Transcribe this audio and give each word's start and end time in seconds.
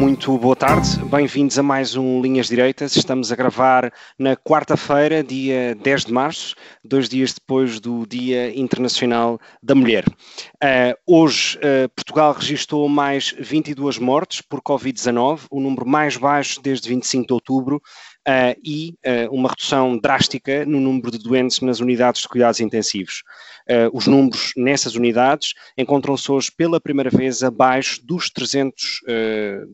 Muito 0.00 0.38
boa 0.38 0.56
tarde, 0.56 0.98
bem-vindos 1.10 1.58
a 1.58 1.62
mais 1.62 1.94
um 1.94 2.22
Linhas 2.22 2.48
Direitas. 2.48 2.96
Estamos 2.96 3.30
a 3.30 3.36
gravar 3.36 3.92
na 4.18 4.34
quarta-feira, 4.34 5.22
dia 5.22 5.74
10 5.74 6.06
de 6.06 6.12
março, 6.14 6.54
dois 6.82 7.06
dias 7.06 7.34
depois 7.34 7.78
do 7.78 8.06
Dia 8.06 8.58
Internacional 8.58 9.38
da 9.62 9.74
Mulher. 9.74 10.06
Uh, 10.08 10.96
hoje, 11.06 11.58
uh, 11.58 11.86
Portugal 11.90 12.32
registrou 12.32 12.88
mais 12.88 13.34
22 13.38 13.98
mortes 13.98 14.40
por 14.40 14.62
Covid-19, 14.62 15.40
o 15.50 15.60
número 15.60 15.86
mais 15.86 16.16
baixo 16.16 16.62
desde 16.62 16.88
25 16.88 17.26
de 17.26 17.34
outubro, 17.34 17.82
Uh, 18.28 18.52
e 18.62 18.94
uh, 19.06 19.34
uma 19.34 19.48
redução 19.48 19.96
drástica 19.96 20.66
no 20.66 20.78
número 20.78 21.10
de 21.10 21.18
doentes 21.18 21.60
nas 21.60 21.80
unidades 21.80 22.20
de 22.20 22.28
cuidados 22.28 22.60
intensivos. 22.60 23.22
Uh, 23.66 23.96
os 23.96 24.06
números 24.06 24.52
nessas 24.56 24.94
unidades 24.94 25.54
encontram-se 25.76 26.30
hoje 26.30 26.52
pela 26.54 26.78
primeira 26.78 27.08
vez 27.08 27.42
abaixo 27.42 28.04
dos 28.04 28.28
300 28.28 29.00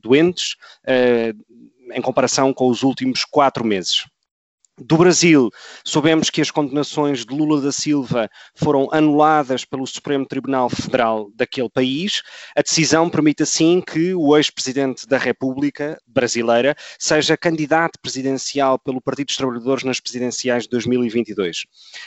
doentes, 0.03 0.57
em 1.93 2.01
comparação 2.01 2.53
com 2.53 2.69
os 2.69 2.83
últimos 2.83 3.25
quatro 3.25 3.65
meses. 3.65 4.05
Do 4.79 4.99
Brasil, 4.99 5.51
soubemos 5.83 6.29
que 6.29 6.43
as 6.43 6.51
condenações 6.51 7.25
de 7.25 7.35
Lula 7.35 7.63
da 7.63 7.73
Silva 7.73 8.29
foram 8.55 8.91
anuladas 8.93 9.65
pelo 9.65 9.87
Supremo 9.87 10.27
Tribunal 10.27 10.69
Federal 10.69 11.31
daquele 11.35 11.71
país. 11.71 12.23
A 12.55 12.61
decisão 12.61 13.09
permite, 13.09 13.43
assim, 13.43 13.81
que 13.81 14.15
o 14.15 14.37
ex-presidente 14.37 15.07
da 15.07 15.17
República 15.17 15.99
brasileira 16.07 16.77
seja 16.99 17.39
candidato 17.39 17.99
presidencial 18.03 18.79
pelo 18.79 19.01
Partido 19.01 19.29
dos 19.29 19.39
Trabalhadores 19.39 19.83
nas 19.83 19.99
presidenciais 19.99 20.65
de 20.65 20.69
2022. 20.69 21.65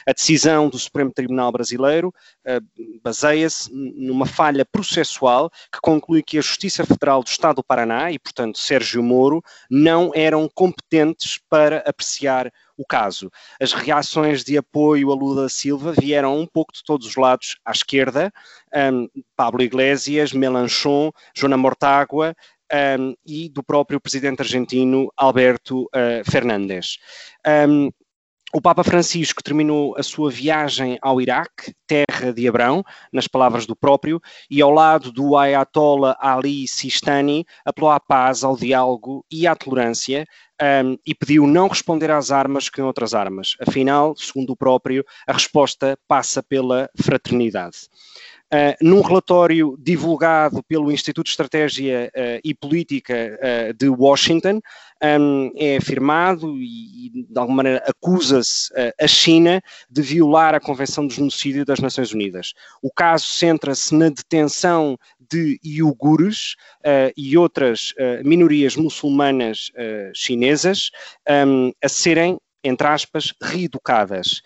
A 0.08 0.14
decisão 0.14 0.70
do 0.70 0.78
Supremo 0.78 1.12
Tribunal 1.12 1.52
Brasileiro 1.52 2.10
uh, 2.46 3.00
baseia-se 3.04 3.74
numa 3.74 4.28
falha 4.28 4.64
processual 4.64 5.50
que 5.72 5.80
conclui 5.82 6.22
que 6.22 6.38
a 6.38 6.42
Justiça 6.42 6.86
Federal 6.86 7.24
do 7.24 7.28
Estado 7.30 7.56
do 7.56 7.64
Paraná 7.64 8.12
e, 8.12 8.20
portanto, 8.20 8.60
Sérgio 8.60 9.02
Moro, 9.02 9.44
não 9.72 10.12
eram 10.14 10.48
competentes 10.54 11.40
para 11.50 11.80
apreciar 11.80 12.52
o 12.78 12.86
caso. 12.86 13.30
As 13.60 13.74
reações 13.74 14.44
de 14.44 14.58
apoio 14.58 15.12
a 15.12 15.16
Lula 15.16 15.50
Silva 15.50 15.92
vieram 15.92 16.40
um 16.40 16.48
pouco 16.48 16.74
de 16.74 16.82
todos 16.84 17.06
os 17.06 17.16
lados 17.16 17.58
à 17.66 17.72
esquerda, 17.72 18.32
um, 18.94 19.08
Pablo 19.36 19.62
Iglesias, 19.62 20.32
Melanchon, 20.32 21.12
Joana 21.36 21.58
Mortágua, 21.58 22.34
um, 23.00 23.14
e 23.26 23.50
do 23.50 23.64
próprio 23.64 24.00
presidente 24.00 24.42
argentino 24.42 25.12
Alberto 25.18 25.84
uh, 25.86 26.30
Fernandes. 26.30 26.98
Um, 27.68 27.90
o 28.54 28.60
Papa 28.60 28.84
Francisco 28.84 29.44
terminou 29.44 29.96
a 29.96 30.02
sua 30.02 30.32
viagem 30.32 30.98
ao 31.02 31.22
Iraque, 31.22 31.74
terra 31.86 32.34
de 32.34 32.48
Abrão, 32.48 32.84
nas 33.14 33.28
palavras 33.28 33.68
do 33.68 33.76
próprio, 33.76 34.20
e 34.50 34.60
ao 34.62 34.72
lado 34.72 35.12
do 35.12 35.38
Ayatollah 35.38 36.18
Ali 36.20 36.68
Sistani, 36.68 37.46
apelou 37.64 37.92
à 37.92 38.00
paz, 38.00 38.44
ao 38.44 38.58
diálogo 38.58 39.24
e 39.32 39.46
à 39.46 39.56
tolerância 39.56 40.26
um, 40.84 40.98
e 41.06 41.14
pediu 41.14 41.46
não 41.46 41.68
responder 41.68 42.10
às 42.10 42.32
armas 42.32 42.70
com 42.70 42.82
outras 42.82 43.14
armas. 43.14 43.56
Afinal, 43.62 44.16
segundo 44.18 44.52
o 44.52 44.58
próprio, 44.58 45.06
a 45.28 45.34
resposta 45.34 45.98
passa 46.08 46.42
pela 46.42 46.90
fraternidade. 47.00 47.78
Uh, 48.52 48.74
num 48.82 49.02
relatório 49.02 49.78
divulgado 49.80 50.64
pelo 50.64 50.92
Instituto 50.92 51.26
de 51.26 51.30
Estratégia 51.30 52.12
uh, 52.16 52.42
e 52.44 52.52
Política 52.56 53.14
uh, 53.14 53.74
de 53.76 53.88
Washington, 53.88 54.60
um, 55.04 55.52
é 55.56 55.78
afirmado 55.78 56.58
e, 56.58 57.06
e, 57.06 57.28
de 57.30 57.40
alguma 57.40 57.58
maneira, 57.58 57.84
acusa-se 57.88 58.74
a 59.00 59.08
China 59.08 59.62
de 59.88 60.02
violar 60.02 60.56
a 60.56 60.60
Convenção 60.60 61.06
de 61.06 61.14
Genocídio 61.14 61.64
das 61.64 61.80
Nações 61.80 62.12
Unidas. 62.12 62.54
O 62.82 62.92
caso 62.92 63.28
centra-se 63.28 63.94
na 63.94 64.10
detenção 64.10 64.98
de 65.32 65.60
iugures 65.64 66.56
e 67.16 67.38
outras 67.38 67.94
minorias 68.26 68.76
muçulmanas 68.76 69.72
chinesas 70.14 70.90
um, 71.48 71.72
a 71.82 71.88
serem 71.88 72.38
entre 72.64 72.88
aspas, 72.88 73.34
reeducadas. 73.42 74.42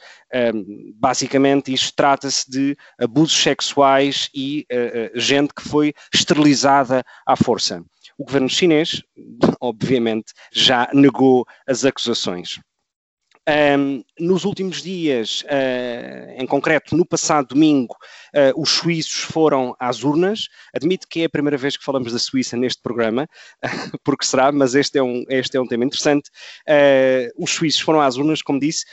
Um, 0.54 0.94
basicamente, 0.96 1.74
isto 1.74 1.94
trata-se 1.96 2.50
de 2.50 2.78
abusos 3.00 3.42
sexuais 3.42 4.30
e 4.34 4.66
uh, 4.72 5.20
gente 5.20 5.54
que 5.54 5.68
foi 5.68 5.94
esterilizada 6.14 7.04
à 7.26 7.36
força. 7.36 7.84
O 8.18 8.26
governo 8.26 8.50
chinês, 8.50 9.02
obviamente, 9.60 10.34
já 10.52 10.90
negou 10.94 11.46
as 11.68 11.84
acusações. 11.86 12.60
Um, 13.46 14.06
nos 14.18 14.46
últimos 14.46 14.82
dias, 14.82 15.44
uh, 15.44 16.42
em 16.42 16.48
concreto, 16.48 16.96
no 16.96 17.06
passado 17.06 17.50
domingo, 17.50 17.94
uh, 18.34 18.62
os 18.62 18.70
suíços 18.70 19.20
foram 19.20 19.76
às 19.78 20.02
urnas. 20.02 20.48
Admito 20.74 21.08
que 21.10 21.24
é 21.24 21.26
a 21.26 21.30
primeira 21.30 21.58
vez 21.58 21.76
que 21.76 21.84
falamos 21.84 22.14
da 22.14 22.20
Suíça 22.20 22.56
neste 22.56 22.82
programa, 22.82 23.28
porque 24.04 24.26
será, 24.26 24.50
mas 24.52 24.76
este 24.76 24.98
é 24.98 25.04
um, 25.04 25.26
este 25.28 25.58
é 25.58 25.62
um 25.62 25.68
tema 25.68 25.84
interessante. 25.84 26.30
Uh, 26.68 27.44
os 27.44 27.52
suíços 27.52 27.82
foram 27.82 28.00
às 28.00 28.16
urnas, 28.16 28.42
como 28.42 28.62
disse, 28.62 28.86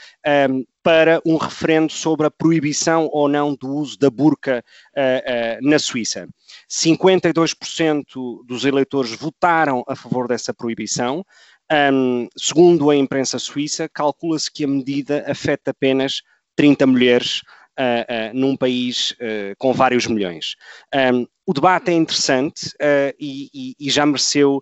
um, 0.49 0.65
para 0.83 1.21
um 1.25 1.37
referendo 1.37 1.93
sobre 1.93 2.27
a 2.27 2.31
proibição 2.31 3.07
ou 3.13 3.29
não 3.29 3.55
do 3.55 3.69
uso 3.69 3.99
da 3.99 4.09
burca 4.09 4.65
na 5.61 5.77
Suíça. 5.77 6.27
52% 6.67 8.03
dos 8.47 8.65
eleitores 8.65 9.11
votaram 9.15 9.83
a 9.87 9.95
favor 9.95 10.27
dessa 10.27 10.51
proibição. 10.51 11.23
Um, 11.71 12.27
segundo 12.37 12.89
a 12.89 12.95
imprensa 12.95 13.39
suíça, 13.39 13.87
calcula-se 13.87 14.51
que 14.51 14.65
a 14.65 14.67
medida 14.67 15.23
afeta 15.25 15.71
apenas 15.71 16.21
30 16.55 16.85
mulheres 16.85 17.41
uh, 17.79 18.33
uh, 18.33 18.37
num 18.37 18.57
país 18.57 19.11
uh, 19.11 19.55
com 19.57 19.71
vários 19.71 20.05
milhões. 20.05 20.55
Um, 20.93 21.25
o 21.45 21.53
debate 21.53 21.91
é 21.91 21.93
interessante 21.93 22.71
e, 23.19 23.49
e, 23.53 23.75
e, 23.77 23.89
já 23.89 24.05
mereceu 24.05 24.61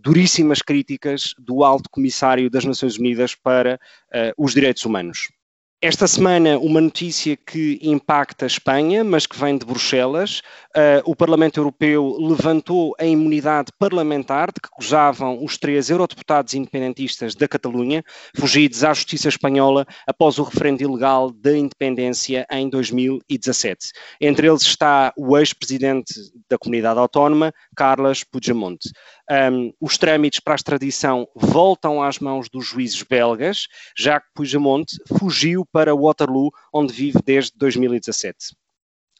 duríssimas 0.00 0.60
críticas 0.60 1.32
do 1.38 1.64
Alto 1.64 1.88
Comissário 1.88 2.50
das 2.50 2.64
Nações 2.64 2.98
Unidas 2.98 3.34
para 3.34 3.80
os 4.36 4.52
Direitos 4.52 4.84
Humanos. 4.84 5.28
Esta 5.82 6.06
semana, 6.06 6.58
uma 6.58 6.80
notícia 6.80 7.36
que 7.36 7.78
impacta 7.82 8.46
a 8.46 8.48
Espanha, 8.48 9.04
mas 9.04 9.26
que 9.26 9.38
vem 9.38 9.58
de 9.58 9.66
Bruxelas. 9.66 10.40
Uh, 10.74 11.04
o 11.04 11.14
Parlamento 11.14 11.60
Europeu 11.60 12.16
levantou 12.18 12.94
a 12.98 13.04
imunidade 13.04 13.70
parlamentar 13.78 14.48
de 14.48 14.58
que 14.58 14.70
gozavam 14.74 15.44
os 15.44 15.58
três 15.58 15.90
eurodeputados 15.90 16.54
independentistas 16.54 17.34
da 17.34 17.46
Catalunha, 17.46 18.02
fugidos 18.34 18.84
à 18.84 18.94
justiça 18.94 19.28
espanhola 19.28 19.86
após 20.06 20.38
o 20.38 20.44
referendo 20.44 20.82
ilegal 20.82 21.30
da 21.30 21.54
independência 21.54 22.46
em 22.50 22.70
2017. 22.70 23.92
Entre 24.18 24.48
eles 24.48 24.62
está 24.62 25.12
o 25.14 25.36
ex-presidente 25.36 26.14
da 26.48 26.56
comunidade 26.56 26.98
autónoma, 26.98 27.52
Carles 27.76 28.24
Puigdemont. 28.24 28.78
Um, 29.30 29.72
os 29.80 29.98
trâmites 29.98 30.38
para 30.38 30.54
a 30.54 30.56
extradição 30.56 31.28
voltam 31.34 32.02
às 32.02 32.18
mãos 32.18 32.48
dos 32.48 32.66
juízes 32.66 33.02
belgas, 33.02 33.66
já 33.96 34.20
que 34.20 34.26
Puigdemont 34.34 34.86
fugiu 35.18 35.66
para 35.66 35.94
Waterloo, 35.94 36.52
onde 36.72 36.92
vive 36.92 37.18
desde 37.24 37.52
2017. 37.56 38.54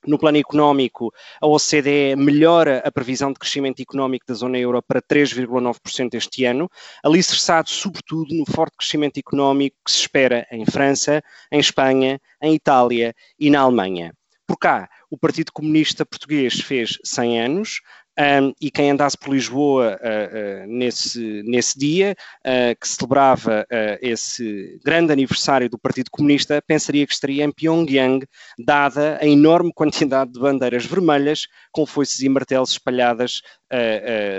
No 0.07 0.19
plano 0.19 0.39
económico, 0.39 1.13
a 1.41 1.49
OCDE 1.49 2.15
melhora 2.17 2.81
a 2.85 2.93
previsão 2.93 3.33
de 3.33 3.41
crescimento 3.41 3.81
económico 3.81 4.25
da 4.29 4.35
zona 4.35 4.57
euro 4.57 4.81
para 4.81 5.03
3,9% 5.03 6.15
este 6.15 6.45
ano, 6.45 6.71
alicerçado 7.03 7.69
sobretudo 7.69 8.33
no 8.33 8.45
forte 8.47 8.77
crescimento 8.77 9.19
económico 9.19 9.77
que 9.85 9.91
se 9.91 9.99
espera 9.99 10.47
em 10.53 10.65
França, 10.65 11.21
em 11.51 11.59
Espanha, 11.59 12.21
em 12.41 12.55
Itália 12.55 13.13
e 13.37 13.51
na 13.51 13.61
Alemanha. 13.61 14.15
Por 14.47 14.57
cá, 14.57 14.89
o 15.11 15.19
Partido 15.19 15.51
Comunista 15.53 16.07
Português 16.07 16.61
fez 16.61 16.99
100 17.03 17.41
anos, 17.41 17.81
um, 18.19 18.53
e 18.61 18.71
quem 18.71 18.91
andasse 18.91 19.17
por 19.17 19.35
Lisboa 19.35 19.99
uh, 20.01 20.65
uh, 20.65 20.67
nesse, 20.67 21.43
nesse 21.43 21.79
dia, 21.79 22.17
uh, 22.41 22.79
que 22.81 22.89
celebrava 22.89 23.67
esse 24.01 24.81
grande 24.85 25.13
aniversário 25.13 25.69
do 25.69 25.79
Partido 25.79 26.11
Comunista, 26.11 26.63
pensaria 26.67 27.07
que 27.07 27.13
estaria 27.13 27.45
em 27.45 27.53
Pyongyang, 27.53 28.27
dada 28.59 29.19
a 29.21 29.27
enorme 29.27 29.73
quantidade 29.73 30.33
de 30.33 30.41
bandeiras 30.41 30.87
vermelhas 30.87 31.47
com 31.73 31.85
foices 31.85 32.21
e 32.21 32.29
martelos 32.29 32.71
espalhadas 32.71 33.43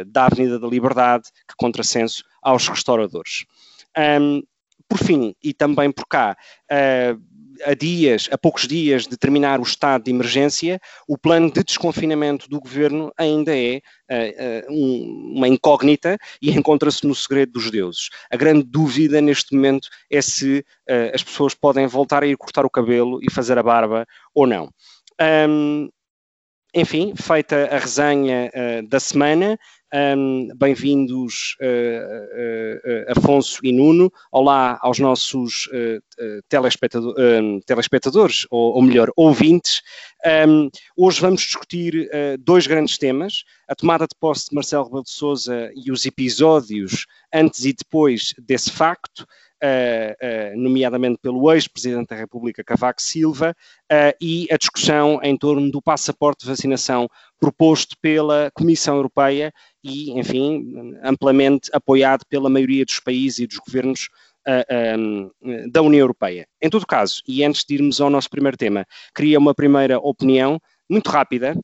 da 0.07 0.25
Avenida 0.25 0.59
da 0.59 0.67
Liberdade, 0.67 1.25
que 1.47 1.55
contrassenso 1.57 2.23
aos 2.41 2.67
restauradores. 2.67 3.45
Um, 3.97 4.41
por 4.87 4.99
fim, 4.99 5.35
e 5.43 5.53
também 5.53 5.91
por 5.91 6.07
cá, 6.07 6.35
a 7.65 7.73
dias, 7.73 8.27
a 8.31 8.37
poucos 8.37 8.67
dias 8.67 9.07
de 9.07 9.17
terminar 9.17 9.59
o 9.59 9.63
estado 9.63 10.03
de 10.03 10.11
emergência, 10.11 10.79
o 11.07 11.17
plano 11.17 11.51
de 11.51 11.63
desconfinamento 11.63 12.49
do 12.49 12.59
governo 12.59 13.11
ainda 13.17 13.55
é 13.55 13.81
uh, 14.09 14.73
um, 14.73 15.33
uma 15.37 15.47
incógnita 15.47 16.17
e 16.41 16.51
encontra-se 16.51 17.05
no 17.05 17.15
segredo 17.15 17.53
dos 17.53 17.71
deuses. 17.71 18.09
A 18.31 18.37
grande 18.37 18.63
dúvida 18.63 19.21
neste 19.21 19.55
momento 19.55 19.87
é 20.11 20.21
se 20.21 20.59
uh, 20.59 21.13
as 21.13 21.23
pessoas 21.23 21.53
podem 21.53 21.87
voltar 21.87 22.23
a 22.23 22.27
ir 22.27 22.37
cortar 22.37 22.65
o 22.65 22.69
cabelo 22.69 23.19
e 23.21 23.31
fazer 23.31 23.57
a 23.57 23.63
barba 23.63 24.05
ou 24.33 24.45
não. 24.45 24.69
Um, 25.49 25.89
enfim, 26.75 27.13
feita 27.15 27.69
a 27.71 27.79
resenha 27.79 28.51
da 28.87 28.99
semana, 28.99 29.57
um, 29.93 30.49
Bem-vindos, 30.55 31.55
uh, 31.61 31.65
uh, 31.65 33.13
uh, 33.13 33.17
Afonso 33.17 33.59
e 33.63 33.71
Nuno. 33.71 34.11
Olá 34.31 34.77
aos 34.81 34.99
nossos 34.99 35.69
telespectador, 36.49 37.15
telespectadores, 37.65 38.45
ou, 38.49 38.75
ou, 38.75 38.81
melhor, 38.81 39.11
ouvintes. 39.15 39.81
Um, 40.47 40.69
hoje 40.97 41.21
vamos 41.21 41.41
discutir 41.41 42.09
dois 42.39 42.67
grandes 42.67 42.97
temas: 42.97 43.43
a 43.67 43.75
tomada 43.75 44.05
de 44.05 44.15
posse 44.19 44.49
de 44.49 44.55
Marcelo 44.55 44.85
Rebelo 44.85 45.03
de 45.03 45.11
Souza 45.11 45.71
e 45.75 45.91
os 45.91 46.05
episódios 46.05 47.05
antes 47.33 47.65
e 47.65 47.73
depois 47.73 48.33
desse 48.39 48.71
facto 48.71 49.25
uh, 49.63 50.53
uh, 50.55 50.59
nomeadamente 50.59 51.19
pelo 51.21 51.51
ex-presidente 51.51 52.09
da 52.09 52.15
República, 52.15 52.63
Cavaco 52.63 53.01
Silva, 53.01 53.55
uh, 53.91 54.15
e 54.21 54.47
a 54.51 54.57
discussão 54.57 55.19
em 55.23 55.37
torno 55.37 55.69
do 55.71 55.81
passaporte 55.81 56.41
de 56.41 56.47
vacinação 56.47 57.07
proposto 57.39 57.95
pela 58.01 58.49
Comissão 58.53 58.95
Europeia 58.95 59.53
e, 59.87 60.11
enfim, 60.11 60.95
amplamente 61.03 61.69
apoiado 61.73 62.25
pela 62.29 62.49
maioria 62.49 62.85
dos 62.85 62.99
países 62.99 63.39
e 63.39 63.47
dos 63.47 63.57
governos 63.57 64.09
um, 64.97 65.31
da 65.69 65.81
União 65.81 66.01
Europeia. 66.01 66.47
Em 66.61 66.69
todo 66.69 66.85
caso, 66.85 67.21
e 67.27 67.43
antes 67.43 67.63
de 67.67 67.75
irmos 67.75 67.99
ao 67.99 68.09
nosso 68.09 68.29
primeiro 68.29 68.57
tema, 68.57 68.85
queria 69.15 69.39
uma 69.39 69.53
primeira 69.53 69.99
opinião 69.99 70.59
muito 70.89 71.09
rápida 71.09 71.55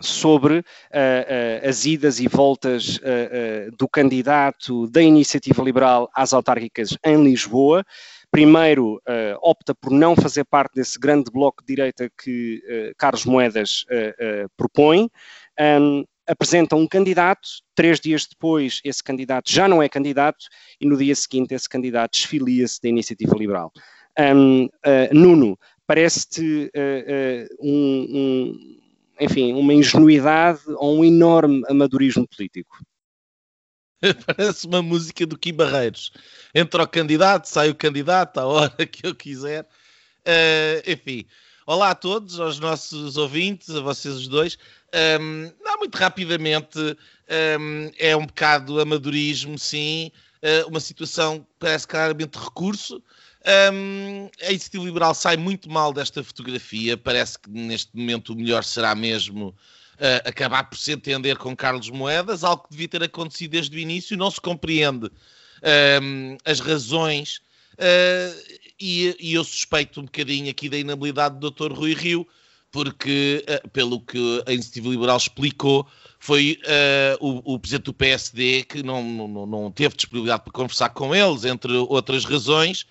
sobre 0.00 0.58
uh, 0.58 0.62
uh, 0.62 1.68
as 1.68 1.84
idas 1.84 2.18
e 2.18 2.26
voltas 2.26 2.96
uh, 2.96 3.70
do 3.78 3.88
candidato 3.88 4.88
da 4.88 5.00
Iniciativa 5.00 5.62
Liberal 5.62 6.10
às 6.14 6.32
autárquicas 6.32 6.96
em 7.04 7.22
Lisboa. 7.22 7.84
Primeiro, 8.30 9.00
opta 9.40 9.76
por 9.76 9.92
não 9.92 10.16
fazer 10.16 10.44
parte 10.44 10.74
desse 10.74 10.98
grande 10.98 11.30
bloco 11.30 11.62
de 11.62 11.72
direita 11.72 12.10
que 12.20 12.60
Carlos 12.98 13.24
Moedas 13.24 13.86
propõe. 14.56 15.08
Um, 15.60 16.04
apresenta 16.26 16.76
um 16.76 16.86
candidato, 16.86 17.48
três 17.74 18.00
dias 18.00 18.26
depois 18.26 18.80
esse 18.84 19.02
candidato 19.02 19.50
já 19.50 19.68
não 19.68 19.82
é 19.82 19.88
candidato 19.88 20.46
e 20.80 20.86
no 20.86 20.96
dia 20.96 21.14
seguinte 21.14 21.54
esse 21.54 21.68
candidato 21.68 22.12
desfilia-se 22.12 22.80
da 22.82 22.88
Iniciativa 22.88 23.36
Liberal. 23.36 23.72
Um, 24.18 24.68
Nuno, 25.12 25.58
parece-te 25.86 26.70
um, 27.60 28.06
um 28.10 28.74
enfim, 29.20 29.52
uma 29.52 29.72
ingenuidade 29.72 30.60
ou 30.76 30.98
um 30.98 31.04
enorme 31.04 31.62
amadorismo 31.68 32.26
político. 32.26 32.78
Parece 34.26 34.66
uma 34.66 34.82
música 34.82 35.26
do 35.26 35.38
Kim 35.38 35.54
Barreiros. 35.54 36.12
Entra 36.54 36.82
o 36.82 36.88
candidato, 36.88 37.46
sai 37.46 37.70
o 37.70 37.74
candidato, 37.74 38.38
à 38.38 38.46
hora 38.46 38.86
que 38.86 39.06
eu 39.06 39.14
quiser. 39.14 39.64
Uh, 40.26 40.90
enfim, 40.90 41.26
olá 41.66 41.90
a 41.90 41.94
todos, 41.94 42.40
aos 42.40 42.58
nossos 42.58 43.16
ouvintes, 43.16 43.70
a 43.70 43.80
vocês 43.80 44.14
os 44.14 44.28
dois. 44.28 44.58
Um, 45.20 45.52
não, 45.62 45.78
muito 45.78 45.96
rapidamente, 45.96 46.78
um, 46.78 47.90
é 47.98 48.16
um 48.16 48.26
bocado 48.26 48.80
amadorismo, 48.80 49.58
sim. 49.58 50.12
Uh, 50.42 50.68
uma 50.68 50.78
situação 50.78 51.40
que 51.40 51.46
parece 51.58 51.88
claramente 51.88 52.38
recurso. 52.38 53.02
Um, 53.72 54.30
a 54.42 54.50
iniciativa 54.50 54.84
liberal 54.84 55.14
sai 55.14 55.36
muito 55.36 55.70
mal 55.70 55.92
desta 55.92 56.22
fotografia. 56.22 56.96
Parece 56.96 57.38
que 57.38 57.50
neste 57.50 57.96
momento 57.96 58.32
o 58.32 58.36
melhor 58.36 58.62
será 58.62 58.94
mesmo 58.94 59.48
uh, 59.48 60.28
acabar 60.28 60.64
por 60.64 60.78
se 60.78 60.92
entender 60.92 61.36
com 61.38 61.56
Carlos 61.56 61.90
Moedas, 61.90 62.44
algo 62.44 62.64
que 62.64 62.70
devia 62.70 62.88
ter 62.88 63.02
acontecido 63.02 63.52
desde 63.52 63.76
o 63.76 63.80
início. 63.80 64.16
Não 64.16 64.30
se 64.30 64.40
compreende 64.40 65.10
as 66.44 66.60
razões, 66.60 67.40
uh, 67.78 68.64
e, 68.78 69.16
e, 69.18 69.34
eu 69.34 69.44
suspeito 69.44 70.00
um 70.00 70.04
bocadinho 70.04 70.50
aqui 70.50 70.68
da 70.68 70.76
inabilidade 70.76 71.38
do 71.38 71.50
Dr. 71.50 71.72
Rui 71.72 71.94
Rio, 71.94 72.26
porque, 72.74 73.44
uh, 73.48 73.68
pelo 73.70 74.00
que 74.00 74.42
a 74.48 74.52
iniciativa 74.52 74.88
liberal 74.88 75.16
explicou, 75.16 75.86
foi 76.18 76.58
o, 77.20 77.54
o, 77.54 77.58
presidente 77.58 77.84
do 77.84 77.92
PSD 77.92 78.64
que 78.64 78.82
não, 78.82 79.02
não, 79.02 79.46
não 79.46 79.70
teve 79.70 79.94
disponibilidade 79.94 80.42
para 80.42 80.52
conversar 80.52 80.88
com 80.88 81.14
eles, 81.14 81.44
entre 81.44 81.70
outras 81.72 82.24
razões. 82.24 82.86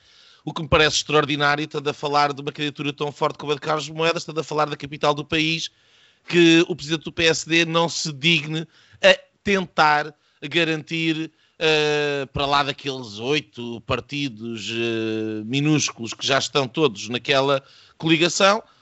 O 0.45 0.53
que 0.53 0.61
me 0.61 0.67
parece 0.67 0.97
extraordinário, 0.97 1.63
estando 1.63 1.89
a 1.89 1.93
falar 1.93 2.31
de 2.31 2.41
uma 2.41 2.51
candidatura 2.51 2.93
tão 2.93 3.11
forte 3.11 3.39
como 3.39 3.51
a 3.51 3.55
de 3.55 3.61
Carlos 3.61 3.89
Moedas, 3.89 4.21
estando 4.21 4.39
a 4.39 4.43
falar 4.43 4.69
da 4.69 4.77
capital 4.77 5.15
do 5.15 5.25
país, 5.25 5.71
que 6.27 6.63
o 6.69 6.75
presidente 6.75 7.05
do 7.05 7.11
PSD 7.11 7.65
não 7.65 7.89
se 7.89 8.13
digne 8.13 8.67
a 9.01 9.17
tentar 9.43 10.13
garantir 10.41 11.31
uh, 11.59 12.27
para 12.27 12.45
lá 12.45 12.63
daqueles 12.63 13.19
oito 13.19 13.81
partidos 13.81 14.69
uh, 14.69 15.43
minúsculos 15.45 16.13
que 16.13 16.25
já 16.25 16.37
estão 16.37 16.67
todos 16.67 17.09
naquela 17.09 17.63
coligação, 17.97 18.59
uh, 18.59 18.72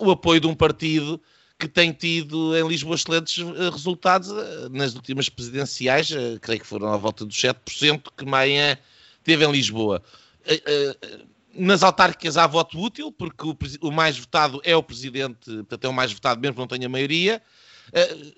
o 0.00 0.10
apoio 0.10 0.40
de 0.40 0.46
um 0.46 0.54
partido 0.54 1.20
que 1.58 1.66
tem 1.66 1.92
tido 1.92 2.56
em 2.56 2.66
Lisboa 2.68 2.94
excelentes 2.94 3.44
resultados 3.72 4.30
nas 4.70 4.94
últimas 4.94 5.28
presidenciais, 5.28 6.10
creio 6.40 6.60
que 6.60 6.66
foram 6.66 6.92
à 6.92 6.96
volta 6.96 7.24
dos 7.24 7.36
7% 7.36 8.02
que 8.16 8.24
Maia 8.24 8.78
teve 9.24 9.44
em 9.44 9.50
Lisboa. 9.50 10.02
Eh, 10.46 10.62
eh, 10.64 11.20
nas 11.52 11.82
autárquicas 11.82 12.36
há 12.36 12.46
voto 12.46 12.80
útil, 12.80 13.10
porque 13.10 13.44
o, 13.80 13.90
mais 13.90 14.16
votado 14.16 14.60
é 14.64 14.76
o 14.76 14.82
presidente, 14.82 15.50
portanto 15.50 15.84
é 15.84 15.88
o 15.88 15.92
mais 15.92 16.12
votado 16.12 16.40
mesmo 16.40 16.54
que 16.54 16.60
não 16.60 16.66
tenha 16.68 16.88
maioria. 16.88 17.42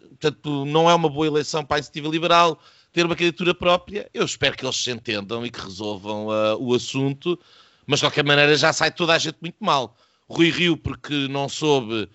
Portanto, 0.08 0.64
não 0.64 0.88
é 0.88 0.94
uma 0.94 1.08
boa 1.08 1.26
eleição 1.26 1.64
para 1.64 1.76
a 1.76 1.78
iniciativa 1.78 2.08
liberal 2.08 2.60
ter 2.92 3.04
uma 3.04 3.14
candidatura 3.14 3.54
própria. 3.54 4.08
Eu 4.14 4.24
espero 4.24 4.56
que 4.56 4.64
eles 4.64 4.76
se 4.76 4.90
entendam 4.90 5.44
e 5.44 5.50
que 5.50 5.60
resolvam 5.60 6.28
o 6.58 6.74
assunto, 6.74 7.38
mas 7.86 7.98
de 7.98 8.06
qualquer 8.06 8.24
maneira 8.24 8.56
já 8.56 8.72
sai 8.72 8.90
toda 8.90 9.12
a 9.12 9.18
gente 9.18 9.36
muito 9.42 9.56
mal. 9.60 9.96
Rui 10.30 10.50
Rio, 10.50 10.76
porque 10.76 11.26
não 11.28 11.48
soube 11.48 12.04
uh, 12.04 12.08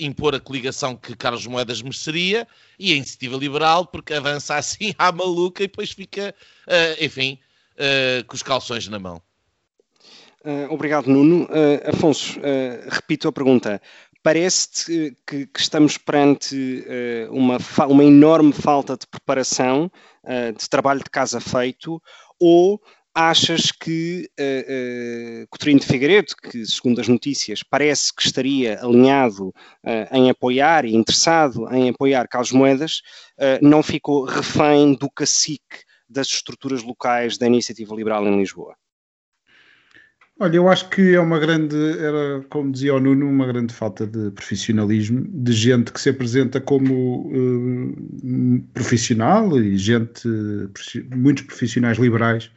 impor 0.00 0.34
a 0.34 0.40
coligação 0.40 0.96
que 0.96 1.14
Carlos 1.14 1.46
Moedas 1.46 1.82
mereceria, 1.82 2.48
e 2.78 2.92
a 2.92 2.96
iniciativa 2.96 3.36
liberal, 3.36 3.86
porque 3.86 4.14
avança 4.14 4.56
assim 4.56 4.94
à 4.98 5.12
maluca 5.12 5.62
e 5.62 5.66
depois 5.66 5.90
fica, 5.90 6.34
enfim, 7.00 7.38
uh, 7.74 8.24
com 8.26 8.34
os 8.34 8.42
calções 8.42 8.88
na 8.88 8.98
mão. 8.98 9.20
Uh, 10.44 10.72
obrigado, 10.72 11.06
Nuno. 11.06 11.44
Uh, 11.44 11.90
Afonso, 11.90 12.38
repito 12.90 13.28
a 13.28 13.32
pergunta. 13.32 13.80
Parece-te 14.22 15.14
que, 15.26 15.46
que, 15.46 15.60
estamos 15.60 15.98
perante 15.98 16.82
uma, 17.28 17.58
uma 17.86 18.02
enorme 18.02 18.54
falta 18.54 18.96
de 18.96 19.06
preparação, 19.06 19.92
de 20.56 20.66
trabalho 20.70 21.00
de 21.00 21.10
casa 21.10 21.40
feito, 21.40 22.00
ou 22.40 22.80
achas 23.14 23.70
que 23.70 24.28
uh, 24.38 25.46
uh, 25.46 25.78
de 25.78 25.86
Figueiredo, 25.86 26.34
que 26.42 26.66
segundo 26.66 27.00
as 27.00 27.06
notícias 27.06 27.62
parece 27.62 28.12
que 28.12 28.22
estaria 28.22 28.80
alinhado 28.82 29.48
uh, 29.48 29.54
em 30.12 30.28
apoiar 30.28 30.84
e 30.84 30.96
interessado 30.96 31.72
em 31.72 31.88
apoiar 31.88 32.26
Carlos 32.26 32.52
Moedas, 32.52 33.02
não 33.60 33.82
ficou 33.82 34.24
refém 34.24 34.94
do 34.94 35.10
cacique 35.10 35.84
das 36.08 36.28
estruturas 36.28 36.82
locais 36.82 37.36
da 37.36 37.46
iniciativa 37.46 37.94
liberal 37.94 38.26
em 38.26 38.38
Lisboa? 38.38 38.76
Olha, 40.38 40.56
eu 40.56 40.68
acho 40.68 40.88
que 40.90 41.14
é 41.14 41.20
uma 41.20 41.38
grande, 41.38 41.76
era, 41.98 42.44
como 42.50 42.72
dizia 42.72 42.94
o 42.94 43.00
Nuno, 43.00 43.28
uma 43.28 43.46
grande 43.46 43.72
falta 43.72 44.04
de 44.04 44.32
profissionalismo, 44.32 45.24
de 45.28 45.52
gente 45.52 45.92
que 45.92 46.00
se 46.00 46.10
apresenta 46.10 46.60
como 46.60 47.28
uh, 47.28 48.62
profissional 48.72 49.56
e 49.60 49.76
gente, 49.76 50.28
muitos 51.14 51.44
profissionais 51.44 51.98
liberais 51.98 52.50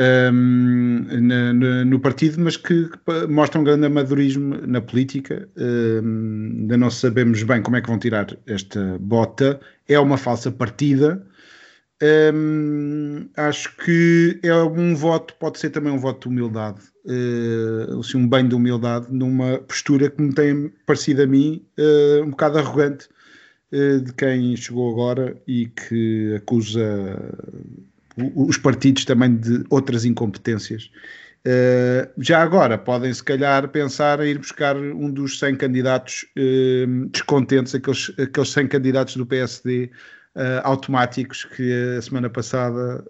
um, 0.00 1.84
no 1.86 2.00
partido, 2.00 2.40
mas 2.40 2.56
que, 2.56 2.88
que, 2.88 3.26
mostram 3.28 3.60
um 3.60 3.64
grande 3.64 3.86
amadorismo 3.86 4.56
na 4.66 4.80
política. 4.80 5.48
Um, 5.56 6.60
ainda 6.60 6.76
não 6.76 6.90
sabemos 6.90 7.42
bem 7.42 7.62
como 7.62 7.76
é 7.76 7.80
que 7.80 7.88
vão 7.88 7.98
tirar 7.98 8.36
esta 8.46 8.98
bota. 8.98 9.60
É 9.88 9.98
uma 9.98 10.16
falsa 10.16 10.50
partida 10.50 11.24
Hum, 12.02 13.28
acho 13.36 13.76
que 13.76 14.40
é 14.42 14.54
um 14.54 14.94
voto, 14.94 15.34
pode 15.38 15.58
ser 15.58 15.68
também 15.68 15.92
um 15.92 15.98
voto 15.98 16.20
de 16.20 16.28
humildade, 16.28 16.80
uh, 17.04 18.00
assim, 18.00 18.16
um 18.16 18.26
banho 18.26 18.48
de 18.48 18.54
humildade, 18.54 19.08
numa 19.10 19.58
postura 19.58 20.08
que 20.08 20.22
me 20.22 20.32
tem 20.32 20.70
parecido 20.86 21.22
a 21.22 21.26
mim 21.26 21.62
uh, 21.78 22.24
um 22.24 22.30
bocado 22.30 22.58
arrogante 22.58 23.06
uh, 23.72 24.00
de 24.00 24.14
quem 24.14 24.56
chegou 24.56 24.90
agora 24.90 25.36
e 25.46 25.66
que 25.66 26.36
acusa 26.36 26.80
os 28.16 28.56
partidos 28.58 29.04
também 29.04 29.36
de 29.36 29.64
outras 29.70 30.04
incompetências. 30.04 30.90
Uh, 31.40 32.06
já 32.18 32.42
agora 32.42 32.76
podem 32.76 33.12
se 33.14 33.24
calhar 33.24 33.66
pensar 33.68 34.20
em 34.20 34.28
ir 34.28 34.38
buscar 34.38 34.76
um 34.76 35.10
dos 35.10 35.38
100 35.38 35.56
candidatos 35.56 36.26
uh, 36.36 37.06
descontentes, 37.06 37.74
aqueles, 37.74 38.12
aqueles 38.18 38.50
100 38.50 38.68
candidatos 38.68 39.16
do 39.16 39.24
PSD 39.24 39.90
uh, 40.36 40.40
automáticos 40.64 41.44
que 41.44 41.96
a 41.96 42.02
semana 42.02 42.28
passada 42.28 43.02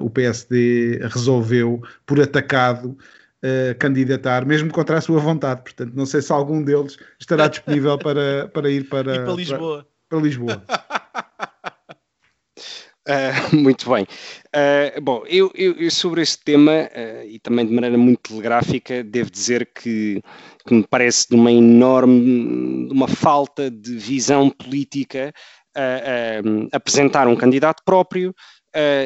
o 0.00 0.10
PSD 0.10 0.98
resolveu 1.02 1.80
por 2.04 2.20
atacado 2.20 2.96
candidatar, 3.78 4.44
mesmo 4.44 4.72
contra 4.72 4.98
a 4.98 5.00
sua 5.00 5.20
vontade. 5.20 5.62
Portanto, 5.62 5.92
não 5.94 6.04
sei 6.04 6.20
se 6.20 6.32
algum 6.32 6.60
deles 6.60 6.96
estará 7.20 7.46
disponível 7.46 7.96
para, 7.96 8.48
para 8.48 8.68
ir 8.68 8.88
para, 8.88 9.22
para 9.24 9.32
Lisboa. 9.32 9.86
Para, 10.08 10.18
para 10.18 10.20
Lisboa. 10.20 10.62
Uh, 13.08 13.56
muito 13.56 13.88
bem. 13.88 14.06
Uh, 14.54 15.00
bom, 15.00 15.24
eu, 15.26 15.50
eu, 15.54 15.72
eu, 15.72 15.90
sobre 15.90 16.20
este 16.20 16.44
tema, 16.44 16.90
uh, 16.94 17.26
e 17.26 17.38
também 17.38 17.66
de 17.66 17.72
maneira 17.72 17.96
muito 17.96 18.28
telegráfica, 18.28 19.02
devo 19.02 19.30
dizer 19.30 19.70
que, 19.74 20.22
que, 20.66 20.74
me 20.74 20.86
parece 20.86 21.26
de 21.30 21.34
uma 21.34 21.50
enorme, 21.50 22.86
uma 22.92 23.08
falta 23.08 23.70
de 23.70 23.96
visão 23.96 24.50
política 24.50 25.32
apresentar 26.72 27.28
um 27.28 27.36
candidato 27.36 27.84
próprio 27.84 28.34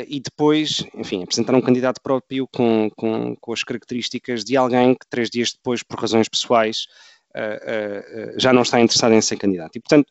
e 0.09 0.21
depois, 0.21 0.83
enfim, 0.95 1.23
apresentar 1.23 1.55
um 1.55 1.61
candidato 1.61 2.01
próprio 2.03 2.49
com, 2.51 2.89
com, 2.97 3.37
com 3.39 3.53
as 3.53 3.63
características 3.63 4.43
de 4.43 4.57
alguém 4.57 4.95
que 4.95 5.07
três 5.11 5.29
dias 5.29 5.53
depois, 5.53 5.83
por 5.83 6.01
razões 6.01 6.31
pessoais, 6.31 6.87
já 8.39 8.55
não 8.55 8.63
está 8.63 8.81
interessado 8.81 9.13
em 9.13 9.21
ser 9.21 9.37
candidato. 9.37 9.77
E, 9.77 9.81
portanto, 9.81 10.09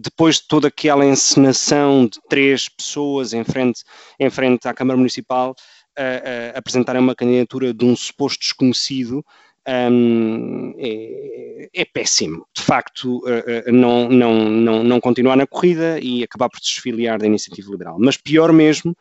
depois 0.00 0.36
de 0.36 0.48
toda 0.48 0.68
aquela 0.68 1.04
encenação 1.04 2.06
de 2.06 2.18
três 2.28 2.68
pessoas 2.68 3.32
em 3.32 3.44
frente, 3.44 3.82
em 4.18 4.30
frente 4.30 4.66
à 4.66 4.74
Câmara 4.74 4.96
Municipal 4.96 5.50
uh, 5.50 6.02
uh, 6.02 6.58
apresentarem 6.58 7.00
uma 7.00 7.14
candidatura 7.14 7.74
de 7.74 7.84
um 7.84 7.94
suposto 7.94 8.40
desconhecido, 8.40 9.24
um, 9.68 10.74
é, 10.78 11.68
é, 11.74 11.84
péssimo. 11.84 12.46
De 12.56 12.62
facto, 12.62 13.22
não, 13.66 14.08
não, 14.08 14.48
não, 14.48 14.82
não 14.82 15.00
continuar 15.00 15.36
na 15.36 15.46
corrida 15.46 16.00
e 16.00 16.22
acabar 16.22 16.48
por 16.48 16.58
desfiliar 16.60 17.18
da 17.18 17.26
iniciativa 17.26 17.70
liberal. 17.70 17.96
Mas 18.00 18.16
pior 18.16 18.52
mesmo 18.52 18.96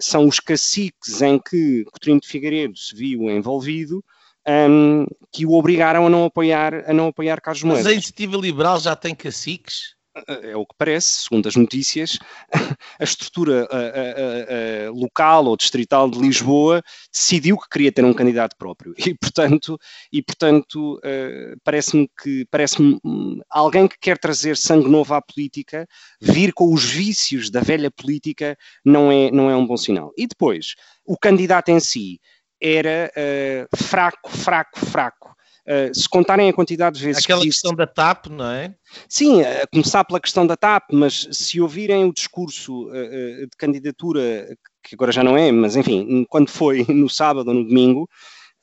são 0.00 0.28
os 0.28 0.38
caciques 0.38 1.22
em 1.22 1.38
que 1.38 1.84
Coutinho 1.84 2.20
de 2.20 2.28
Figueiredo 2.28 2.76
se 2.76 2.94
viu 2.94 3.30
envolvido, 3.30 4.04
um, 4.48 5.06
que 5.30 5.44
o 5.44 5.52
obrigaram 5.52 6.06
a 6.06 6.10
não 6.10 6.24
apoiar, 6.24 6.88
a 6.88 6.92
não 6.92 7.08
apoiar 7.08 7.40
Carlos 7.40 7.62
Moedas. 7.62 7.84
Mas 7.84 7.92
a 7.92 7.94
iniciativa 7.94 8.36
liberal 8.36 8.80
já 8.80 8.96
tem 8.96 9.14
caciques? 9.14 9.98
É 10.26 10.56
o 10.56 10.66
que 10.66 10.74
parece, 10.76 11.22
segundo 11.22 11.46
as 11.46 11.54
notícias, 11.54 12.18
a 12.98 13.04
estrutura 13.04 13.68
a, 13.70 13.76
a, 13.76 14.88
a, 14.88 14.90
local 14.90 15.46
ou 15.46 15.56
distrital 15.56 16.10
de 16.10 16.18
Lisboa 16.18 16.82
decidiu 17.12 17.56
que 17.56 17.68
queria 17.68 17.92
ter 17.92 18.04
um 18.04 18.12
candidato 18.12 18.56
próprio 18.56 18.94
e, 18.98 19.14
portanto, 19.14 19.78
e, 20.12 20.20
portanto 20.20 20.96
uh, 20.96 21.56
parece-me 21.62 22.10
que 22.20 22.44
parece-me 22.50 22.98
alguém 23.48 23.86
que 23.86 23.96
quer 24.00 24.18
trazer 24.18 24.56
sangue 24.56 24.88
novo 24.88 25.14
à 25.14 25.22
política, 25.22 25.86
vir 26.20 26.52
com 26.52 26.74
os 26.74 26.84
vícios 26.84 27.48
da 27.48 27.60
velha 27.60 27.90
política 27.90 28.56
não 28.84 29.12
é, 29.12 29.30
não 29.30 29.48
é 29.48 29.54
um 29.54 29.66
bom 29.66 29.76
sinal. 29.76 30.10
E 30.16 30.26
depois, 30.26 30.74
o 31.06 31.16
candidato 31.16 31.68
em 31.68 31.78
si, 31.78 32.20
era 32.60 33.10
uh, 33.16 33.76
fraco, 33.76 34.30
fraco, 34.30 34.86
fraco. 34.86 35.36
Uh, 35.66 35.94
se 35.94 36.08
contarem 36.08 36.48
a 36.48 36.52
quantidade 36.52 36.98
de 36.98 37.04
vezes 37.04 37.22
Aquela 37.22 37.42
que 37.42 37.48
questão 37.48 37.74
da 37.74 37.86
TAP, 37.86 38.26
não 38.28 38.50
é? 38.50 38.74
Sim, 39.08 39.42
a 39.42 39.66
começar 39.70 40.02
pela 40.04 40.18
questão 40.18 40.46
da 40.46 40.56
TAP, 40.56 40.92
mas 40.92 41.28
se 41.30 41.60
ouvirem 41.60 42.04
o 42.04 42.12
discurso 42.12 42.88
uh, 42.88 43.46
de 43.46 43.56
candidatura, 43.58 44.48
que 44.82 44.94
agora 44.94 45.12
já 45.12 45.22
não 45.22 45.36
é, 45.36 45.52
mas 45.52 45.76
enfim, 45.76 46.24
quando 46.28 46.50
foi 46.50 46.84
no 46.88 47.08
sábado 47.08 47.48
ou 47.48 47.54
no 47.54 47.64
domingo, 47.64 48.08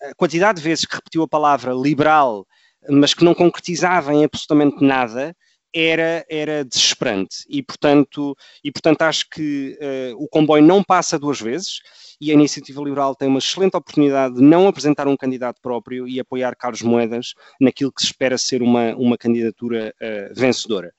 a 0.02 0.16
quantidade 0.16 0.58
de 0.58 0.64
vezes 0.64 0.86
que 0.86 0.96
repetiu 0.96 1.24
a 1.24 1.28
palavra 1.28 1.74
liberal, 1.74 2.46
mas 2.90 3.14
que 3.14 3.24
não 3.24 3.34
concretizava 3.34 4.14
em 4.14 4.24
absolutamente 4.24 4.84
nada, 4.84 5.36
era, 5.76 6.26
era 6.30 6.64
desesperante. 6.64 7.46
E 7.50 7.62
portanto, 7.62 8.36
e, 8.64 8.72
portanto 8.72 9.02
acho 9.02 9.30
que 9.30 9.78
uh, 9.82 10.24
o 10.24 10.28
comboio 10.30 10.64
não 10.64 10.82
passa 10.82 11.20
duas 11.20 11.42
vezes 11.42 11.82
e 12.20 12.32
a 12.32 12.34
Iniciativa 12.34 12.82
Liberal 12.82 13.14
tem 13.14 13.28
uma 13.28 13.40
excelente 13.40 13.76
oportunidade 13.76 14.36
de 14.36 14.42
não 14.42 14.68
apresentar 14.70 15.06
um 15.06 15.18
candidato 15.18 15.60
próprio 15.62 16.08
e 16.08 16.18
apoiar 16.18 16.56
Carlos 16.56 16.82
Moedas 16.82 17.34
naquilo 17.60 17.92
que 17.92 18.02
se 18.02 18.08
espera 18.08 18.38
ser 18.38 18.62
uma, 18.62 18.96
uma 18.96 19.18
candidatura 19.18 19.94
uh, 20.02 20.34
vencedora. 20.34 20.94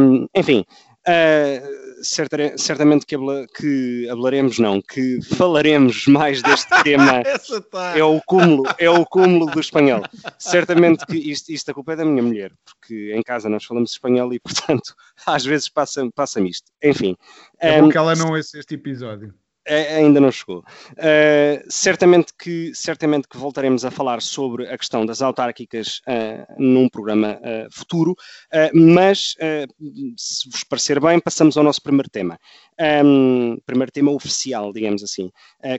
Um, 0.00 0.28
enfim, 0.34 0.64
Uh, 1.08 1.78
certamente 2.02 3.06
que, 3.06 3.14
habla, 3.14 3.46
que 3.46 4.08
hablaremos, 4.10 4.58
não, 4.58 4.80
que 4.80 5.20
falaremos 5.22 6.06
mais 6.06 6.42
deste 6.42 6.68
tema. 6.84 7.22
tá. 7.70 7.96
É 7.96 8.04
o 8.04 8.20
cúmulo, 8.20 8.64
é 8.78 8.90
o 8.90 9.04
cúmulo 9.06 9.46
do 9.46 9.60
espanhol. 9.60 10.02
Certamente 10.38 11.06
que 11.06 11.16
isto, 11.16 11.50
isto 11.50 11.70
a 11.70 11.74
culpa 11.74 11.94
é 11.94 11.96
da 11.96 12.04
minha 12.04 12.22
mulher, 12.22 12.52
porque 12.64 13.12
em 13.14 13.22
casa 13.22 13.48
nós 13.48 13.64
falamos 13.64 13.92
espanhol 13.92 14.32
e, 14.32 14.38
portanto, 14.38 14.94
às 15.26 15.44
vezes 15.44 15.68
passa-me 15.68 16.10
passa 16.12 16.40
isto. 16.40 16.70
Enfim. 16.82 17.16
É 17.58 17.80
um, 17.80 17.86
bom 17.86 17.90
que 17.90 17.98
ela 17.98 18.14
não 18.14 18.32
ouça 18.32 18.58
este 18.58 18.74
episódio. 18.74 19.34
Ainda 19.68 20.20
não 20.20 20.30
chegou. 20.30 20.60
Uh, 20.92 21.64
certamente, 21.68 22.32
que, 22.32 22.72
certamente 22.74 23.28
que 23.28 23.36
voltaremos 23.36 23.84
a 23.84 23.90
falar 23.90 24.22
sobre 24.22 24.68
a 24.68 24.78
questão 24.78 25.04
das 25.04 25.20
autárquicas 25.20 26.00
uh, 26.06 26.54
num 26.56 26.88
programa 26.88 27.38
uh, 27.38 27.68
futuro, 27.70 28.14
mas 28.72 29.36
se 30.16 30.48
vos 30.50 30.64
parecer 30.64 31.00
bem, 31.00 31.20
passamos 31.20 31.56
ao 31.56 31.64
nosso 31.64 31.82
primeiro 31.82 32.08
tema. 32.08 32.38
Um, 33.04 33.58
primeiro 33.66 33.92
tema 33.92 34.12
oficial, 34.12 34.72
digamos 34.72 35.02
assim, 35.02 35.30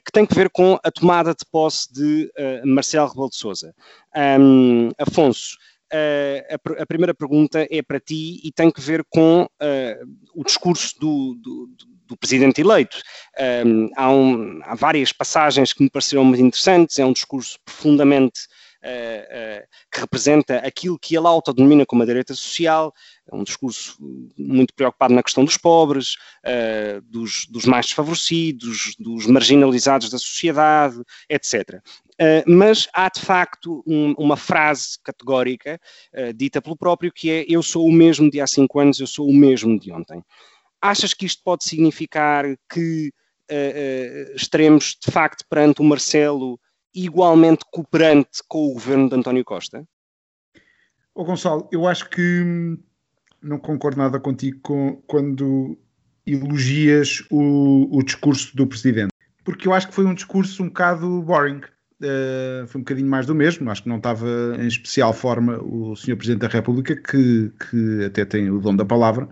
que 0.06 0.12
tem 0.12 0.26
que 0.26 0.36
ver 0.36 0.50
com 0.50 0.78
a 0.84 0.92
tomada 0.92 1.32
de 1.32 1.46
posse 1.50 1.92
de 1.92 2.32
Marcelo 2.66 3.08
Rebelo 3.08 3.30
de 3.30 3.38
Sousa. 3.38 3.74
Um, 4.16 4.90
Afonso, 5.00 5.56
Uh, 5.56 5.69
a, 5.92 6.82
a, 6.84 6.86
primeira 6.86 7.14
pergunta 7.14 7.68
é 7.70 7.82
para 7.82 8.00
ti 8.00 8.40
e 8.44 8.52
tem 8.52 8.72
que 8.72 8.82
ver 8.82 9.04
com 9.10 9.44
uh, 9.44 10.18
o 10.36 10.44
discurso 10.44 11.00
do, 11.00 11.36
do, 11.36 11.70
do 12.08 12.18
presidente 12.18 12.62
eleito. 12.62 12.98
Um, 13.66 13.90
há, 13.96 14.12
um, 14.12 14.60
há, 14.64 14.76
várias 14.76 15.12
passagens 15.14 15.74
que 15.74 15.84
me 15.84 15.90
pareceram 15.90 16.26
muito 16.26 16.44
interessantes, 16.44 17.00
é 17.00 17.06
um 17.06 17.14
discurso 17.14 17.58
profundamente 17.64 18.42
uh, 18.84 19.64
uh, 19.64 19.68
que 19.92 20.00
representa 20.00 20.58
aquilo 20.58 21.00
que 21.00 21.16
ele 21.16 21.28
autodenomina 21.28 21.86
como 21.86 22.04
a 22.04 22.06
direita 22.06 22.34
social, 22.34 22.94
é 23.32 23.36
um 23.36 23.44
discurso 23.44 23.98
muito 24.38 24.74
preocupado 24.74 25.14
na 25.14 25.24
questão 25.24 25.46
dos 25.46 25.58
pobres, 25.58 26.16
uh, 26.46 27.02
dos, 27.04 27.46
dos, 27.50 27.66
mais 27.66 27.88
desfavorecidos, 27.88 28.96
dos 28.98 29.28
marginalizados 29.28 30.10
da 30.10 30.18
sociedade, 30.18 31.02
etc. 31.30 31.82
mas 32.46 32.88
há 32.94 33.10
de 33.10 33.22
facto 33.22 33.84
um, 33.88 34.14
uma 34.18 34.36
frase 34.36 34.98
categórica 35.04 35.80
dita 36.36 36.62
pelo 36.62 36.76
próprio 36.76 37.12
que 37.14 37.32
é 37.32 37.46
eu 37.48 37.64
sou 37.64 37.86
o 37.86 37.92
mesmo 37.92 38.30
de 38.30 38.42
há 38.42 38.48
cinco 38.48 38.80
anos, 38.80 39.00
eu 39.00 39.08
sou 39.08 39.28
o 39.28 39.34
mesmo 39.34 39.80
de 39.80 39.92
ontem. 39.92 40.24
Achas 40.82 41.14
que 41.14 41.26
isto 41.26 41.42
pode 41.44 41.66
significar 41.66 42.46
que 42.72 43.12
uh, 43.50 44.32
uh, 44.32 44.36
estaremos 44.36 44.96
de 45.04 45.12
facto 45.12 45.44
perante 45.50 45.82
o 45.82 45.84
Marcelo 45.84 46.60
igualmente 46.94 47.66
cooperante 47.72 48.42
com 48.48 48.70
o 48.70 48.74
governo 48.74 49.10
de 49.10 49.16
António 49.16 49.46
Costa? 49.46 49.86
Ô 51.14 51.24
Gonçalo, 51.24 51.68
eu 51.72 51.88
acho 51.88 52.10
que 52.10 52.42
hum, 52.42 52.78
não 53.42 53.60
concordo 53.60 53.98
nada 53.98 54.20
contigo 54.20 54.60
com, 54.62 55.02
quando 55.08 55.78
elogias 56.26 57.24
o, 57.30 57.98
o, 57.98 58.04
discurso 58.04 58.56
do 58.56 58.68
presidente, 58.68 59.12
porque 59.44 59.68
eu 59.68 59.74
acho 59.74 59.88
que 59.88 59.96
foi 59.96 60.06
um 60.06 60.14
discurso 60.14 60.64
um 60.64 60.68
bocado 60.68 61.22
boring. 61.22 61.62
Uh, 62.02 62.66
foi 62.68 62.80
um 62.80 62.84
bocadinho 62.84 63.10
mais 63.10 63.26
do 63.26 63.36
mesmo. 63.36 63.70
Acho 63.70 63.84
que 63.84 63.90
não 63.90 63.98
estava 63.98 64.56
em 64.58 64.68
especial 64.68 65.12
forma 65.12 65.62
o 65.62 65.98
Sr. 65.98 66.16
Presidente 66.16 66.42
da 66.42 66.48
República, 66.48 66.96
que, 66.96 67.52
que 67.70 68.06
até 68.06 68.24
tem 68.24 68.50
o 68.50 68.62
dom 68.62 68.74
da 68.74 68.86
palavra, 68.86 69.28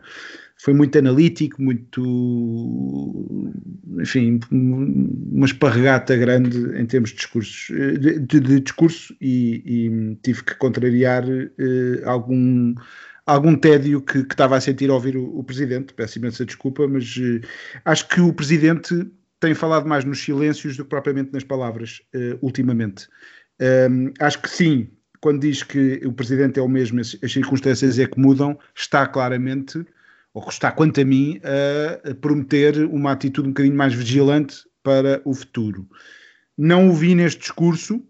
foi 0.59 0.73
muito 0.73 0.97
analítico, 0.97 1.61
muito, 1.61 3.51
enfim, 3.99 4.39
uma 4.51 5.45
esparregata 5.45 6.15
grande 6.17 6.57
em 6.79 6.85
termos 6.85 7.11
de 7.11 7.17
discursos, 7.17 7.67
de, 7.99 8.19
de, 8.19 8.39
de 8.39 8.59
discurso 8.59 9.15
e, 9.21 9.61
e, 9.65 10.15
tive 10.23 10.43
que 10.43 10.55
contrariar 10.55 11.23
eh, 11.29 12.01
algum 12.05 12.73
algum 13.25 13.55
tédio 13.55 14.01
que, 14.01 14.23
que, 14.23 14.33
estava 14.33 14.55
a 14.55 14.61
sentir 14.61 14.89
ao 14.89 14.95
ouvir 14.95 15.17
o, 15.17 15.37
o 15.37 15.43
Presidente, 15.43 15.93
peço 15.93 16.17
imensa 16.17 16.45
desculpa, 16.45 16.87
mas 16.87 17.15
eh, 17.19 17.45
acho 17.85 18.07
que 18.07 18.21
o 18.21 18.33
Presidente 18.33 19.05
tem 19.39 19.53
falado 19.53 19.87
mais 19.87 20.05
nos 20.05 20.23
silêncios 20.23 20.77
do 20.77 20.83
que 20.83 20.89
propriamente 20.89 21.31
nas 21.31 21.43
palavras, 21.43 22.01
uh, 22.15 22.39
ultimamente. 22.41 23.07
Um, 23.61 24.11
acho 24.19 24.41
que 24.41 24.49
sim, 24.49 24.89
quando 25.19 25.41
diz 25.41 25.61
que 25.61 26.01
o 26.05 26.11
Presidente 26.11 26.59
é 26.59 26.63
o 26.63 26.67
mesmo, 26.67 26.99
as 26.99 27.31
circunstâncias 27.31 27.99
é 27.99 28.07
que 28.07 28.19
mudam, 28.19 28.57
está 28.75 29.05
claramente 29.05 29.85
ou 30.37 30.45
que 30.45 30.53
está, 30.53 30.71
quanto 30.71 31.01
a 31.01 31.03
mim, 31.03 31.41
a 31.43 32.13
prometer 32.13 32.85
uma 32.85 33.11
atitude 33.11 33.47
um 33.47 33.51
bocadinho 33.51 33.75
mais 33.75 33.91
vigilante 33.95 34.57
para 34.83 35.19
o 35.25 35.33
futuro. 35.33 35.89
Não 36.55 36.89
o 36.89 36.93
vi 36.93 37.15
neste 37.15 37.39
discurso, 37.39 38.03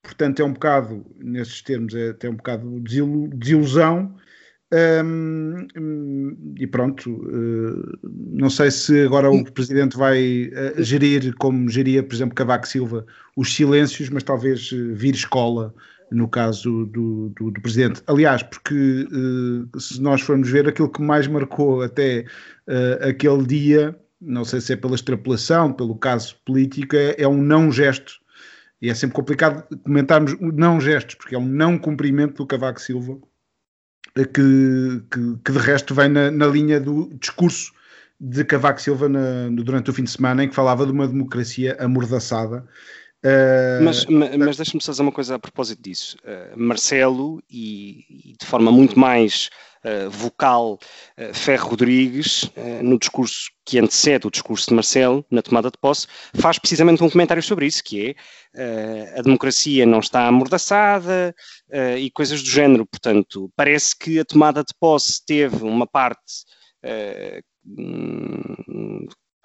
portanto 0.00 0.38
é 0.38 0.44
um 0.44 0.52
bocado, 0.52 1.04
nesses 1.18 1.60
termos, 1.60 1.96
é 1.96 2.10
até 2.10 2.30
um 2.30 2.36
bocado 2.36 2.78
desilusão. 2.78 4.14
Um, 5.04 5.66
e 6.56 6.64
pronto, 6.64 7.10
uh, 7.10 7.98
não 8.08 8.48
sei 8.48 8.70
se 8.70 9.04
agora 9.04 9.28
o 9.28 9.44
Presidente 9.52 9.96
vai 9.96 10.44
uh, 10.44 10.82
gerir, 10.82 11.34
como 11.38 11.68
geria, 11.68 12.04
por 12.04 12.14
exemplo, 12.14 12.36
Cavaco 12.36 12.68
Silva, 12.68 13.04
os 13.36 13.52
silêncios, 13.52 14.08
mas 14.10 14.22
talvez 14.22 14.70
uh, 14.70 14.94
vir 14.94 15.14
escola 15.14 15.74
no 16.12 16.28
caso 16.28 16.86
do, 16.86 17.30
do, 17.30 17.50
do 17.50 17.60
presidente. 17.60 18.02
Aliás, 18.06 18.42
porque 18.42 19.08
uh, 19.10 19.80
se 19.80 20.00
nós 20.00 20.20
formos 20.20 20.48
ver 20.48 20.68
aquilo 20.68 20.90
que 20.90 21.02
mais 21.02 21.26
marcou 21.26 21.82
até 21.82 22.26
uh, 22.68 23.08
aquele 23.08 23.46
dia 23.46 23.98
não 24.22 24.44
sei 24.44 24.60
se 24.60 24.72
é 24.72 24.76
pela 24.76 24.94
extrapolação, 24.94 25.72
pelo 25.72 25.96
caso 25.96 26.36
político, 26.44 26.94
é, 26.94 27.16
é 27.18 27.26
um 27.26 27.42
não 27.42 27.72
gesto. 27.72 28.20
E 28.80 28.88
é 28.88 28.94
sempre 28.94 29.16
complicado 29.16 29.64
comentarmos 29.82 30.36
não 30.40 30.80
gestos, 30.80 31.16
porque 31.16 31.34
é 31.34 31.38
um 31.38 31.46
não 31.46 31.78
cumprimento 31.78 32.36
do 32.36 32.46
Cavaco 32.46 32.80
Silva, 32.80 33.18
que, 34.14 35.02
que, 35.10 35.36
que 35.44 35.52
de 35.52 35.58
resto 35.58 35.94
vem 35.94 36.08
na, 36.08 36.30
na, 36.30 36.46
linha 36.46 36.80
do 36.80 37.12
discurso 37.20 37.72
de 38.20 38.44
Cavaco 38.44 38.80
Silva 38.80 39.08
na, 39.08 39.48
durante 39.50 39.90
o 39.90 39.92
fim 39.92 40.04
de 40.04 40.10
semana, 40.10 40.44
em 40.44 40.48
que 40.48 40.54
falava 40.54 40.86
de 40.86 40.92
uma 40.92 41.08
democracia 41.08 41.76
amordaçada. 41.80 42.64
Uh, 43.24 43.84
mas, 43.84 44.04
mas, 44.06 44.56
deixa-me 44.56 44.82
fazer 44.82 45.00
uma 45.00 45.12
coisa 45.12 45.36
a 45.36 45.38
propósito 45.38 45.80
disso. 45.80 46.16
Uh, 46.24 46.58
Marcelo, 46.58 47.40
e, 47.48 48.04
e, 48.10 48.36
de 48.36 48.44
forma 48.44 48.72
muito 48.72 48.98
mais 48.98 49.48
uh, 49.84 50.10
vocal, 50.10 50.76
Ferro 51.32 51.70
Rodrigues, 51.70 52.50
no 52.82 52.98
discurso 52.98 53.50
que 53.64 53.78
antecede 53.78 54.26
o 54.26 54.30
discurso 54.30 54.68
de 54.68 54.74
Marcelo, 54.74 55.24
na 55.30 55.40
tomada 55.40 55.70
de 55.70 55.78
posse, 55.78 56.08
faz 56.34 56.58
precisamente 56.58 57.02
um 57.04 57.08
comentário 57.08 57.42
sobre 57.42 57.66
isso, 57.66 57.82
que 57.84 58.16
é 58.54 59.18
a 59.18 59.22
democracia 59.22 59.86
não 59.86 60.00
está 60.00 60.26
amordaçada 60.26 61.34
e 61.98 62.10
coisas 62.10 62.42
do 62.42 62.50
género. 62.50 62.84
Portanto, 62.84 63.50
parece 63.54 63.96
que 63.96 64.18
a 64.18 64.24
tomada 64.24 64.64
de 64.64 64.74
posse 64.80 65.24
teve 65.24 65.62
uma 65.62 65.86
parte 65.86 66.44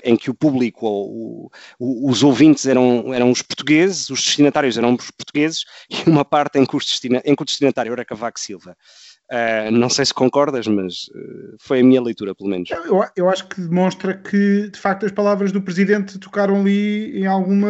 em 0.04 0.16
que 0.16 0.30
o 0.30 0.34
público 0.34 0.86
ou 0.86 1.52
o, 1.80 2.10
os 2.10 2.24
ouvintes 2.24 2.66
eram, 2.66 3.14
eram 3.14 3.32
os 3.32 3.42
portugueses, 3.42 4.10
os 4.10 4.24
destinatários 4.24 4.78
eram 4.78 4.96
os 4.96 5.12
portugueses 5.12 5.66
e 5.90 6.10
uma 6.10 6.24
parte 6.24 6.60
em 6.60 6.66
que, 6.66 6.78
destina, 6.78 7.22
em 7.26 7.36
que 7.36 7.42
o 7.42 7.46
destinatário 7.46 7.92
era 7.92 8.06
Cavaco 8.06 8.40
Silva. 8.40 8.76
Uh, 9.30 9.70
não 9.72 9.90
sei 9.90 10.06
se 10.06 10.14
concordas, 10.14 10.68
mas 10.68 11.10
uh, 11.10 11.58
foi 11.60 11.82
a 11.82 11.84
minha 11.84 12.02
leitura, 12.02 12.34
pelo 12.34 12.50
menos. 12.50 12.70
Eu, 12.72 13.04
eu, 13.14 13.30
acho 13.30 13.46
que 13.50 13.60
demonstra 13.60 14.16
que, 14.16 14.70
de 14.70 14.80
facto, 14.80 15.06
as 15.06 15.12
palavras 15.12 15.52
do 15.52 15.62
presidente 15.62 16.18
tocaram 16.18 16.62
ali 16.62 17.20
em 17.20 17.26
alguma 17.26 17.68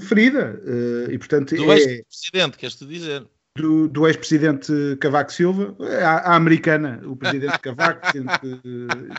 ferida. 0.00 0.60
Uh, 0.64 1.12
e, 1.12 1.16
portanto, 1.16 1.54
do 1.54 1.72
é... 1.72 1.76
ex-presidente, 1.76 2.58
queres-tu 2.58 2.86
dizer? 2.86 3.24
Do, 3.56 3.86
do 3.86 4.08
ex-presidente 4.08 4.72
Cavaco 5.00 5.32
Silva, 5.32 5.76
a, 6.02 6.32
a, 6.32 6.34
americana, 6.34 7.00
o 7.04 7.14
presidente 7.14 7.58
Cavaco, 7.62 8.00
presidente 8.00 8.58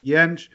Yanes. 0.03 0.49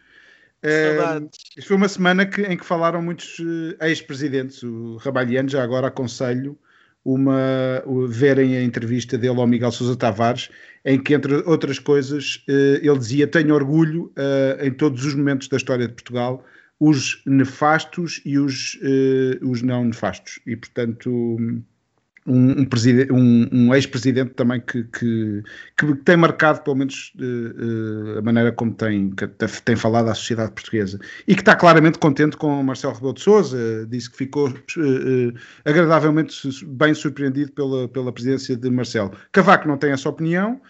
Uh, 0.64 1.28
isto 1.56 1.68
foi 1.68 1.76
uma 1.76 1.88
semana 1.88 2.26
que, 2.26 2.42
em 2.42 2.56
que 2.56 2.64
falaram 2.64 3.02
muitos 3.02 3.38
uh, 3.38 3.76
ex-presidentes. 3.80 4.62
O 4.62 4.96
Rabalhiano, 4.96 5.48
já 5.48 5.62
agora 5.62 5.88
aconselho 5.88 6.58
uma, 7.04 7.82
verem 8.08 8.56
a 8.56 8.62
entrevista 8.62 9.16
dele 9.16 9.38
ao 9.38 9.46
Miguel 9.46 9.70
Sousa 9.70 9.96
Tavares, 9.96 10.50
em 10.84 11.00
que, 11.00 11.14
entre 11.14 11.34
outras 11.46 11.78
coisas, 11.78 12.44
uh, 12.48 12.78
ele 12.82 12.98
dizia: 12.98 13.26
Tenho 13.26 13.54
orgulho 13.54 14.12
uh, 14.16 14.64
em 14.64 14.72
todos 14.72 15.04
os 15.04 15.14
momentos 15.14 15.48
da 15.48 15.56
história 15.56 15.86
de 15.86 15.94
Portugal, 15.94 16.44
os 16.80 17.22
nefastos 17.26 18.20
e 18.24 18.38
os, 18.38 18.78
os 19.40 19.62
não 19.62 19.84
nefastos. 19.84 20.40
E, 20.46 20.54
portanto 20.54 21.38
um, 22.26 22.66
um, 23.12 23.48
um, 23.52 23.74
ex-presidente 23.74 24.34
também 24.34 24.60
que, 24.60 24.84
que, 24.84 25.42
que, 25.76 25.94
tem 26.04 26.16
marcado, 26.16 26.62
pelo 26.62 26.76
menos, 26.76 27.12
uh, 27.18 28.14
uh, 28.14 28.18
a 28.18 28.22
maneira 28.22 28.52
como 28.52 28.74
tem, 28.74 29.12
tem 29.64 29.76
falado 29.76 30.08
à 30.08 30.14
sociedade 30.14 30.52
portuguesa 30.52 30.98
e 31.26 31.34
que 31.34 31.40
está 31.40 31.54
claramente 31.54 31.98
contente 31.98 32.36
com 32.36 32.62
Marcelo 32.62 32.94
Rebelo 32.94 33.14
de 33.14 33.22
Sousa, 33.22 33.86
disse 33.88 34.10
que 34.10 34.16
ficou 34.16 34.48
uh, 34.48 35.34
agradavelmente 35.64 36.48
bem 36.66 36.92
surpreendido 36.94 37.52
pela, 37.52 37.88
pela 37.88 38.12
presidência 38.12 38.56
de 38.56 38.70
Marcelo. 38.70 39.12
Cavaco 39.30 39.68
não 39.68 39.76
tem 39.76 39.92
essa 39.92 40.08
opinião, 40.08 40.60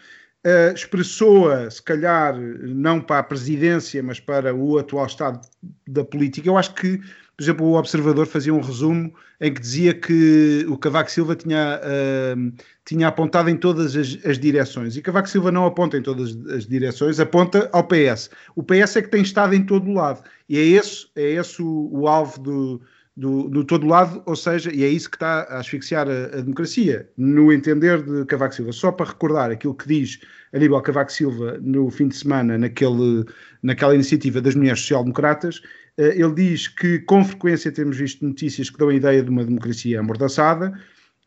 expressou-a, 0.72 1.68
se 1.68 1.82
calhar, 1.82 2.38
não 2.38 3.00
para 3.00 3.18
a 3.18 3.22
presidência, 3.24 4.00
mas 4.00 4.20
para 4.20 4.54
o 4.54 4.78
atual 4.78 5.06
estado 5.06 5.40
da 5.88 6.04
política. 6.04 6.48
Eu 6.48 6.56
acho 6.56 6.72
que 6.72 7.00
por 7.36 7.42
exemplo, 7.42 7.66
o 7.66 7.78
Observador 7.78 8.26
fazia 8.26 8.54
um 8.54 8.60
resumo 8.60 9.12
em 9.38 9.52
que 9.52 9.60
dizia 9.60 9.92
que 9.92 10.64
o 10.70 10.78
Cavaco 10.78 11.10
Silva 11.10 11.36
tinha, 11.36 11.78
uh, 11.82 12.52
tinha 12.82 13.08
apontado 13.08 13.50
em 13.50 13.56
todas 13.56 13.94
as, 13.94 14.18
as, 14.24 14.38
direções. 14.38 14.96
E 14.96 15.02
Cavaco 15.02 15.28
Silva 15.28 15.52
não 15.52 15.66
aponta 15.66 15.98
em 15.98 16.02
todas 16.02 16.34
as 16.50 16.66
direções, 16.66 17.20
aponta 17.20 17.68
ao 17.74 17.84
PS. 17.84 18.30
O 18.54 18.62
PS 18.62 18.96
é 18.96 19.02
que 19.02 19.08
tem 19.08 19.20
estado 19.20 19.54
em 19.54 19.62
todo 19.62 19.86
o 19.86 19.92
lado. 19.92 20.22
E 20.48 20.56
é 20.58 20.62
esse, 20.62 21.08
é 21.14 21.32
esse 21.32 21.60
o, 21.60 21.90
o 21.92 22.08
alvo 22.08 22.40
do, 22.40 22.80
do, 23.14 23.50
do, 23.50 23.64
todo 23.64 23.86
lado, 23.86 24.22
ou 24.24 24.34
seja, 24.34 24.74
e 24.74 24.82
é 24.82 24.88
isso 24.88 25.10
que 25.10 25.16
está 25.16 25.42
a 25.42 25.58
asfixiar 25.58 26.08
a, 26.08 26.38
a, 26.38 26.40
democracia, 26.40 27.06
no 27.18 27.52
entender 27.52 28.02
de 28.02 28.24
Cavaco 28.24 28.54
Silva. 28.54 28.72
Só 28.72 28.90
para 28.90 29.10
recordar 29.10 29.50
aquilo 29.50 29.74
que 29.74 29.86
diz 29.86 30.20
Aníbal 30.54 30.80
Cavaco 30.80 31.12
Silva 31.12 31.58
no 31.60 31.90
fim 31.90 32.08
de 32.08 32.16
semana, 32.16 32.56
naquele, 32.56 33.26
naquela 33.62 33.94
iniciativa 33.94 34.40
das 34.40 34.54
mulheres 34.54 34.80
social-democratas, 34.80 35.60
ele 35.96 36.34
diz 36.34 36.68
que 36.68 36.98
com 37.00 37.24
frequência 37.24 37.72
temos 37.72 37.96
visto 37.96 38.24
notícias 38.24 38.68
que 38.68 38.78
dão 38.78 38.88
a 38.88 38.94
ideia 38.94 39.22
de 39.22 39.30
uma 39.30 39.44
democracia 39.44 40.00
amordaçada. 40.00 40.78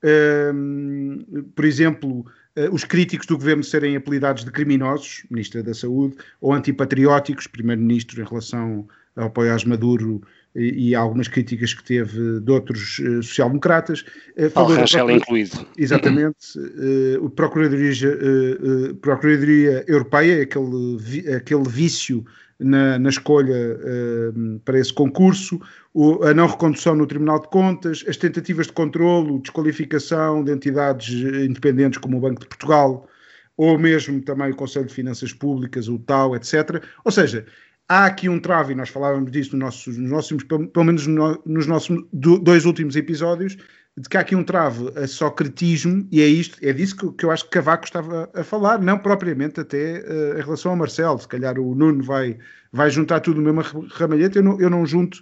Ehm, 0.03 1.25
por 1.55 1.65
exemplo, 1.65 2.25
eh, 2.55 2.69
os 2.71 2.84
críticos 2.84 3.27
do 3.27 3.38
governo 3.38 3.63
serem 3.63 3.95
apelidados 3.95 4.45
de 4.45 4.51
criminosos, 4.51 5.23
Ministra 5.29 5.62
da 5.62 5.73
Saúde, 5.73 6.15
ou 6.41 6.53
antipatrióticos, 6.53 7.47
Primeiro-Ministro, 7.47 8.21
em 8.21 8.25
relação 8.25 8.88
ao 9.15 9.27
apoio 9.27 9.53
a 9.53 9.58
Maduro 9.67 10.21
e, 10.55 10.89
e, 10.89 10.95
algumas 10.95 11.27
críticas 11.27 11.73
que 11.73 11.84
teve 11.84 12.39
de 12.39 12.51
outros 12.51 12.99
uh, 12.99 13.21
social-democratas. 13.21 14.03
Uh, 14.38 14.49
Paulo 14.51 14.75
Rangel 14.75 15.12
incluído. 15.12 15.65
Exatamente. 15.77 16.58
Uh, 16.58 17.23
o 17.25 17.29
Procuradoria, 17.29 17.91
uh, 17.91 18.95
Procuradoria 18.95 19.84
Europeia, 19.88 20.43
aquele, 20.43 20.97
vi, 20.97 21.27
aquele 21.29 21.67
vício 21.67 22.25
na, 22.59 22.99
na 22.99 23.09
escolha 23.09 23.77
uh, 23.77 24.59
para 24.65 24.77
esse 24.77 24.93
concurso, 24.93 25.59
o, 25.93 26.23
a 26.23 26.33
não 26.33 26.47
recondução 26.47 26.95
no 26.95 27.07
Tribunal 27.07 27.39
de 27.41 27.47
Contas, 27.47 28.03
as 28.07 28.17
tentativas 28.17 28.67
de 28.67 28.73
controlo, 28.73 29.39
desqualificação 29.39 30.43
de 30.43 30.51
entidades 30.51 31.09
independentes 31.09 31.99
como 31.99 32.17
o 32.17 32.19
Banco 32.19 32.41
de 32.41 32.47
Portugal, 32.47 33.07
ou 33.55 33.77
mesmo 33.77 34.21
também 34.21 34.51
o 34.51 34.55
Conselho 34.55 34.85
de 34.85 34.93
Finanças 34.93 35.33
Públicas, 35.33 35.87
o 35.87 35.99
TAU, 35.99 36.35
etc. 36.35 36.83
Ou 37.03 37.11
seja, 37.11 37.45
há 37.87 38.05
aqui 38.05 38.29
um 38.29 38.39
trave, 38.39 38.73
e 38.73 38.75
nós 38.75 38.89
falávamos 38.89 39.31
disso 39.31 39.51
nos 39.51 39.59
nossos, 39.59 39.97
nos 39.97 40.11
nossos 40.11 40.43
pelo 40.43 40.85
menos 40.85 41.07
nos 41.45 41.67
nossos 41.67 42.05
dois 42.13 42.65
últimos 42.65 42.95
episódios, 42.95 43.57
de 43.99 44.07
que 44.07 44.15
há 44.15 44.21
aqui 44.21 44.33
um 44.33 44.45
trave 44.45 44.97
a 44.97 45.05
socretismo, 45.05 46.07
e 46.09 46.21
é 46.21 46.25
isto, 46.25 46.57
é 46.62 46.71
disso 46.71 46.95
que, 46.95 47.12
que 47.12 47.25
eu 47.25 47.31
acho 47.31 47.43
que 47.43 47.49
Cavaco 47.49 47.83
estava 47.83 48.29
a 48.33 48.43
falar, 48.45 48.81
não 48.81 48.97
propriamente 48.97 49.59
até 49.59 49.99
uh, 49.99 50.39
em 50.39 50.41
relação 50.41 50.71
ao 50.71 50.77
Marcelo. 50.77 51.19
Se 51.19 51.27
calhar 51.27 51.59
o 51.59 51.75
Nuno 51.75 52.01
vai, 52.01 52.38
vai 52.71 52.89
juntar 52.89 53.19
tudo 53.19 53.41
no 53.41 53.53
mesmo 53.53 53.85
ramalhete, 53.91 54.38
eu 54.38 54.43
não, 54.43 54.62
eu 54.62 54.69
não 54.69 54.85
junto. 54.85 55.21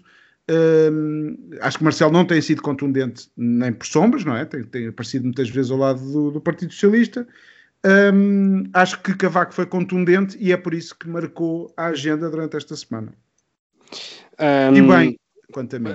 Uh, 0.49 1.57
acho 1.59 1.79
que 1.79 1.83
Marcelo 1.83 2.11
não 2.11 2.23
tem 2.23 2.39
sido 2.39 2.61
contundente 2.61 3.31
nem 3.35 3.73
por 3.73 3.87
sombras, 3.87 4.23
não 4.23 4.37
é? 4.37 4.45
Tem, 4.45 4.63
tem 4.63 4.87
aparecido 4.89 5.25
muitas 5.25 5.49
vezes 5.49 5.71
ao 5.71 5.77
lado 5.77 5.99
do, 5.99 6.31
do 6.31 6.39
Partido 6.39 6.71
Socialista. 6.71 7.27
Um, 7.83 8.69
acho 8.73 9.01
que 9.01 9.15
Cavaco 9.15 9.55
foi 9.55 9.65
contundente 9.65 10.37
e 10.39 10.51
é 10.51 10.57
por 10.57 10.75
isso 10.75 10.95
que 10.95 11.09
marcou 11.09 11.73
a 11.75 11.87
agenda 11.87 12.29
durante 12.29 12.55
esta 12.55 12.75
semana. 12.75 13.11
Um, 14.39 14.75
e 14.75 14.81
bem, 14.83 15.19
quanto 15.51 15.75
a 15.75 15.79
mim. 15.79 15.93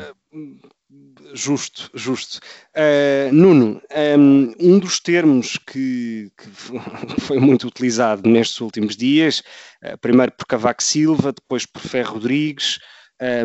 Justo, 1.35 1.91
justo. 1.95 2.41
Uh, 2.77 3.33
Nuno, 3.33 3.81
um, 4.19 4.55
um, 4.61 4.79
dos 4.79 5.01
termos 5.01 5.57
que, 5.57 6.31
que, 6.37 6.49
foi 7.21 7.39
muito 7.39 7.67
utilizado 7.67 8.29
nestes 8.29 8.61
últimos 8.61 8.97
dias, 8.97 9.43
uh, 9.83 9.97
primeiro 9.99 10.33
por 10.33 10.47
Cavaco 10.47 10.83
Silva, 10.83 11.33
depois 11.33 11.65
por 11.65 11.81
Ferro 11.81 12.15
Rodrigues, 12.15 12.79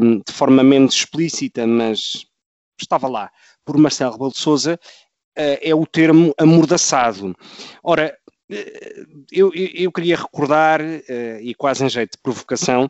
um, 0.02 0.18
de 0.18 0.34
forma 0.34 0.64
menos 0.64 0.96
explícita, 0.96 1.66
mas 1.66 2.26
estava 2.80 3.08
lá, 3.08 3.32
por 3.64 3.78
Marcelo 3.78 4.12
Rebelo 4.12 4.32
de 4.32 4.38
Sousa, 4.38 4.78
uh, 5.38 5.58
é 5.62 5.74
o 5.74 5.86
termo 5.86 6.34
amordaçado. 6.38 7.34
Ora, 7.82 8.18
eu, 9.32 9.52
eu, 9.54 9.92
queria 9.92 10.16
recordar, 10.16 10.80
e 11.42 11.54
quase 11.54 11.84
em 11.84 11.90
jeito 11.90 12.12
de 12.12 12.22
provocação, 12.24 12.90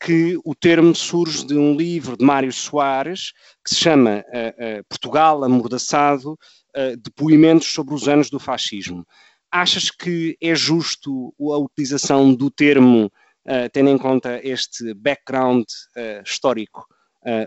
que 0.00 0.36
o 0.44 0.54
termo 0.54 0.94
surge 0.94 1.46
de 1.46 1.54
um 1.54 1.76
livro 1.76 2.16
de 2.16 2.24
Mário 2.24 2.52
Soares 2.52 3.32
que 3.64 3.74
se 3.74 3.76
chama 3.76 4.24
uh, 4.28 4.84
Portugal 4.88 5.44
Amordaçado, 5.44 6.38
Depoimentos 7.02 7.72
sobre 7.72 7.94
os 7.94 8.08
anos 8.08 8.30
do 8.30 8.38
fascismo. 8.38 9.06
Achas 9.50 9.90
que 9.90 10.36
é 10.40 10.54
justo 10.54 11.34
a 11.40 11.58
utilização 11.58 12.32
do 12.32 12.48
termo, 12.48 13.10
tendo 13.72 13.90
em 13.90 13.98
conta 13.98 14.40
este 14.44 14.94
background 14.94 15.64
histórico 16.24 16.86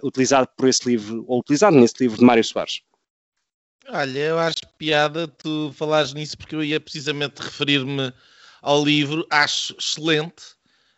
utilizado 0.04 0.50
por 0.58 0.68
esse 0.68 0.90
livro, 0.90 1.24
ou 1.26 1.40
utilizado 1.40 1.78
nesse 1.78 1.96
livro 2.02 2.18
de 2.18 2.26
Mário 2.26 2.44
Soares? 2.44 2.82
Olha, 3.88 4.20
eu 4.20 4.40
acho 4.40 4.60
piada 4.78 5.28
tu 5.28 5.72
falares 5.74 6.14
nisso 6.14 6.38
porque 6.38 6.56
eu 6.56 6.64
ia 6.64 6.80
precisamente 6.80 7.42
referir-me 7.42 8.14
ao 8.62 8.84
livro, 8.84 9.26
acho 9.30 9.74
excelente. 9.78 10.56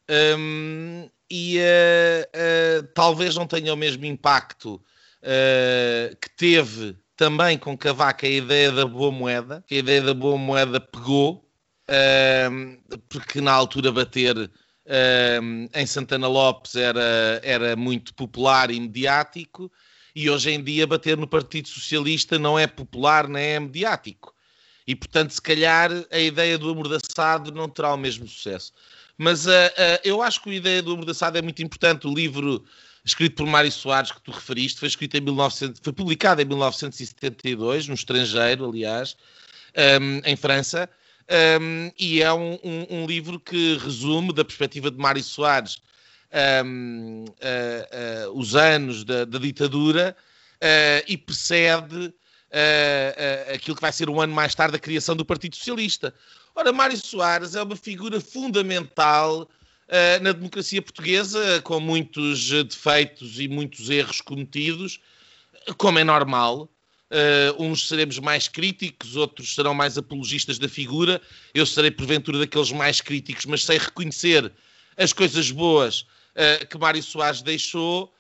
Um, 0.10 1.10
e 1.30 1.58
uh, 1.58 2.84
uh, 2.84 2.88
talvez 2.94 3.36
não 3.36 3.48
tenha 3.48 3.74
o 3.74 3.78
mesmo 3.78 4.06
impacto 4.06 4.76
uh, 4.76 6.16
que 6.18 6.30
teve 6.38 6.96
também 7.18 7.58
com 7.58 7.78
Cavaco 7.78 8.26
a 8.26 8.30
ideia 8.30 8.72
da 8.72 8.86
boa 8.86 9.12
moeda, 9.12 9.64
que 9.68 9.76
a 9.76 9.80
ideia 9.80 10.02
da 10.02 10.14
boa 10.14 10.38
moeda 10.38 10.80
pegou, 10.80 11.50
porque 13.08 13.40
na 13.40 13.54
altura 13.54 13.90
bater 13.90 14.52
em 15.74 15.86
Santana 15.86 16.28
Lopes 16.28 16.76
era, 16.76 17.40
era 17.42 17.74
muito 17.78 18.14
popular 18.16 18.70
e 18.70 18.78
mediático, 18.82 19.72
e 20.14 20.30
hoje 20.30 20.52
em 20.52 20.62
dia 20.62 20.86
bater 20.86 21.16
no 21.16 21.26
Partido 21.26 21.70
Socialista 21.70 22.38
não 22.38 22.60
é 22.60 22.68
popular 22.68 23.30
nem 23.30 23.46
é 23.46 23.60
mediático. 23.62 24.36
E, 24.86 24.94
portanto, 24.94 25.32
se 25.32 25.42
calhar 25.42 25.90
a 26.12 26.20
ideia 26.20 26.58
do 26.58 26.70
amordaçado 26.70 27.52
não 27.52 27.70
terá 27.70 27.94
o 27.94 27.98
mesmo 27.98 28.28
sucesso. 28.28 28.74
Mas 29.18 29.46
uh, 29.46 29.50
uh, 29.50 30.00
eu 30.04 30.22
acho 30.22 30.42
que 30.42 30.50
a 30.50 30.54
ideia 30.54 30.82
do 30.82 30.94
amordaçado 30.94 31.38
é 31.38 31.42
muito 31.42 31.62
importante. 31.64 32.08
O 32.08 32.14
livro 32.14 32.64
escrito 33.06 33.36
por 33.36 33.46
Mário 33.46 33.72
Soares, 33.72 34.12
que 34.12 34.22
tu 34.22 34.32
referiste, 34.32 34.80
foi, 34.80 34.88
escrito 34.88 35.16
em 35.16 35.22
1900, 35.22 35.80
foi 35.84 35.94
publicado 35.94 36.42
em 36.42 36.46
1972, 36.46 37.88
no 37.88 37.94
estrangeiro, 37.94 38.68
aliás, 38.68 39.16
um, 40.02 40.22
em 40.26 40.36
França, 40.36 40.90
um, 41.62 41.92
e 42.00 42.22
é 42.22 42.34
um, 42.34 42.58
um, 42.90 43.06
livro 43.06 43.40
que 43.40 43.78
resume, 43.78 44.34
da 44.34 44.44
perspectiva 44.44 44.90
de 44.90 44.98
Mário 44.98 45.24
Soares, 45.24 45.76
uh, 46.32 47.26
uh, 47.26 48.32
os 48.34 48.56
anos 48.56 49.04
da, 49.04 49.24
da 49.24 49.38
ditadura 49.38 50.16
uh, 50.56 51.06
e 51.08 51.16
precede 51.16 52.14
aquilo 53.54 53.76
que 53.76 53.82
vai 53.82 53.92
ser 53.92 54.10
um 54.10 54.22
ano 54.22 54.34
mais 54.34 54.56
tarde 54.56 54.78
a 54.78 54.80
criação 54.80 55.14
do 55.14 55.26
Partido 55.26 55.58
Socialista. 55.58 56.14
Ora, 56.58 56.72
Mário 56.72 56.98
Soares 56.98 57.54
é 57.54 57.62
uma 57.62 57.76
figura 57.76 58.22
fundamental 58.22 59.42
uh, 59.42 60.24
na 60.24 60.32
democracia 60.32 60.82
portuguesa, 60.82 61.62
com 61.62 61.82
muitos 61.82 62.50
defeitos 62.50 63.38
e 63.42 63.48
muitos 63.50 63.90
erros 63.90 64.22
cometidos, 64.22 65.02
como 65.78 66.00
é 66.00 66.04
normal. 66.06 66.70
Uh, 67.12 67.62
uns 67.62 67.90
seremos 67.90 68.18
mais 68.20 68.48
críticos, 68.48 69.18
outros 69.18 69.54
serão 69.54 69.74
mais 69.74 69.98
apologistas 69.98 70.58
da 70.58 70.70
figura. 70.70 71.22
Eu 71.54 71.66
serei, 71.66 71.92
porventura, 71.92 72.40
daqueles 72.40 72.72
mais 72.72 73.02
críticos, 73.02 73.46
mas 73.46 73.66
sei 73.66 73.78
reconhecer 73.78 74.50
as 74.96 75.12
coisas 75.12 75.52
boas 75.52 76.02
uh, 76.02 76.66
que 76.70 76.78
Mário 76.78 77.04
Soares 77.04 77.42
deixou. 77.42 78.14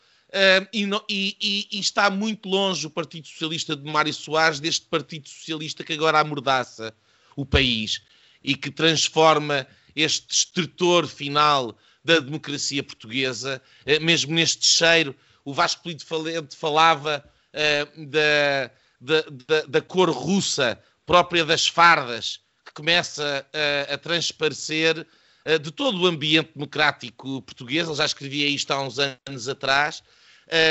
E, 0.73 0.85
no, 0.85 1.01
e, 1.07 1.37
e, 1.39 1.77
e, 1.77 1.79
está 1.79 2.09
muito 2.09 2.49
longe 2.49 2.85
o 2.85 2.89
Partido 2.89 3.25
Socialista 3.25 3.73
de 3.73 3.89
Mário 3.89 4.13
Soares 4.13 4.59
deste 4.59 4.85
Partido 4.87 5.29
Socialista 5.29 5.81
que 5.81 5.93
agora 5.93 6.19
amordaça 6.19 6.93
o 7.37 7.45
país 7.45 8.01
e 8.45 8.55
que 8.55 8.69
transforma 8.69 9.67
este 9.95 10.31
estertor 10.31 11.07
final 11.07 11.75
da 12.03 12.19
democracia 12.19 12.83
portuguesa, 12.83 13.59
eh, 13.85 13.99
mesmo 13.99 14.33
neste 14.33 14.65
cheiro. 14.65 15.15
O 15.43 15.53
Vasco 15.53 15.81
Polido 15.81 16.05
Falente 16.05 16.55
falava 16.55 17.23
uh, 17.53 18.05
da, 18.05 18.71
da, 19.01 19.61
da, 19.67 19.81
cor 19.81 20.09
russa 20.09 20.79
própria 21.05 21.43
das 21.43 21.67
fardas, 21.67 22.39
que 22.63 22.73
começa 22.73 23.45
uh, 23.47 23.93
a 23.93 23.97
transparecer 23.97 24.99
uh, 25.45 25.59
de 25.59 25.71
todo 25.71 25.99
o 26.01 26.05
ambiente 26.05 26.51
democrático 26.53 27.41
português. 27.41 27.87
Ele 27.87 27.97
já 27.97 28.05
escrevia 28.05 28.47
isto 28.47 28.71
há 28.71 28.81
uns 28.81 28.97
anos 28.99 29.49
atrás. 29.49 30.03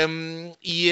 Um, 0.09 0.53
e, 0.63 0.89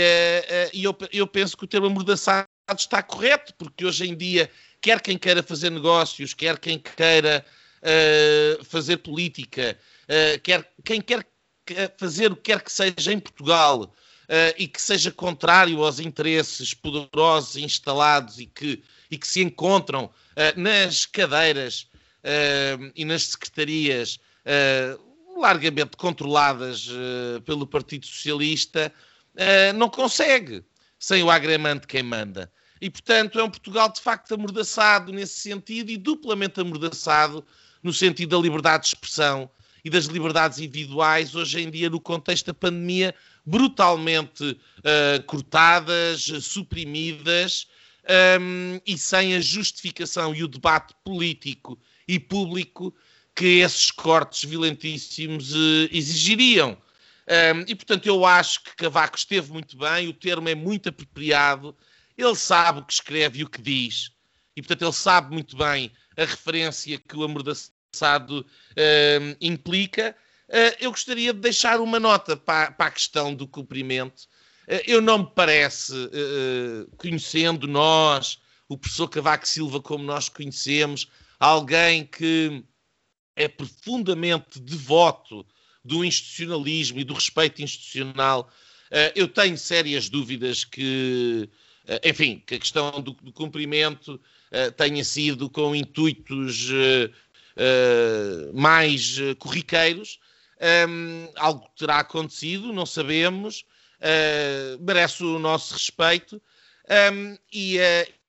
e 0.74 0.84
eu, 0.84 0.94
eu, 1.14 1.26
penso 1.26 1.56
que 1.56 1.64
o 1.64 1.68
termo 1.68 1.88
amordaçado 1.88 2.50
está 2.78 3.02
correto, 3.02 3.54
porque 3.54 3.86
hoje 3.86 4.10
em 4.10 4.14
dia, 4.14 4.52
quer 4.84 5.02
quem 5.02 5.18
queira 5.18 5.42
fazer 5.42 5.72
negócios, 5.72 6.34
quer 6.34 6.60
quem 6.60 6.78
queira 6.78 7.44
uh, 7.82 8.66
fazer 8.66 8.98
política, 8.98 9.80
uh, 10.04 10.40
quer, 10.42 10.70
quem 10.84 11.02
quer 11.02 11.26
fazer 11.98 12.34
o 12.34 12.36
que 12.36 12.52
quer 12.52 12.62
que 12.62 12.72
seja 12.72 13.14
em 13.14 13.20
Portugal 13.20 13.84
uh, 13.84 14.54
e 14.58 14.68
que 14.68 14.82
seja 14.82 15.10
contrário 15.10 15.82
aos 15.82 16.02
interesses 16.02 16.74
poderosos 16.74 17.56
instalados 17.56 18.40
e 18.40 18.46
que, 18.46 18.84
e 19.10 19.18
que 19.18 19.26
se 19.26 19.42
encontram 19.42 20.12
nas 20.58 21.06
cadeiras 21.06 21.88
e 22.96 23.06
nas 23.06 23.28
secretarias 23.28 24.20
largamente 25.38 25.96
controladas 25.96 26.90
pelo 27.46 27.68
Partido 27.68 28.08
Socialista, 28.08 28.92
não 29.76 29.90
consegue 29.90 30.64
sem 30.98 31.22
o 31.22 31.30
agramante 31.30 31.86
quem 31.86 32.02
manda. 32.02 32.52
E, 32.84 32.90
portanto, 32.90 33.40
é 33.40 33.44
um 33.46 33.50
Portugal 33.50 33.90
de 33.90 34.02
facto 34.02 34.34
amordaçado 34.34 35.14
nesse 35.14 35.40
sentido 35.40 35.90
e 35.90 35.96
duplamente 35.96 36.60
amordaçado 36.60 37.42
no 37.82 37.94
sentido 37.94 38.36
da 38.36 38.44
liberdade 38.44 38.84
de 38.84 38.88
expressão 38.90 39.50
e 39.86 39.90
das 39.90 40.04
liberdades 40.08 40.60
individuais, 40.60 41.34
hoje 41.34 41.62
em 41.62 41.72
dia, 41.72 41.90
no 41.90 42.02
contexto 42.02 42.48
da 42.48 42.54
pandemia, 42.54 43.16
brutalmente 43.46 44.44
uh, 44.44 45.24
cortadas, 45.26 46.24
suprimidas 46.42 47.68
um, 48.42 48.82
e 48.86 48.98
sem 48.98 49.34
a 49.34 49.40
justificação 49.40 50.36
e 50.36 50.44
o 50.44 50.48
debate 50.50 50.94
político 51.06 51.80
e 52.06 52.20
público 52.20 52.94
que 53.34 53.62
esses 53.62 53.92
cortes 53.92 54.44
violentíssimos 54.44 55.54
uh, 55.54 55.88
exigiriam. 55.90 56.78
Um, 57.56 57.64
e, 57.66 57.76
portanto, 57.76 58.06
eu 58.08 58.26
acho 58.26 58.62
que 58.62 58.76
Cavaco 58.76 59.18
esteve 59.18 59.54
muito 59.54 59.78
bem, 59.78 60.10
o 60.10 60.14
termo 60.14 60.50
é 60.50 60.56
muito 60.56 60.90
apropriado, 60.90 61.74
ele 62.18 62.36
sabe 62.36 62.80
o 62.80 62.86
que 62.86 62.94
escreve 62.94 63.40
e 63.40 63.44
o 63.44 63.50
que 63.50 63.62
diz, 63.62 64.14
e, 64.56 64.62
portanto, 64.62 64.84
ele 64.84 64.94
sabe 64.94 65.34
muito 65.34 65.58
bem 65.58 65.92
a 66.16 66.26
referência 66.26 67.00
que 67.00 67.18
o 67.18 67.24
amordaçado 67.24 68.42
uh, 68.42 69.38
implica, 69.42 70.16
uh, 70.48 70.78
eu 70.80 70.92
gostaria 70.92 71.34
de 71.34 71.40
deixar 71.40 71.80
uma 71.80 72.00
nota 72.00 72.38
para, 72.38 72.72
para 72.72 72.88
a 72.88 72.92
questão 72.92 73.34
do 73.34 73.48
cumprimento. 73.48 74.22
Uh, 74.68 74.82
eu 74.86 75.02
não 75.02 75.20
me 75.20 75.32
parece, 75.34 75.94
conhecendo 76.98 77.68
nós, 77.68 78.40
o 78.70 78.78
professor 78.78 79.08
Cavaco 79.08 79.48
Silva 79.48 79.82
como 79.82 80.04
nós 80.04 80.30
conhecemos, 80.30 81.08
alguém 81.40 82.06
que 82.06 82.64
é 83.36 83.48
profundamente 83.48 84.60
devoto 84.60 85.46
do 85.84 86.06
institucionalismo 86.06 87.00
e 87.00 87.04
do 87.04 87.14
respeito 87.14 87.62
institucional. 87.62 88.50
eu 89.16 89.28
tenho 89.28 89.58
sérias 89.58 90.08
dúvidas 90.08 90.64
que, 90.64 91.50
enfim, 92.04 92.42
que 92.46 92.56
a 92.56 92.60
questão 92.60 93.02
do, 93.02 93.12
do 93.12 93.32
cumprimento 93.32 94.20
eh, 94.54 94.70
tenha 94.70 95.04
sido 95.04 95.50
com 95.50 95.76
intuitos 95.76 96.70
uh, 96.70 97.10
uh, 97.58 98.54
mais 98.54 99.18
corriqueiros. 99.40 100.20
Um, 100.88 101.28
algo 101.36 101.68
terá 101.76 102.00
acontecido, 102.00 102.72
não 102.72 102.86
sabemos, 102.86 103.66
merece 104.80 105.24
o 105.24 105.40
nosso 105.40 105.74
respeito. 105.74 106.42
Um, 107.12 107.38
e, 107.52 107.78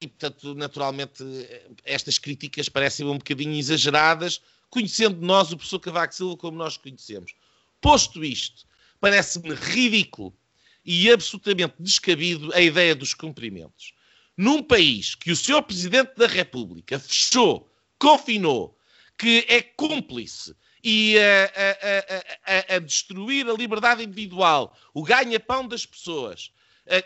e, 0.00 0.08
portanto, 0.08 0.54
naturalmente, 0.54 1.22
estas 1.84 2.18
críticas 2.18 2.68
parecem 2.68 3.06
um 3.06 3.18
bocadinho 3.18 3.54
exageradas, 3.54 4.40
conhecendo 4.70 5.20
nós 5.20 5.52
o 5.52 5.56
professor 5.56 5.78
Cavaco 5.78 6.14
Silva 6.14 6.36
como 6.36 6.56
nós 6.56 6.76
conhecemos. 6.76 7.34
Posto 7.80 8.24
isto, 8.24 8.64
parece-me 8.98 9.54
ridículo 9.54 10.34
e 10.84 11.10
absolutamente 11.10 11.74
descabido 11.78 12.52
a 12.54 12.60
ideia 12.60 12.94
dos 12.94 13.14
cumprimentos. 13.14 13.92
Num 14.36 14.62
país 14.62 15.14
que 15.14 15.30
o 15.30 15.36
senhor 15.36 15.62
Presidente 15.62 16.14
da 16.16 16.26
República 16.26 16.98
fechou, 16.98 17.72
confinou, 17.98 18.78
que 19.16 19.46
é 19.48 19.62
cúmplice 19.62 20.54
e 20.82 21.16
a, 21.18 21.44
a, 22.44 22.74
a, 22.74 22.76
a 22.76 22.78
destruir 22.78 23.48
a 23.48 23.54
liberdade 23.54 24.02
individual, 24.02 24.76
o 24.92 25.02
ganha-pão 25.02 25.66
das 25.66 25.86
pessoas, 25.86 26.50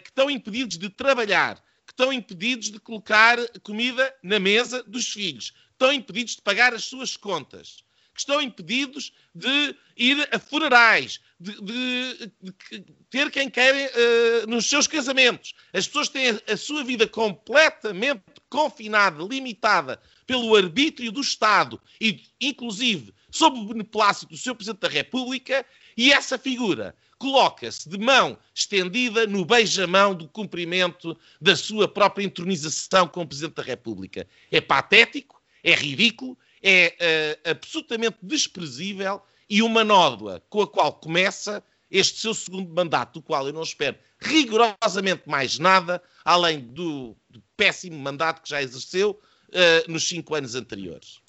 que 0.03 0.09
estão 0.09 0.29
impedidos 0.29 0.77
de 0.77 0.88
trabalhar, 0.88 1.57
que 1.87 1.93
estão 1.93 2.12
impedidos 2.12 2.71
de 2.71 2.81
colocar 2.81 3.38
comida 3.62 4.12
na 4.23 4.41
mesa 4.41 4.83
dos 4.83 5.09
filhos, 5.12 5.53
estão 5.71 5.93
impedidos 5.93 6.35
de 6.35 6.43
pagar 6.43 6.75
as 6.75 6.85
suas 6.85 7.17
contas, 7.17 7.85
que 8.18 8.22
estão 8.22 8.42
impedidos 8.42 9.12
de 9.33 9.76
ir 9.96 10.28
a 10.33 10.40
funerais, 10.40 11.20
de, 11.38 11.52
de, 11.62 12.33
de 12.42 12.83
ter 13.09 13.31
quem 13.31 13.48
quer 13.48 13.72
uh, 13.72 14.50
nos 14.50 14.66
seus 14.66 14.88
casamentos. 14.88 15.54
As 15.72 15.87
pessoas 15.87 16.09
têm 16.09 16.31
a, 16.31 16.52
a 16.52 16.57
sua 16.57 16.83
vida 16.83 17.07
completamente 17.07 18.22
confinada, 18.50 19.22
limitada 19.22 20.00
pelo 20.26 20.57
arbítrio 20.57 21.12
do 21.12 21.20
Estado 21.20 21.81
e, 22.00 22.24
inclusive, 22.40 23.14
sob 23.31 23.57
o 23.57 23.64
beneplácito 23.66 24.33
do 24.33 24.37
seu 24.37 24.54
Presidente 24.54 24.81
da 24.81 24.88
República, 24.88 25.64
e 25.96 26.12
essa 26.12 26.37
figura 26.37 26.96
coloca-se 27.18 27.88
de 27.88 27.98
mão 27.98 28.37
estendida 28.52 29.28
no 29.28 29.44
beijamão 29.44 30.12
do 30.12 30.26
cumprimento 30.28 31.16
da 31.40 31.54
sua 31.54 31.87
própria 31.87 32.24
entronização 32.24 33.07
como 33.07 33.28
Presidente 33.28 33.54
da 33.54 33.62
República. 33.62 34.26
É 34.50 34.61
patético, 34.61 35.40
é 35.62 35.74
ridículo 35.74 36.37
é 36.62 37.38
uh, 37.44 37.51
absolutamente 37.51 38.18
desprezível 38.23 39.23
e 39.49 39.62
uma 39.62 39.85
nódoa 39.85 40.42
com 40.49 40.62
a 40.62 40.66
qual 40.66 40.92
começa 40.92 41.62
este 41.90 42.21
seu 42.21 42.35
segundo 42.35 42.73
mandato, 42.73 43.14
do 43.14 43.23
qual 43.23 43.47
eu 43.47 43.53
não 43.53 43.62
espero 43.62 43.97
rigorosamente 44.21 45.23
mais 45.27 45.59
nada, 45.59 46.03
além 46.25 46.61
do, 46.61 47.16
do 47.31 47.42
péssimo 47.57 47.99
mandato 47.99 48.42
que 48.42 48.51
já 48.51 48.62
exerceu 48.62 49.18
uh, 49.49 49.90
nos 49.90 50.09
cinco 50.09 50.35
anos 50.35 50.55
anteriores. 50.55 51.21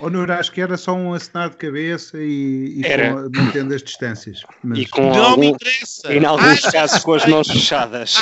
Honor, 0.00 0.30
acho 0.32 0.50
que 0.50 0.60
era 0.60 0.76
só 0.76 0.92
um 0.92 1.14
acenar 1.14 1.50
de 1.50 1.56
cabeça 1.56 2.18
e, 2.18 2.80
e 2.80 2.84
era. 2.84 3.14
Com, 3.14 3.30
mantendo 3.36 3.74
as 3.74 3.82
distâncias. 3.82 4.42
Mas... 4.62 4.78
E 4.80 4.86
com 4.86 5.02
não 5.02 5.24
algum, 5.24 5.40
me 5.40 5.46
interessa. 5.48 6.12
Em 6.12 6.24
alguns 6.24 6.60
casos 6.62 7.02
com 7.04 7.14
as 7.14 7.24
mãos 7.26 7.48
fechadas. 7.48 8.16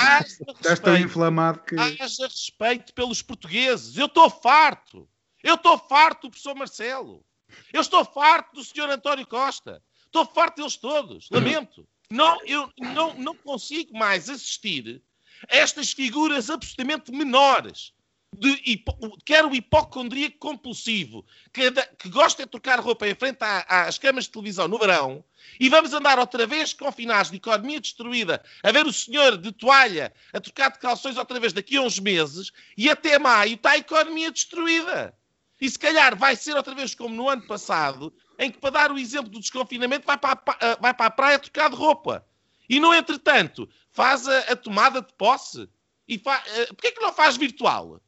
Estás 0.61 0.79
tão 0.81 0.97
inflamado 0.97 1.61
que. 1.61 1.75
Haja 1.79 2.27
respeito 2.27 2.93
pelos 2.93 3.23
portugueses. 3.23 3.97
Eu 3.97 4.07
estou 4.07 4.29
farto. 4.29 5.09
Eu 5.43 5.55
estou 5.55 5.79
farto 5.79 6.23
do 6.23 6.31
professor 6.31 6.55
Marcelo. 6.55 7.25
Eu 7.73 7.81
estou 7.81 8.05
farto 8.05 8.55
do 8.55 8.65
senhor 8.65 8.89
António 8.91 9.27
Costa. 9.27 9.83
Estou 10.05 10.25
farto 10.25 10.57
deles 10.57 10.77
todos. 10.77 11.29
Lamento. 11.31 11.87
Não, 12.11 12.39
eu 12.45 12.71
não, 12.79 13.15
não 13.15 13.35
consigo 13.35 13.97
mais 13.97 14.29
assistir 14.29 15.03
a 15.51 15.57
estas 15.57 15.93
figuras 15.93 16.51
absolutamente 16.51 17.11
menores 17.11 17.93
de, 18.35 18.83
quer 19.25 19.45
o 19.45 19.55
hipocondríaco 19.55 20.39
compulsivo, 20.39 21.25
que, 21.53 21.71
que, 21.99 22.09
gosta 22.09 22.45
de 22.45 22.51
trocar 22.51 22.81
roupa 22.81 23.07
em 23.07 23.15
frente 23.15 23.39
às 23.41 23.99
câmaras 23.99 24.25
de 24.25 24.31
televisão 24.31 24.67
no 24.67 24.79
verão, 24.79 25.23
e 25.61 25.69
vamos 25.69 25.93
andar 25.93 26.19
outra 26.19 26.47
vez 26.47 26.73
confinados 26.73 27.31
de 27.31 27.37
economia 27.37 27.81
destruída, 27.81 28.43
a 28.63 28.73
ver 28.73 28.87
o 28.87 28.93
senhor 28.93 29.37
de 29.37 29.53
toalha 29.53 30.13
a 30.33 30.41
trocar 30.41 30.71
de 30.71 30.79
calções 30.79 31.17
outra 31.17 31.39
vez 31.39 31.53
daqui 31.53 31.77
a 31.77 31.83
uns 31.83 31.99
meses, 31.99 32.53
e 32.77 32.89
até 32.89 33.19
maio 33.19 33.55
está 33.55 33.73
a 33.73 33.79
economia 33.79 34.31
destruída. 34.31 35.15
E 35.63 35.71
se 35.71 35.79
calhar 35.79 36.19
vai 36.19 36.35
ser 36.35 36.57
outra 36.57 36.75
vez 36.75 36.93
como 36.93 37.15
no 37.15 37.29
ano 37.29 37.47
passado, 37.47 38.13
em 38.37 38.51
que, 38.51 38.59
para 38.59 38.71
dar 38.71 38.91
o 38.91 38.99
exemplo 38.99 39.31
do 39.31 39.39
desconfinamento, 39.39 40.05
vai 40.05 40.19
para 40.19 40.33
a, 40.33 40.75
vai 40.81 40.93
para 40.93 41.07
a 41.07 41.11
praia 41.11 41.39
trocar 41.39 41.71
de 41.71 41.77
roupa. 41.77 42.27
E, 42.69 42.81
no 42.81 42.93
entretanto, 42.93 43.69
faz 43.93 44.27
a, 44.27 44.39
a 44.41 44.57
tomada 44.57 45.01
de 45.01 45.13
posse. 45.13 45.69
E 46.09 46.19
fa... 46.19 46.43
Eh, 46.49 46.67
Porquê 46.67 46.91
que 46.91 47.01
não 47.01 47.13
faz 47.13 47.37
virtual? 47.37 48.01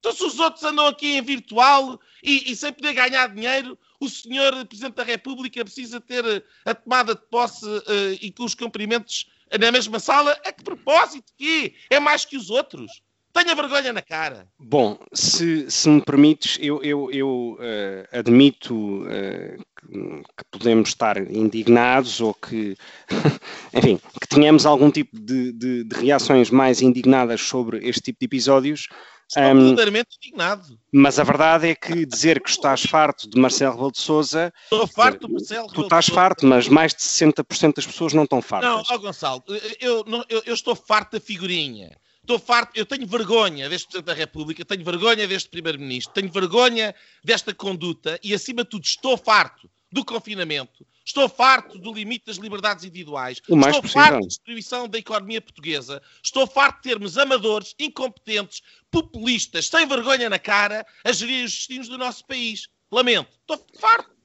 Então, 0.00 0.12
se 0.12 0.24
os 0.24 0.40
outros 0.40 0.64
andam 0.64 0.88
aqui 0.88 1.16
em 1.16 1.22
virtual 1.22 2.00
e, 2.24 2.50
e, 2.50 2.56
sem 2.56 2.72
poder 2.72 2.92
ganhar 2.92 3.28
dinheiro, 3.28 3.78
o 4.00 4.08
senhor 4.08 4.66
Presidente 4.66 4.96
da 4.96 5.04
República 5.04 5.64
precisa 5.64 6.00
ter 6.00 6.24
eh, 6.24 6.42
a 6.64 6.74
tomada 6.74 7.14
de 7.14 7.22
posse 7.30 7.64
uh, 7.64 8.18
e 8.20 8.32
com 8.32 8.42
os 8.42 8.54
cumprimentos 8.56 9.30
na 9.60 9.70
mesma 9.70 10.00
sala. 10.00 10.32
A 10.44 10.50
que 10.50 10.64
propósito 10.64 11.32
que 11.38 11.76
é 11.88 12.00
mais 12.00 12.24
que 12.24 12.36
os 12.36 12.50
outros? 12.50 13.00
Tenha 13.36 13.54
vergonha 13.54 13.92
na 13.92 14.00
cara. 14.00 14.48
Bom, 14.58 14.98
se, 15.12 15.70
se 15.70 15.90
me 15.90 16.00
permites, 16.00 16.56
eu, 16.58 16.82
eu, 16.82 17.10
eu 17.12 17.58
uh, 17.60 18.18
admito 18.18 18.74
uh, 19.02 19.62
que, 19.78 20.22
que, 20.38 20.44
podemos 20.50 20.88
estar 20.88 21.18
indignados 21.18 22.18
ou 22.22 22.32
que, 22.32 22.74
enfim, 23.74 24.00
que 24.18 24.26
tenhamos 24.26 24.64
algum 24.64 24.90
tipo 24.90 25.20
de, 25.20 25.52
de, 25.52 25.84
de 25.84 25.96
reações 25.96 26.50
mais 26.50 26.80
indignadas 26.80 27.42
sobre 27.42 27.86
este 27.86 28.00
tipo 28.00 28.20
de 28.20 28.24
episódios, 28.24 28.88
Estou 29.28 29.42
um, 29.42 29.58
verdadeiramente 29.58 30.16
indignado. 30.22 30.78
Mas 30.92 31.18
a 31.18 31.24
verdade 31.24 31.68
é 31.68 31.74
que 31.74 32.06
dizer 32.06 32.40
que 32.40 32.48
estás 32.48 32.84
farto 32.84 33.28
de 33.28 33.38
Marcelo 33.38 33.72
Rebelo 33.72 33.92
de 33.92 33.98
Sousa... 33.98 34.52
Estou 34.62 34.86
farto 34.86 35.28
Marcelo 35.28 35.66
Tu 35.66 35.82
estás 35.82 36.06
farto, 36.06 36.46
mas 36.46 36.68
mais 36.68 36.94
de 36.94 37.02
60% 37.02 37.74
das 37.74 37.86
pessoas 37.86 38.14
não 38.14 38.22
estão 38.22 38.40
fartas. 38.40 38.70
Não, 38.70 38.82
ó 38.88 38.98
Gonçalo, 38.98 39.42
eu, 39.80 40.04
eu, 40.28 40.42
eu 40.46 40.54
estou 40.54 40.76
farto 40.76 41.12
da 41.12 41.20
figurinha. 41.20 41.90
Estou 42.26 42.40
farto, 42.40 42.76
eu 42.76 42.84
tenho 42.84 43.06
vergonha 43.06 43.68
deste 43.68 43.86
Presidente 43.86 44.06
da 44.06 44.12
República, 44.12 44.64
tenho 44.64 44.84
vergonha 44.84 45.28
deste 45.28 45.48
Primeiro-Ministro, 45.48 46.12
tenho 46.12 46.28
vergonha 46.28 46.92
desta 47.22 47.54
conduta 47.54 48.18
e, 48.20 48.34
acima 48.34 48.64
de 48.64 48.70
tudo, 48.70 48.82
estou 48.82 49.16
farto 49.16 49.70
do 49.92 50.04
confinamento, 50.04 50.84
estou 51.04 51.28
farto 51.28 51.78
do 51.78 51.94
limite 51.94 52.24
das 52.26 52.38
liberdades 52.38 52.84
individuais, 52.84 53.38
estou 53.38 53.56
possível. 53.56 53.88
farto 53.88 54.20
da 54.22 54.26
destruição 54.26 54.88
da 54.88 54.98
economia 54.98 55.40
portuguesa, 55.40 56.02
estou 56.20 56.48
farto 56.48 56.78
de 56.78 56.88
termos 56.88 57.16
amadores, 57.16 57.76
incompetentes, 57.78 58.60
populistas, 58.90 59.68
sem 59.68 59.86
vergonha 59.86 60.28
na 60.28 60.40
cara, 60.40 60.84
a 61.04 61.12
gerir 61.12 61.44
os 61.44 61.52
destinos 61.52 61.86
do 61.86 61.96
nosso 61.96 62.26
país. 62.26 62.66
Lamento, 62.90 63.30
estou 63.38 63.64
farto. 63.78 64.15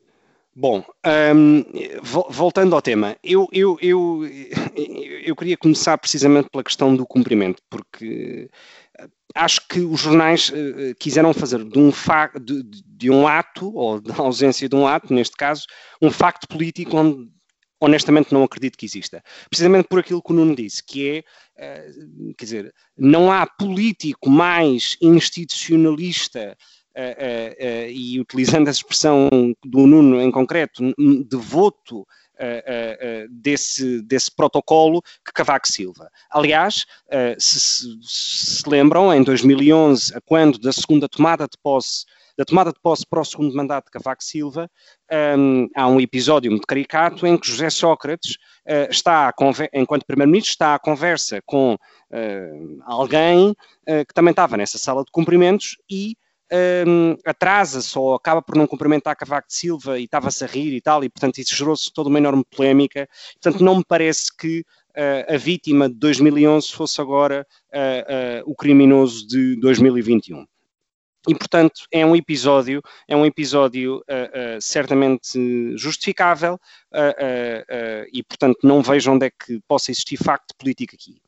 Bom, 0.53 0.83
um, 1.33 1.63
voltando 2.29 2.75
ao 2.75 2.81
tema, 2.81 3.15
eu, 3.23 3.47
eu, 3.53 3.77
eu, 3.81 4.21
eu 5.23 5.35
queria 5.35 5.55
começar 5.55 5.97
precisamente 5.97 6.49
pela 6.49 6.63
questão 6.63 6.93
do 6.93 7.05
cumprimento, 7.05 7.61
porque 7.69 8.49
acho 9.33 9.65
que 9.67 9.79
os 9.79 10.01
jornais 10.01 10.49
uh, 10.49 10.93
quiseram 10.99 11.33
fazer 11.33 11.63
de 11.63 11.79
um, 11.79 11.89
de, 12.41 12.83
de, 12.85 13.09
um 13.09 13.25
ato, 13.27 13.73
ou 13.73 14.01
da 14.01 14.15
ausência 14.17 14.67
de 14.67 14.75
um 14.75 14.85
ato, 14.85 15.13
neste 15.13 15.37
caso, 15.37 15.65
um 16.01 16.11
facto 16.11 16.47
político 16.49 16.97
onde 16.97 17.29
honestamente 17.79 18.31
não 18.33 18.43
acredito 18.43 18.77
que 18.77 18.85
exista. 18.85 19.23
Precisamente 19.49 19.87
por 19.87 19.99
aquilo 19.99 20.21
que 20.21 20.31
o 20.31 20.35
Nuno 20.35 20.55
disse, 20.55 20.83
que 20.85 21.23
é, 21.57 21.87
quer 22.37 22.45
dizer, 22.45 22.73
não 22.95 23.31
há 23.31 23.47
político 23.47 24.29
mais 24.29 24.95
institucionalista 25.01 26.55
e 27.89 28.19
utilizando 28.19 28.67
a 28.67 28.71
expressão 28.71 29.29
do 29.63 29.87
Nuno 29.87 30.21
em 30.21 30.31
concreto, 30.31 30.83
devoto 31.27 32.05
desse, 33.29 34.01
desse 34.01 34.31
protocolo 34.35 35.01
que 35.25 35.31
Cavaco 35.33 35.67
Silva. 35.67 36.09
Aliás, 36.29 36.85
se, 37.37 37.59
se, 37.59 37.99
se 38.01 38.69
lembram, 38.69 39.13
em 39.13 39.23
2011, 39.23 40.13
quando 40.25 40.59
da 40.59 40.73
segunda 40.73 41.07
tomada 41.07 41.45
de 41.45 41.57
posse 41.61 42.05
da 42.37 42.45
tomada 42.45 42.71
de 42.71 42.79
posse 42.79 43.05
para 43.05 43.21
o 43.21 43.25
segundo 43.25 43.55
mandato 43.55 43.85
de 43.85 43.91
Cavaco 43.91 44.23
Silva, 44.23 44.69
um, 45.37 45.67
há 45.75 45.87
um 45.87 45.99
episódio 45.99 46.49
muito 46.49 46.65
caricato 46.65 47.27
em 47.27 47.37
que 47.37 47.47
José 47.47 47.69
Sócrates 47.69 48.35
uh, 48.65 48.89
está, 48.89 49.33
enquanto 49.73 50.05
Primeiro-Ministro, 50.05 50.51
está 50.51 50.75
à 50.75 50.79
conversa 50.79 51.41
com 51.45 51.73
uh, 51.75 52.81
alguém 52.83 53.51
uh, 53.51 54.05
que 54.07 54.13
também 54.13 54.31
estava 54.31 54.57
nessa 54.57 54.77
sala 54.77 55.03
de 55.03 55.11
cumprimentos 55.11 55.77
e 55.89 56.15
um, 56.87 57.15
atrasa-se 57.25 57.97
ou 57.97 58.13
acaba 58.13 58.41
por 58.41 58.55
não 58.55 58.67
cumprimentar 58.67 59.15
Cavaco 59.15 59.47
de 59.47 59.55
Silva 59.55 59.99
e 59.99 60.03
estava-se 60.03 60.43
a 60.43 60.47
rir 60.47 60.73
e 60.73 60.81
tal, 60.81 61.03
e 61.03 61.09
portanto 61.09 61.37
isso 61.37 61.55
gerou-se 61.55 61.91
toda 61.93 62.09
uma 62.09 62.17
enorme 62.17 62.43
polémica. 62.43 63.07
Portanto, 63.41 63.63
não 63.63 63.77
me 63.77 63.83
parece 63.87 64.35
que 64.35 64.65
uh, 64.91 65.33
a 65.33 65.37
vítima 65.37 65.89
de 65.89 65.95
2011 65.95 66.71
fosse 66.71 66.99
agora 66.99 67.47
uh, 67.73 68.47
uh, 68.47 68.51
o 68.51 68.55
criminoso 68.55 69.27
de 69.27 69.55
2021. 69.57 70.45
E, 71.27 71.35
portanto, 71.35 71.83
é 71.91 72.03
um 72.03 72.15
episódio, 72.15 72.81
é 73.07 73.15
um 73.15 73.23
episódio 73.23 74.03
certamente 74.59 75.77
justificável 75.77 76.59
e, 78.11 78.23
portanto, 78.23 78.57
não 78.63 78.81
vejo 78.81 79.11
onde 79.11 79.27
é 79.27 79.29
que 79.29 79.61
possa 79.67 79.91
existir 79.91 80.17
facto 80.17 80.55
político 80.57 80.95
aqui. 80.95 81.21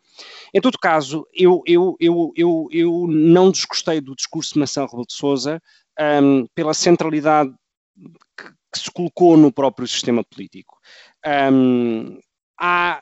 Em 0.54 0.62
todo 0.62 0.78
caso, 0.78 1.26
eu, 1.34 1.62
eu, 1.66 1.96
eu, 2.00 2.32
eu, 2.36 2.68
eu 2.72 3.08
não 3.08 3.52
desgostei 3.52 4.00
do 4.00 4.16
discurso 4.16 4.54
de 4.54 4.60
Marcelo 4.60 4.88
Rebelo 4.88 5.08
de 5.08 5.14
Sousa 5.14 5.62
um, 6.00 6.46
pela 6.56 6.74
centralidade 6.74 7.52
que, 8.38 8.46
que, 8.74 8.80
se 8.80 8.92
colocou 8.92 9.38
no 9.38 9.52
próprio 9.52 9.88
sistema 9.88 10.24
político. 10.24 10.78
Um, 11.26 12.20
há, 12.60 13.02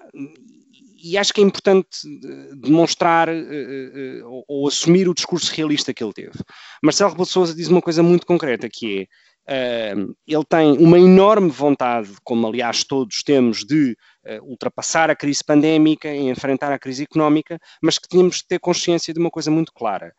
e 1.04 1.18
acho 1.18 1.34
que 1.34 1.42
é 1.42 1.44
importante 1.44 1.88
eh, 2.06 2.56
demonstrar 2.56 3.28
uh, 3.28 3.32
uh, 3.32 4.30
ou, 4.30 4.46
ou, 4.48 4.68
assumir 4.68 5.10
o 5.10 5.14
discurso 5.14 5.52
realista 5.54 5.94
que 5.94 6.04
ele 6.04 6.14
teve. 6.14 6.38
Marcelo 6.84 7.10
Rebelo 7.10 7.26
de 7.26 7.32
Sousa 7.32 7.56
diz 7.56 7.68
uma 7.68 7.82
coisa 7.82 8.04
muito 8.04 8.26
concreta, 8.26 8.70
que 8.70 9.02
é, 9.02 9.08
uh, 9.48 10.16
ele 10.28 10.46
tem 10.48 10.78
uma 10.78 11.00
enorme 11.00 11.50
vontade, 11.50 12.10
como 12.24 12.48
aliás 12.48 12.84
todos 12.84 13.24
temos, 13.24 13.66
de 13.66 13.96
ultrapassar 14.44 15.10
a 15.10 15.16
crise 15.16 15.44
pandémica 15.44 16.08
e 16.14 16.30
enfrentar 16.30 16.72
a 16.72 16.78
crise 16.78 17.04
económica, 17.04 17.58
mas 17.82 17.98
que 17.98 18.08
tínhamos 18.08 18.38
de 18.38 18.48
ter 18.48 18.60
consciência 18.60 19.12
de 19.12 19.20
uma 19.20 19.32
coisa 19.32 19.50
muito 19.50 19.74
clara. 19.74 20.14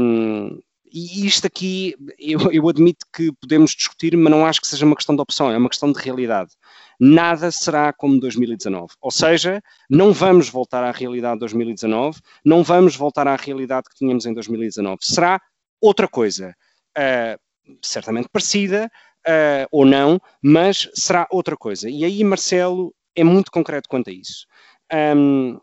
Um, 0.00 0.58
e 0.92 1.26
isto 1.26 1.46
aqui, 1.46 1.94
eu, 2.18 2.50
eu, 2.52 2.68
admito 2.68 3.04
que 3.14 3.32
podemos 3.32 3.72
discutir, 3.72 4.16
mas 4.16 4.30
não 4.30 4.46
acho 4.46 4.60
que 4.60 4.66
seja 4.66 4.86
uma 4.86 4.96
questão 4.96 5.14
de 5.14 5.20
opção, 5.20 5.50
é 5.50 5.56
uma 5.56 5.68
questão 5.68 5.92
de 5.92 6.00
realidade. 6.00 6.52
Nada 6.98 7.50
será 7.50 7.92
como 7.92 8.18
2019. 8.20 8.94
Ou 9.00 9.10
seja, 9.10 9.60
não 9.90 10.12
vamos 10.12 10.48
voltar 10.48 10.84
à 10.84 10.90
realidade 10.90 11.34
de 11.34 11.40
2019, 11.40 12.20
não 12.44 12.62
vamos 12.62 12.96
voltar 12.96 13.26
à 13.26 13.36
realidade 13.36 13.88
que 13.90 13.96
tínhamos 13.96 14.26
em 14.26 14.32
2019. 14.32 14.98
Será 15.02 15.40
outra 15.80 16.08
coisa. 16.08 16.54
Uh, 16.96 17.38
certamente 17.82 18.28
parecida, 18.28 18.90
uh, 19.26 19.66
ou 19.70 19.84
não, 19.84 20.20
mas 20.42 20.88
será 20.94 21.26
outra 21.30 21.56
coisa. 21.56 21.90
E 21.90 22.04
aí 22.04 22.22
Marcelo 22.22 22.94
é 23.14 23.24
muito 23.24 23.50
concreto 23.50 23.88
quanto 23.88 24.10
a 24.10 24.12
isso. 24.12 24.46
Um, 24.92 25.58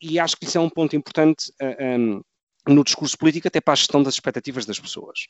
e 0.00 0.18
acho 0.18 0.36
que 0.36 0.44
isso 0.44 0.58
é 0.58 0.60
um 0.60 0.70
ponto 0.70 0.96
importante 0.96 1.50
uh, 1.60 1.76
ah, 1.78 1.96
um, 1.98 2.22
no 2.68 2.84
discurso 2.84 3.16
político, 3.16 3.48
até 3.48 3.60
para 3.60 3.72
a 3.72 3.76
gestão 3.76 4.02
das 4.02 4.14
expectativas 4.14 4.66
das 4.66 4.78
pessoas. 4.78 5.26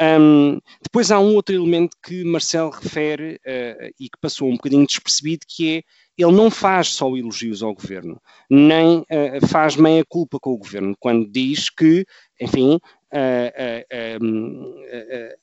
Um, 0.00 0.58
depois 0.82 1.10
há 1.10 1.18
um 1.18 1.34
outro 1.34 1.54
elemento 1.54 1.96
que 2.02 2.24
Marcelo 2.24 2.70
refere 2.70 3.34
uh, 3.46 3.94
e 3.98 4.08
que 4.08 4.18
passou 4.20 4.48
um 4.48 4.56
bocadinho 4.56 4.86
despercebido, 4.86 5.46
que 5.48 5.78
é 5.78 5.82
ele 6.18 6.32
não 6.32 6.50
faz 6.50 6.88
só 6.88 7.16
elogios 7.16 7.62
ao 7.62 7.74
governo, 7.74 8.20
nem 8.50 8.98
uh, 8.98 9.46
faz 9.48 9.76
meia 9.76 10.04
culpa 10.06 10.38
com 10.40 10.52
o 10.52 10.58
governo, 10.58 10.94
quando 11.00 11.30
diz 11.30 11.70
que, 11.70 12.04
enfim, 12.40 12.78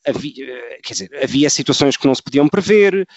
havia, 0.08 0.80
quer 0.82 0.94
dizer, 0.94 1.10
havia 1.22 1.50
situações 1.50 1.96
que 1.96 2.08
não 2.08 2.16
se 2.16 2.24
podiam 2.24 2.48
prever, 2.48 3.08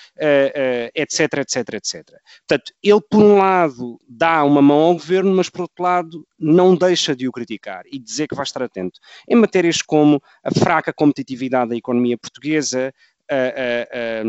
etc, 0.95 1.39
etc, 1.39 1.75
etc. 1.75 2.05
Portanto, 2.47 2.73
ele, 2.83 3.01
por 3.11 3.23
um 3.23 3.39
lado, 3.39 4.01
dá 4.09 4.45
uma 4.45 4.61
mão 4.61 4.81
ao 4.81 4.95
governo, 4.95 5.35
mas, 5.35 5.49
por 5.49 5.63
outro 5.63 5.83
lado, 5.83 6.27
não 6.39 6.77
deixa 6.77 7.17
de 7.17 7.27
o 7.27 7.33
criticar 7.33 7.85
e 7.91 7.99
dizer 7.99 8.29
que 8.29 8.35
vai 8.35 8.45
estar 8.45 8.63
atento. 8.63 9.01
Em 9.29 9.37
matérias 9.37 9.81
como 9.81 10.23
a 10.45 10.51
fraca 10.51 10.93
competitividade 10.93 11.71
da 11.71 11.77
economia 11.77 12.19
portuguesa, 12.19 12.93
a 13.31 14.23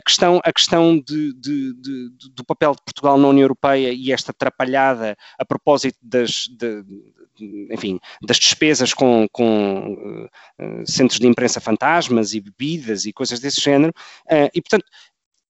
questão, 0.00 0.40
a 0.44 0.52
questão 0.52 0.98
de, 0.98 1.32
de, 1.34 1.74
de, 1.74 2.10
do 2.34 2.44
papel 2.44 2.72
de 2.72 2.82
Portugal 2.84 3.18
na 3.18 3.28
União 3.28 3.44
Europeia 3.44 3.92
e 3.92 4.12
esta 4.12 4.30
atrapalhada 4.30 5.16
a 5.38 5.44
propósito 5.44 5.98
das, 6.02 6.48
enfim, 7.70 7.98
das 8.22 8.38
despesas 8.38 8.94
com, 8.94 9.26
com 9.32 10.28
uh, 10.60 10.90
centros 10.90 11.18
de 11.18 11.26
imprensa 11.26 11.60
fantasmas 11.60 12.34
e 12.34 12.40
bebidas 12.40 13.04
e 13.04 13.12
coisas 13.12 13.40
desse 13.40 13.60
género, 13.60 13.92
uh, 14.26 14.50
e 14.54 14.60
portanto 14.60 14.84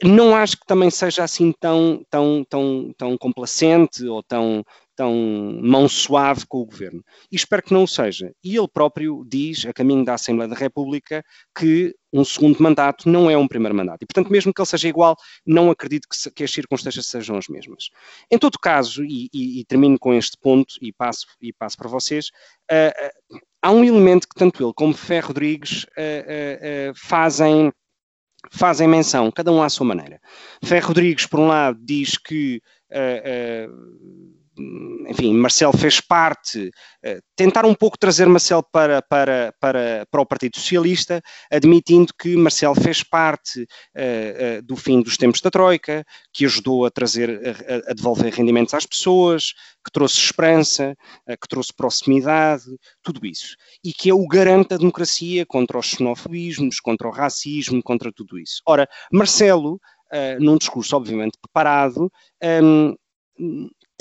não 0.04 0.34
acho 0.34 0.56
que 0.56 0.66
também 0.66 0.90
seja 0.90 1.22
assim 1.22 1.52
tão, 1.52 2.04
tão, 2.10 2.44
tão, 2.48 2.92
tão 2.98 3.16
complacente 3.16 4.04
ou 4.04 4.20
tão, 4.22 4.64
tão 4.94 5.14
mão 5.62 5.88
suave 5.88 6.46
com 6.46 6.58
o 6.58 6.66
governo. 6.66 7.04
E 7.30 7.36
espero 7.36 7.62
que 7.62 7.72
não 7.72 7.84
o 7.84 7.88
seja. 7.88 8.32
E 8.42 8.56
ele 8.56 8.68
próprio 8.68 9.24
diz, 9.26 9.64
a 9.66 9.72
caminho 9.72 10.04
da 10.04 10.14
Assembleia 10.14 10.48
da 10.48 10.56
República, 10.56 11.24
que 11.56 11.94
um 12.12 12.24
segundo 12.24 12.62
mandato 12.62 13.08
não 13.08 13.30
é 13.30 13.36
um 13.36 13.48
primeiro 13.48 13.74
mandato. 13.74 14.02
E, 14.02 14.06
portanto, 14.06 14.30
mesmo 14.30 14.52
que 14.52 14.60
ele 14.60 14.68
seja 14.68 14.88
igual, 14.88 15.16
não 15.46 15.70
acredito 15.70 16.06
que, 16.08 16.16
se, 16.16 16.30
que 16.30 16.44
as 16.44 16.50
circunstâncias 16.50 17.06
sejam 17.06 17.36
as 17.36 17.48
mesmas. 17.48 17.88
Em 18.30 18.38
todo 18.38 18.58
caso, 18.58 19.04
e, 19.04 19.28
e, 19.32 19.60
e, 19.60 19.64
termino 19.64 19.98
com 19.98 20.12
este 20.12 20.36
ponto 20.40 20.74
e 20.80 20.92
passo, 20.92 21.26
e 21.40 21.52
passo 21.52 21.76
para 21.76 21.88
vocês, 21.88 22.28
uh, 22.70 23.34
uh, 23.34 23.40
há 23.62 23.70
um 23.70 23.84
elemento 23.84 24.28
que 24.28 24.34
tanto 24.34 24.62
ele 24.62 24.72
como 24.74 24.92
Fé 24.92 25.20
Rodrigues 25.20 25.84
uh, 25.84 26.92
fazem 26.94 27.72
fazem 28.50 28.88
menção, 28.88 29.30
cada 29.30 29.52
um 29.52 29.62
à 29.62 29.68
sua 29.68 29.86
maneira. 29.86 30.20
Fé 30.64 30.78
Rodrigues, 30.78 31.26
por 31.26 31.38
um 31.40 31.46
lado, 31.46 31.78
diz 31.80 32.18
que 32.18 32.60
uh, 32.90 33.70
uh, 33.70 34.41
enfim, 35.08 35.32
Marcel 35.34 35.72
fez 35.72 36.00
parte, 36.00 36.68
uh, 36.68 37.22
tentar 37.34 37.64
um 37.64 37.74
pouco 37.74 37.98
trazer 37.98 38.26
Marcel 38.26 38.62
para, 38.62 39.00
para, 39.00 39.54
para, 39.58 40.06
para 40.10 40.20
o 40.20 40.26
Partido 40.26 40.58
Socialista, 40.58 41.22
admitindo 41.50 42.12
que 42.18 42.36
Marcel 42.36 42.74
fez 42.74 43.02
parte 43.02 43.62
uh, 43.62 44.58
uh, 44.58 44.62
do 44.62 44.76
fim 44.76 45.00
dos 45.00 45.16
tempos 45.16 45.40
da 45.40 45.50
Troika, 45.50 46.04
que 46.32 46.44
ajudou 46.44 46.84
a 46.84 46.90
trazer, 46.90 47.40
a, 47.88 47.94
devolver 47.94 48.32
rendimentos 48.32 48.74
às 48.74 48.84
pessoas, 48.84 49.54
que 49.84 49.90
trouxe 49.90 50.18
esperança, 50.18 50.94
que 51.26 51.48
trouxe 51.48 51.72
proximidade, 51.74 52.64
tudo 53.02 53.26
isso. 53.26 53.56
E 53.82 53.92
que 53.92 54.10
é 54.10 54.14
o 54.14 54.26
garante 54.28 54.68
da 54.68 54.76
democracia 54.76 55.44
contra 55.44 55.78
os 55.78 55.86
xenofobismos, 55.86 56.78
contra 56.78 57.08
o 57.08 57.10
racismo, 57.10 57.82
contra 57.82 58.12
tudo 58.12 58.38
isso. 58.38 58.62
Ora, 58.64 58.88
Marcelo, 59.10 59.80
num 60.38 60.56
discurso 60.56 60.94
obviamente 60.94 61.36
preparado, 61.40 62.12
um, 62.42 62.94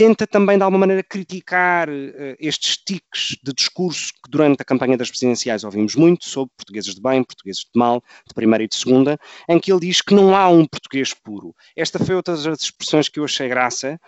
tenta 0.02 0.26
também 0.26 0.58
de 0.58 0.64
alguma 0.64 0.80
maneira 0.80 1.04
criticar 1.04 1.88
uh, 1.88 2.36
estes 2.40 2.76
tiques 2.76 3.38
de 3.44 3.54
discurso 3.54 4.12
que 4.14 4.32
durante 4.32 4.60
a 4.60 4.66
campanha 4.66 4.98
das 4.98 5.12
presidenciais 5.12 5.64
ouvimos 5.64 5.94
muito 5.94 6.26
sobre 6.26 6.52
portugueses 6.58 6.96
de 6.96 7.02
bem, 7.02 7.24
portugueses 7.24 7.62
de 7.62 7.80
mal, 7.80 8.02
de 8.28 8.34
primeira 8.34 8.64
e 8.64 8.68
de 8.68 8.76
segunda, 8.76 9.20
em 9.48 9.60
que 9.60 9.72
ele 9.72 9.82
diz 9.82 10.02
que 10.02 10.16
não 10.16 10.36
há 10.36 10.50
um 10.50 10.66
português 10.66 11.14
puro. 11.14 11.54
Esta 11.76 12.04
foi 12.04 12.16
outra 12.16 12.36
das 12.36 12.64
expressões 12.64 13.10
que 13.10 13.20
eu 13.20 13.26
achei 13.26 13.48
graça. 13.48 14.00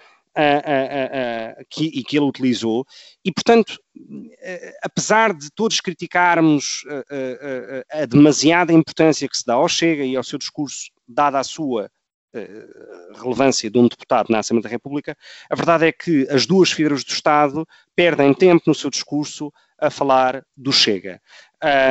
Que, 1.70 1.86
e 1.86 2.04
que 2.04 2.18
ele 2.18 2.26
utilizou, 2.26 2.88
e 3.24 3.32
portanto, 3.32 3.78
apesar 4.82 5.32
de 5.32 5.52
todos 5.54 5.80
criticarmos 5.80 6.84
a 7.92 8.06
demasiada 8.08 8.74
importância 8.74 9.30
que 9.30 9.38
se 9.38 9.46
dá 9.46 9.54
ao 9.54 9.70
Chega 9.70 10.04
e 10.04 10.16
ao 10.16 10.24
seu 10.24 10.40
discurso, 10.40 10.90
dada 11.08 11.38
a 11.38 11.44
sua 11.44 11.86
eh, 11.86 11.90
relevância 13.16 13.70
de 13.70 13.78
um 13.78 13.88
deputado 13.88 14.30
na 14.30 14.40
Assembleia 14.40 14.64
da 14.64 14.70
República, 14.70 15.18
a 15.50 15.56
verdade 15.56 15.86
é 15.86 15.92
que 15.92 16.28
as 16.30 16.46
duas 16.46 16.72
figuras 16.72 17.04
do 17.04 17.12
Estado 17.12 17.68
perdem 17.96 18.34
tempo 18.34 18.64
no 18.68 18.76
seu 18.76 18.90
discurso 18.90 19.52
a 19.80 19.90
falar 19.90 20.44
do 20.56 20.72
Chega. 20.72 21.22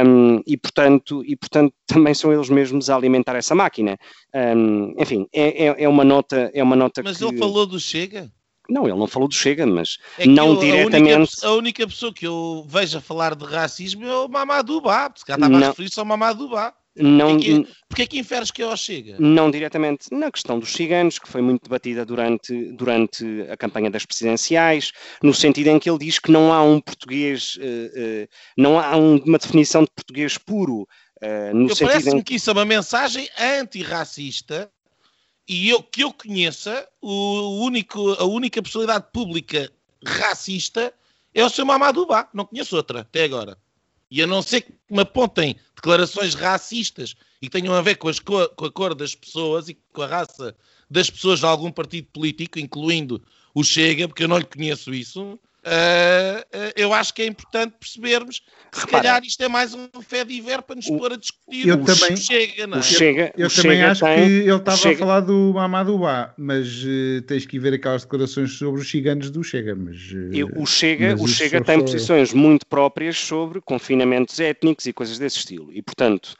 Um, 0.04 0.42
e, 0.46 0.56
portanto, 0.56 1.22
e, 1.24 1.36
portanto, 1.36 1.74
também 1.86 2.14
são 2.14 2.32
eles 2.32 2.48
mesmos 2.48 2.90
a 2.90 2.96
alimentar 2.96 3.36
essa 3.36 3.54
máquina. 3.54 3.96
Um, 4.34 4.94
enfim, 4.98 5.26
é, 5.32 5.66
é, 5.66 5.84
é, 5.84 5.88
uma 5.88 6.04
nota, 6.04 6.50
é 6.54 6.62
uma 6.62 6.76
nota 6.76 7.02
mas 7.02 7.18
que... 7.18 7.24
ele 7.24 7.38
falou 7.38 7.66
do 7.66 7.80
Chega? 7.80 8.30
Não, 8.68 8.86
ele 8.86 8.96
não 8.96 9.06
falou 9.06 9.28
do 9.28 9.34
Chega, 9.34 9.66
mas 9.66 9.98
é 10.18 10.26
não 10.26 10.54
eu, 10.54 10.60
diretamente. 10.60 11.12
A 11.12 11.18
única, 11.18 11.46
a 11.46 11.52
única, 11.52 11.86
pessoa 11.86 12.12
que 12.12 12.26
eu 12.26 12.64
vejo 12.68 12.98
a 12.98 13.00
falar 13.00 13.34
de 13.34 13.44
racismo 13.44 14.06
é 14.06 14.16
o 14.16 14.28
Mamadou 14.28 14.80
Ba, 14.80 15.10
porque 15.10 15.26
cá 15.26 15.34
estava 15.34 15.56
a 15.56 15.68
referir-se 15.68 15.98
ao 15.98 16.06
Mamadou. 16.06 16.50
Não, 16.94 17.38
é 17.38 18.06
que 18.06 18.18
inferes 18.18 18.50
que 18.50 18.62
é 18.62 18.76
Chega? 18.76 19.16
Não 19.18 19.50
diretamente 19.50 20.08
na 20.12 20.30
questão 20.30 20.58
dos 20.58 20.72
ciganos, 20.72 21.18
que 21.18 21.28
foi 21.28 21.40
muito 21.40 21.62
debatida 21.62 22.04
durante, 22.04 22.72
durante 22.72 23.24
a 23.50 23.56
campanha 23.56 23.90
das 23.90 24.04
presidenciais, 24.04 24.92
no 25.22 25.32
sentido 25.32 25.68
em 25.68 25.78
que 25.78 25.88
ele 25.88 25.98
diz 25.98 26.18
que 26.18 26.30
não 26.30 26.52
há 26.52 26.62
um 26.62 26.80
português, 26.80 27.56
uh, 27.56 27.60
uh, 27.60 28.28
não 28.58 28.78
há 28.78 28.96
um, 28.96 29.16
uma 29.24 29.38
definição 29.38 29.84
de 29.84 29.90
português 29.90 30.36
puro. 30.36 30.86
Uh, 31.16 31.76
Parece-me 31.80 32.20
em... 32.20 32.22
que 32.22 32.34
isso 32.34 32.50
é 32.50 32.52
uma 32.52 32.64
mensagem 32.64 33.28
antirracista 33.38 34.70
e 35.48 35.70
eu, 35.70 35.82
que 35.82 36.02
eu 36.02 36.12
conheça, 36.12 36.86
o 37.00 37.64
único, 37.64 38.12
a 38.14 38.24
única 38.24 38.62
possibilidade 38.62 39.06
pública 39.12 39.70
racista 40.04 40.92
é 41.34 41.44
o 41.44 41.48
seu 41.48 41.64
Mamadou. 41.64 42.06
Não 42.34 42.44
conheço 42.44 42.76
outra 42.76 43.00
até 43.00 43.24
agora. 43.24 43.56
E 44.14 44.20
a 44.20 44.26
não 44.26 44.42
ser 44.42 44.60
que 44.60 44.74
me 44.90 45.00
apontem 45.00 45.56
declarações 45.74 46.34
racistas 46.34 47.14
e 47.40 47.46
que 47.46 47.50
tenham 47.50 47.72
a 47.72 47.80
ver 47.80 47.94
com, 47.94 48.08
as, 48.08 48.18
com 48.18 48.36
a 48.42 48.70
cor 48.70 48.94
das 48.94 49.14
pessoas 49.14 49.70
e 49.70 49.78
com 49.90 50.02
a 50.02 50.06
raça 50.06 50.54
das 50.90 51.08
pessoas 51.08 51.38
de 51.38 51.46
algum 51.46 51.72
partido 51.72 52.08
político, 52.12 52.58
incluindo 52.58 53.24
o 53.54 53.64
Chega, 53.64 54.06
porque 54.06 54.24
eu 54.24 54.28
não 54.28 54.36
lhe 54.36 54.44
conheço 54.44 54.92
isso, 54.92 55.40
Uh, 55.64 56.42
eu 56.74 56.92
acho 56.92 57.14
que 57.14 57.22
é 57.22 57.26
importante 57.26 57.74
percebermos 57.78 58.42
que 58.72 58.80
se 58.80 58.86
calhar 58.88 59.22
isto 59.22 59.40
é 59.44 59.48
mais 59.48 59.72
um 59.72 59.88
fé 60.00 60.24
de 60.24 60.40
ver 60.40 60.60
para 60.60 60.74
nos 60.74 60.88
o, 60.88 60.98
pôr 60.98 61.12
a 61.12 61.16
discutir 61.16 61.68
eu 61.68 61.76
o 61.76 61.84
também, 61.84 62.16
Chega, 62.16 62.66
não 62.66 62.78
é? 62.78 62.82
Chega, 62.82 63.32
eu, 63.36 63.46
eu 63.46 63.48
também 63.48 63.76
Chega 63.76 63.90
acho 63.92 64.00
tem, 64.00 64.16
que 64.16 64.32
ele 64.32 64.56
estava 64.56 64.90
a 64.90 64.96
falar 64.96 65.20
do 65.20 65.52
Mamadou 65.54 66.00
Ba, 66.00 66.34
mas 66.36 66.82
uh, 66.82 67.22
tens 67.28 67.46
que 67.46 67.60
ver 67.60 67.74
aquelas 67.74 68.02
declarações 68.02 68.58
sobre 68.58 68.80
os 68.80 68.90
ciganos 68.90 69.30
do 69.30 69.44
Chega. 69.44 69.76
Mas, 69.76 69.96
uh, 70.10 70.34
eu, 70.34 70.48
o 70.56 70.66
Chega, 70.66 71.14
o 71.14 71.28
Chega 71.28 71.62
tem 71.62 71.80
posições 71.80 72.34
muito 72.34 72.66
próprias 72.66 73.16
sobre 73.16 73.60
confinamentos 73.60 74.40
étnicos 74.40 74.86
e 74.86 74.92
coisas 74.92 75.16
desse 75.16 75.38
estilo. 75.38 75.70
E, 75.72 75.80
portanto, 75.80 76.34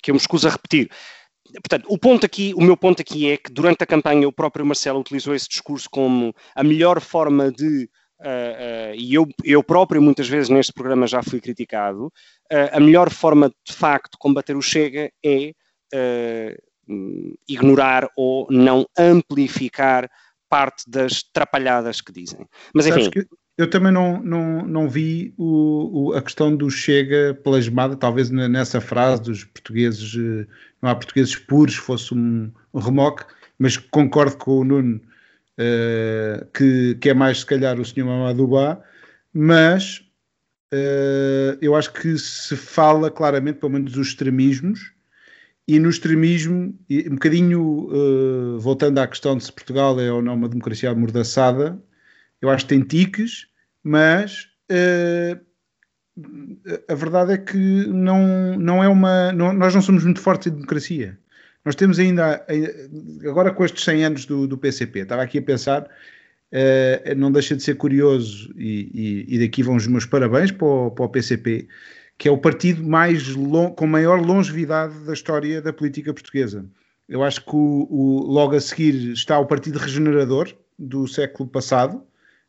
que 0.00 0.12
eu 0.12 0.14
me 0.14 0.20
escuso 0.20 0.46
a 0.46 0.50
repetir 0.52 0.88
portanto, 1.52 1.86
o 1.88 1.98
ponto 1.98 2.24
aqui, 2.24 2.52
o 2.56 2.62
meu 2.62 2.76
ponto 2.76 3.00
aqui 3.00 3.30
é 3.30 3.36
que 3.36 3.52
durante 3.52 3.82
a 3.82 3.86
campanha 3.86 4.28
o 4.28 4.32
próprio 4.32 4.64
Marcelo 4.64 5.00
utilizou 5.00 5.34
esse 5.34 5.48
discurso 5.48 5.88
como 5.90 6.34
a 6.54 6.62
melhor 6.62 7.00
forma 7.00 7.50
de 7.50 7.88
Uh, 8.20 8.92
uh, 8.92 8.94
e 8.94 9.12
eu, 9.12 9.28
eu 9.42 9.62
próprio 9.62 10.00
muitas 10.00 10.26
vezes 10.26 10.48
neste 10.48 10.72
programa 10.72 11.06
já 11.06 11.22
fui 11.22 11.40
criticado, 11.40 12.06
uh, 12.06 12.70
a 12.72 12.80
melhor 12.80 13.10
forma 13.10 13.52
de 13.66 13.72
facto 13.74 14.12
de 14.12 14.18
combater 14.18 14.56
o 14.56 14.62
Chega 14.62 15.12
é 15.22 15.52
ignorar 17.46 18.08
ou 18.16 18.46
não 18.50 18.86
amplificar 18.98 20.08
parte 20.48 20.88
das 20.88 21.22
trapalhadas 21.22 22.00
que 22.00 22.12
dizem. 22.12 22.46
Mas 22.74 22.86
enfim. 22.86 23.10
Eu 23.56 23.70
também 23.70 23.92
não, 23.92 24.20
não, 24.20 24.66
não 24.66 24.88
vi 24.88 25.32
o, 25.38 26.08
o, 26.08 26.12
a 26.14 26.20
questão 26.20 26.54
do 26.56 26.68
Chega 26.68 27.38
plasmada, 27.44 27.94
talvez 27.96 28.28
nessa 28.30 28.80
frase 28.80 29.22
dos 29.22 29.44
portugueses, 29.44 30.16
eh, 30.16 30.46
não 30.82 30.90
há 30.90 30.94
portugueses 30.94 31.36
puros, 31.36 31.76
fosse 31.76 32.12
um, 32.12 32.50
remoque, 32.74 33.24
mas 33.56 33.76
concordo 33.76 34.36
com 34.36 34.58
o 34.58 34.64
Nuno 34.64 34.96
uh, 34.96 36.44
que, 36.52 36.96
que 36.96 37.10
é 37.10 37.14
mais 37.14 37.40
se 37.40 37.46
calhar 37.46 37.78
o 37.78 37.84
senhor 37.84 38.06
Mamadou 38.06 38.50
mas 39.32 40.04
uh, 40.72 41.56
eu 41.60 41.76
acho 41.76 41.92
que 41.92 42.18
se 42.18 42.56
fala 42.56 43.08
claramente, 43.08 43.60
pelo 43.60 43.72
menos, 43.72 43.92
dos 43.92 44.08
extremismos, 44.08 44.92
e 45.66 45.78
no 45.78 45.88
extremismo, 45.88 46.76
um 46.90 47.14
bocadinho 47.14 47.88
uh, 47.88 48.58
voltando 48.58 48.98
à 48.98 49.06
questão 49.06 49.36
de 49.36 49.44
se 49.44 49.52
Portugal 49.52 49.98
é 50.00 50.12
ou 50.12 50.20
não 50.20 50.34
uma 50.34 50.48
democracia 50.48 50.90
amordaçada, 50.90 51.80
eu 52.44 52.50
acho 52.50 52.64
que 52.64 52.74
tem 52.74 52.82
tiques, 52.82 53.46
mas 53.82 54.48
uh, 54.70 55.40
a 56.88 56.94
verdade 56.94 57.32
é 57.32 57.38
que 57.38 57.86
não, 57.86 58.56
não 58.58 58.84
é 58.84 58.88
uma. 58.88 59.32
Não, 59.32 59.52
nós 59.52 59.74
não 59.74 59.82
somos 59.82 60.04
muito 60.04 60.20
fortes 60.20 60.46
em 60.46 60.54
democracia. 60.54 61.18
Nós 61.64 61.74
temos 61.74 61.98
ainda, 61.98 62.46
agora 63.26 63.50
com 63.50 63.64
estes 63.64 63.82
100 63.84 64.04
anos 64.04 64.26
do, 64.26 64.46
do 64.46 64.58
PCP, 64.58 65.00
estava 65.00 65.22
aqui 65.22 65.38
a 65.38 65.42
pensar, 65.42 65.82
uh, 65.82 67.14
não 67.16 67.32
deixa 67.32 67.56
de 67.56 67.62
ser 67.62 67.76
curioso, 67.76 68.52
e, 68.54 69.26
e, 69.28 69.34
e, 69.34 69.38
daqui 69.38 69.62
vão 69.62 69.76
os 69.76 69.86
meus 69.86 70.04
parabéns 70.04 70.50
para 70.50 70.66
o, 70.66 70.90
para 70.90 71.06
o 71.06 71.08
PCP, 71.08 71.66
que 72.18 72.28
é 72.28 72.30
o 72.30 72.36
partido 72.36 72.84
mais 72.84 73.34
long, 73.34 73.70
com 73.70 73.86
maior 73.86 74.20
longevidade 74.20 74.94
da 75.06 75.14
história 75.14 75.62
da 75.62 75.72
política 75.72 76.12
portuguesa. 76.12 76.66
Eu 77.08 77.22
acho 77.22 77.42
que 77.42 77.56
o, 77.56 77.86
o, 77.90 78.22
logo 78.30 78.54
a 78.54 78.60
seguir 78.60 79.12
está 79.12 79.38
o 79.38 79.46
Partido 79.46 79.78
Regenerador 79.78 80.54
do 80.78 81.08
século 81.08 81.48
passado, 81.48 82.02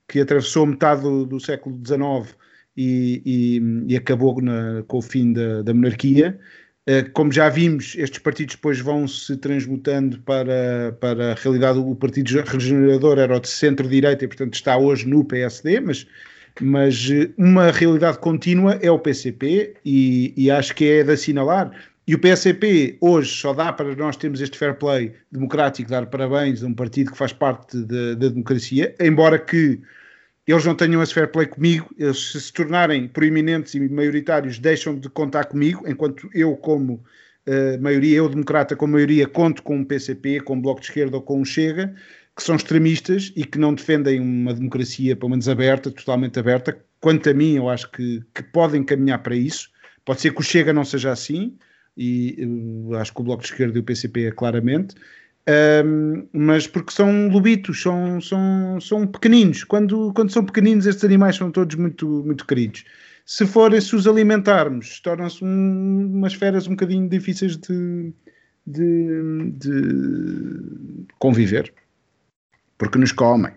que 0.08 0.20
atravessou 0.20 0.65
metade 0.65 1.02
do, 1.02 1.25
do 1.25 1.40
século 1.40 1.79
XIX 1.86 2.36
e, 2.77 3.21
e, 3.25 3.94
e 3.94 3.96
acabou 3.96 4.42
na, 4.42 4.84
com 4.88 4.98
o 4.98 5.02
fim 5.02 5.34
da, 5.34 5.62
da 5.62 5.73
monarquia. 5.73 6.40
Uh, 6.88 7.10
como 7.13 7.32
já 7.32 7.50
vimos, 7.50 7.96
estes 7.98 8.19
partidos 8.19 8.56
depois 8.56 8.79
vão 8.79 9.08
se 9.08 9.36
transmutando 9.38 10.19
para, 10.19 10.96
para 11.00 11.32
a 11.32 11.36
realidade. 11.36 11.79
O 11.79 11.96
Partido 11.96 12.44
Regenerador 12.44 13.17
era 13.17 13.36
o 13.36 13.40
de 13.40 13.48
centro-direita 13.48 14.23
e, 14.23 14.27
portanto, 14.27 14.54
está 14.54 14.77
hoje 14.77 15.08
no 15.08 15.25
PSD, 15.25 15.79
mas, 15.79 16.06
mas 16.62 17.10
eh, 17.10 17.32
uma 17.38 17.71
realidade 17.71 18.19
contínua 18.19 18.77
é 18.84 18.92
o 18.92 19.00
PCP 19.00 19.77
e, 19.84 20.32
e 20.38 20.52
acho 20.52 20.75
que 20.75 20.86
é 20.86 21.04
de 21.04 21.12
assinalar. 21.12 21.71
E 22.08 22.13
o 22.13 22.19
PSP 22.19 23.00
hoje 23.02 23.32
só 23.32 23.52
dá 23.52 23.73
para 23.73 23.96
nós 23.96 24.15
termos 24.15 24.40
este 24.40 24.56
fair 24.56 24.75
play 24.75 25.13
democrático, 25.32 25.90
dar 25.90 26.06
parabéns 26.06 26.63
a 26.63 26.67
um 26.67 26.73
partido 26.73 27.12
que 27.12 27.17
faz 27.17 27.34
parte 27.34 27.84
da 27.84 28.29
democracia, 28.29 28.94
embora 29.00 29.40
que 29.40 29.82
eles 30.48 30.65
não 30.65 30.75
tenham 30.75 31.02
esse 31.02 31.13
fair 31.13 31.31
play 31.31 31.48
comigo, 31.48 31.89
eles 31.98 32.31
se, 32.31 32.41
se 32.41 32.54
tornarem 32.54 33.08
proeminentes 33.08 33.73
e 33.73 33.79
maioritários 33.89 34.60
deixam 34.60 34.98
de 34.98 35.10
contar 35.10 35.46
comigo, 35.46 35.83
enquanto 35.87 36.29
eu 36.33 36.56
como 36.56 37.04
uh, 37.48 37.81
maioria, 37.81 38.17
eu 38.17 38.29
democrata 38.29 38.75
com 38.75 38.87
maioria, 38.87 39.27
conto 39.27 39.63
com 39.63 39.77
um 39.77 39.85
PCP, 39.85 40.41
com 40.41 40.56
um 40.56 40.62
Bloco 40.62 40.81
de 40.81 40.87
Esquerda 40.87 41.17
ou 41.17 41.23
com 41.23 41.41
um 41.41 41.46
Chega, 41.46 41.96
que 42.35 42.43
são 42.43 42.56
extremistas 42.56 43.31
e 43.35 43.46
que 43.46 43.58
não 43.58 43.73
defendem 43.73 44.19
uma 44.19 44.54
democracia, 44.54 45.15
pelo 45.15 45.31
menos 45.31 45.48
aberta, 45.48 45.89
totalmente 45.89 46.37
aberta. 46.37 46.77
Quanto 47.00 47.29
a 47.29 47.33
mim, 47.33 47.56
eu 47.56 47.69
acho 47.69 47.89
que, 47.91 48.21
que 48.33 48.43
podem 48.43 48.83
caminhar 48.83 49.23
para 49.23 49.35
isso. 49.35 49.69
Pode 50.04 50.21
ser 50.21 50.33
que 50.33 50.41
o 50.41 50.43
Chega 50.43 50.73
não 50.73 50.83
seja 50.83 51.12
assim, 51.12 51.58
e 51.98 52.46
uh, 52.46 52.96
acho 52.96 53.13
que 53.13 53.21
o 53.21 53.23
Bloco 53.23 53.41
de 53.41 53.50
Esquerda 53.50 53.77
e 53.77 53.81
o 53.81 53.83
PCP 53.83 54.25
é 54.25 54.31
claramente, 54.31 54.96
um, 55.48 56.27
mas 56.33 56.65
porque 56.65 56.91
são 56.91 57.29
lobitos, 57.29 57.81
são, 57.81 58.19
são, 58.19 58.81
são 58.81 59.08
pequeninos. 59.08 59.63
Quando, 59.63 60.12
quando 60.13 60.31
são 60.31 60.43
pequeninos, 60.43 60.85
estes 60.87 61.04
animais 61.04 61.35
são 61.35 61.52
todos 61.52 61.75
muito, 61.75 62.08
muito 62.08 62.46
queridos. 62.48 62.83
Se 63.25 63.46
forem, 63.46 63.79
se 63.79 63.96
os 63.96 64.08
alimentarmos, 64.08 65.00
tornam-se 65.00 65.43
um, 65.43 66.12
umas 66.15 66.33
feras 66.33 66.67
um 66.67 66.71
bocadinho 66.71 67.10
difíceis 67.10 67.58
de, 67.58 68.13
de, 68.65 69.52
de 69.52 71.06
conviver, 71.19 71.73
porque 72.77 72.98
nos 72.98 73.12
comem. 73.12 73.54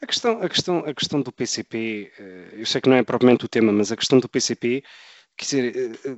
A 0.00 0.06
questão, 0.06 0.42
a, 0.42 0.48
questão, 0.48 0.78
a 0.78 0.94
questão 0.94 1.20
do 1.20 1.32
PCP, 1.32 2.12
eh, 2.18 2.48
eu 2.52 2.66
sei 2.66 2.80
que 2.80 2.88
não 2.88 2.96
é 2.96 3.02
propriamente 3.02 3.44
o 3.44 3.48
tema, 3.48 3.72
mas 3.72 3.90
a 3.90 3.96
questão 3.96 4.20
do 4.20 4.28
PCP, 4.28 4.84
quer 5.36 5.44
dizer, 5.44 5.76
eh, 5.76 6.16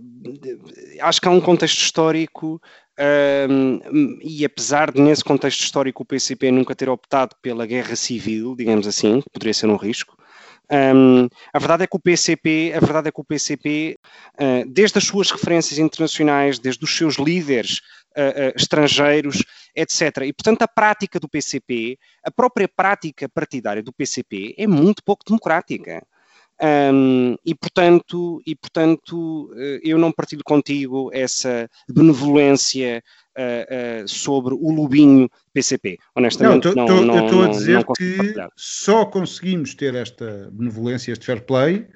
eh, 0.96 1.00
acho 1.00 1.20
que 1.20 1.26
há 1.26 1.30
um 1.30 1.40
contexto 1.40 1.80
histórico 1.80 2.60
um, 3.00 4.18
e 4.22 4.44
apesar 4.44 4.92
de 4.92 5.00
nesse 5.00 5.24
contexto 5.24 5.60
histórico 5.60 6.02
o 6.02 6.06
PCP 6.06 6.50
nunca 6.50 6.74
ter 6.74 6.88
optado 6.88 7.34
pela 7.40 7.66
guerra 7.66 7.96
civil, 7.96 8.54
digamos 8.54 8.86
assim, 8.86 9.22
poderia 9.32 9.54
ser 9.54 9.68
um 9.68 9.76
risco, 9.76 10.16
um, 10.70 11.28
a 11.52 11.58
verdade 11.58 11.82
é 11.82 11.86
que 11.86 11.96
o 11.96 12.00
PCP, 12.00 12.72
a 12.76 12.78
verdade 12.78 13.08
é 13.08 13.10
que 13.10 13.20
o 13.20 13.24
PCP, 13.24 13.98
uh, 14.34 14.70
desde 14.70 14.98
as 14.98 15.04
suas 15.04 15.30
referências 15.30 15.78
internacionais, 15.78 16.60
desde 16.60 16.84
os 16.84 16.96
seus 16.96 17.16
líderes 17.16 17.80
uh, 18.16 18.50
uh, 18.50 18.52
estrangeiros, 18.54 19.42
etc. 19.74 20.18
E 20.26 20.32
portanto 20.32 20.62
a 20.62 20.68
prática 20.68 21.18
do 21.18 21.28
PCP, 21.28 21.98
a 22.24 22.30
própria 22.30 22.68
prática 22.68 23.28
partidária 23.28 23.82
do 23.82 23.92
PCP 23.92 24.54
é 24.56 24.66
muito 24.66 25.02
pouco 25.02 25.24
democrática. 25.26 26.06
Um, 26.62 27.36
e, 27.44 27.54
portanto, 27.54 28.42
e, 28.46 28.54
portanto, 28.54 29.50
eh, 29.56 29.80
eu 29.82 29.98
não 29.98 30.12
partilho 30.12 30.42
contigo 30.44 31.10
essa 31.10 31.66
benevolência 31.88 33.02
uh, 33.38 34.04
uh, 34.04 34.08
sobre 34.08 34.52
o 34.52 34.70
lobinho 34.70 35.28
PCP. 35.54 35.98
Honestamente, 36.14 36.74
não, 36.74 36.86
tô, 36.86 37.00
não, 37.00 37.16
eu 37.16 37.24
estou 37.24 37.44
a 37.44 37.48
dizer 37.48 37.84
que 37.96 38.16
partilhar. 38.16 38.50
só 38.56 39.06
conseguimos 39.06 39.74
ter 39.74 39.94
esta 39.94 40.50
benevolência, 40.52 41.12
este 41.12 41.24
fair 41.24 41.42
play, 41.42 41.86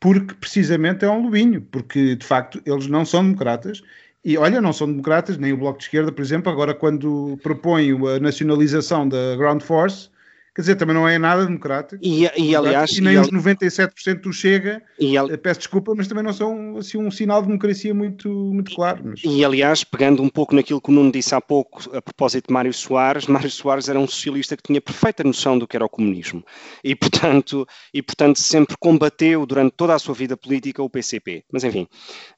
porque 0.00 0.34
precisamente 0.34 1.04
é 1.04 1.10
um 1.10 1.22
lobinho, 1.22 1.60
porque 1.60 2.16
de 2.16 2.24
facto 2.24 2.62
eles 2.64 2.86
não 2.86 3.04
são 3.04 3.22
democratas. 3.22 3.82
E 4.24 4.38
olha, 4.38 4.58
não 4.58 4.72
são 4.72 4.86
democratas, 4.86 5.36
nem 5.36 5.52
o 5.52 5.56
Bloco 5.58 5.78
de 5.78 5.84
Esquerda, 5.84 6.10
por 6.10 6.22
exemplo, 6.22 6.50
agora 6.50 6.74
quando 6.74 7.38
propõe 7.42 7.90
a 7.90 8.18
nacionalização 8.18 9.06
da 9.06 9.36
Ground 9.36 9.60
Force, 9.60 10.08
Quer 10.54 10.62
dizer, 10.62 10.76
também 10.76 10.94
não 10.94 11.08
é 11.08 11.18
nada 11.18 11.44
democrático. 11.44 12.00
E, 12.00 12.30
e 12.36 12.54
aliás. 12.54 12.92
E 12.92 13.00
nem 13.00 13.14
e 13.14 13.18
os 13.18 13.28
97% 13.28 14.20
do 14.20 14.32
Chega, 14.32 14.80
e 15.00 15.16
al... 15.16 15.28
Eh, 15.28 15.36
peço 15.36 15.60
desculpa, 15.60 15.92
mas 15.96 16.06
também 16.06 16.22
não 16.22 16.32
são 16.32 16.76
assim, 16.76 16.96
um 16.96 17.10
sinal 17.10 17.40
de 17.40 17.48
democracia 17.48 17.92
muito, 17.92 18.28
muito 18.28 18.72
claro. 18.72 19.02
Mas... 19.04 19.20
E 19.24 19.44
aliás, 19.44 19.82
pegando 19.82 20.22
um 20.22 20.28
pouco 20.28 20.54
naquilo 20.54 20.80
que 20.80 20.90
o 20.90 20.94
Nuno 20.94 21.10
disse 21.10 21.34
há 21.34 21.40
pouco 21.40 21.82
a 21.96 22.00
propósito 22.00 22.46
de 22.46 22.54
Mário 22.54 22.72
Soares, 22.72 23.26
Mário 23.26 23.50
Soares 23.50 23.88
era 23.88 23.98
um 23.98 24.06
socialista 24.06 24.56
que 24.56 24.62
tinha 24.62 24.80
perfeita 24.80 25.24
noção 25.24 25.58
do 25.58 25.66
que 25.66 25.76
era 25.76 25.84
o 25.84 25.88
comunismo. 25.88 26.44
E 26.84 26.94
portanto, 26.94 27.66
e, 27.92 28.00
portanto 28.00 28.38
sempre 28.38 28.76
combateu 28.78 29.44
durante 29.44 29.74
toda 29.76 29.94
a 29.94 29.98
sua 29.98 30.14
vida 30.14 30.36
política 30.36 30.80
o 30.82 30.88
PCP. 30.88 31.42
Mas 31.52 31.64
enfim. 31.64 31.88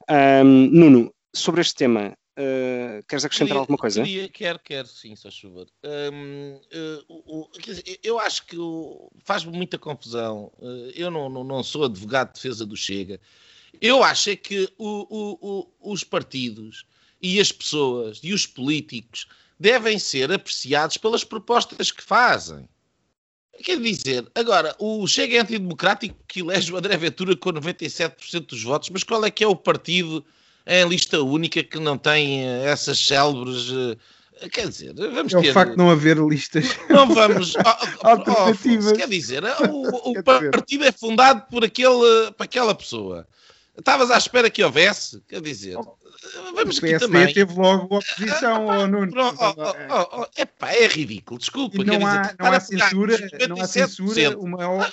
Um, 0.09 0.69
Nuno, 0.71 1.13
sobre 1.35 1.61
este 1.61 1.75
tema, 1.75 2.15
Uh, 2.37 3.01
queres 3.07 3.25
acrescentar 3.25 3.47
queria, 3.47 3.61
alguma 3.61 3.77
coisa? 3.79 4.03
Queria, 4.03 4.29
quero, 4.29 4.59
quero, 4.59 4.87
sim, 4.87 5.15
faz 5.15 5.39
favor. 5.39 5.65
Um, 5.83 6.59
uh, 7.09 7.49
dizer, 7.59 7.99
eu 8.03 8.19
acho 8.19 8.45
que 8.45 8.55
faz-me 9.23 9.57
muita 9.57 9.79
confusão. 9.79 10.51
Uh, 10.59 10.91
eu 10.93 11.09
não, 11.09 11.29
não, 11.29 11.43
não, 11.43 11.63
sou 11.63 11.85
advogado 11.85 12.27
de 12.27 12.33
defesa 12.35 12.63
do 12.63 12.77
Chega. 12.77 13.19
Eu 13.81 14.03
acho 14.03 14.29
é 14.29 14.35
que 14.35 14.71
o, 14.77 15.67
o, 15.81 15.91
os 15.91 16.03
partidos 16.03 16.85
e 17.19 17.39
as 17.39 17.51
pessoas 17.51 18.19
e 18.21 18.31
os 18.31 18.45
políticos 18.45 19.27
devem 19.59 19.97
ser 19.97 20.31
apreciados 20.31 20.97
pelas 20.97 21.23
propostas 21.23 21.91
que 21.91 22.03
fazem. 22.03 22.69
Quer 23.63 23.81
dizer, 23.81 24.31
agora, 24.35 24.75
o 24.77 25.07
Chega 25.07 25.37
é 25.37 25.39
antidemocrático 25.39 26.15
que 26.27 26.41
elege 26.41 26.71
o 26.71 26.77
André 26.77 26.95
Ventura 26.97 27.35
com 27.35 27.51
97% 27.51 28.45
dos 28.45 28.61
votos, 28.61 28.91
mas 28.91 29.03
qual 29.03 29.25
é 29.25 29.31
que 29.31 29.43
é 29.43 29.47
o 29.47 29.55
partido 29.55 30.23
em 30.67 30.87
lista 30.87 31.21
única 31.21 31.63
que 31.63 31.79
não 31.79 31.97
tem 31.97 32.45
eh, 32.45 32.65
essas 32.65 32.99
célebres. 32.99 33.71
Eh, 34.41 34.49
quer 34.49 34.67
dizer, 34.67 34.93
vamos 34.93 35.33
é 35.33 35.41
ter. 35.41 35.49
o 35.49 35.53
facto 35.53 35.71
de 35.71 35.77
não 35.77 35.89
haver 35.89 36.17
listas. 36.17 36.77
Não 36.89 37.07
vamos. 37.07 37.53
alternativas. 38.03 38.91
Oh, 38.91 38.95
quer 38.95 39.07
dizer, 39.07 39.43
o, 39.71 40.11
o 40.11 40.23
partido 40.23 40.83
é 40.83 40.91
fundado 40.91 41.43
por, 41.49 41.63
aquele, 41.63 42.31
por 42.37 42.43
aquela 42.43 42.75
pessoa. 42.75 43.25
Estavas 43.77 44.09
à 44.09 44.17
espera 44.17 44.49
que 44.49 44.63
houvesse? 44.63 45.21
Quer 45.27 45.39
dizer, 45.39 45.77
oh, 45.77 45.97
vamos 46.55 46.77
o 46.77 46.81
PSD 46.81 47.05
também. 47.05 47.31
teve 47.31 47.53
logo 47.53 47.97
oposição 47.97 48.71
ao 48.71 48.87
Nuno. 48.87 49.11
Oh, 49.15 49.53
oh, 49.93 50.21
oh, 50.21 50.27
epá, 50.35 50.71
é 50.73 50.87
ridículo, 50.87 51.39
desculpa. 51.39 51.83
não, 51.83 52.05
há, 52.05 52.21
dizer, 52.21 52.35
não 52.39 52.51
há 52.51 52.59
censura, 52.59 53.17
não 53.47 53.61
há 53.61 53.67
censura. 53.67 54.39
Uma... 54.39 54.91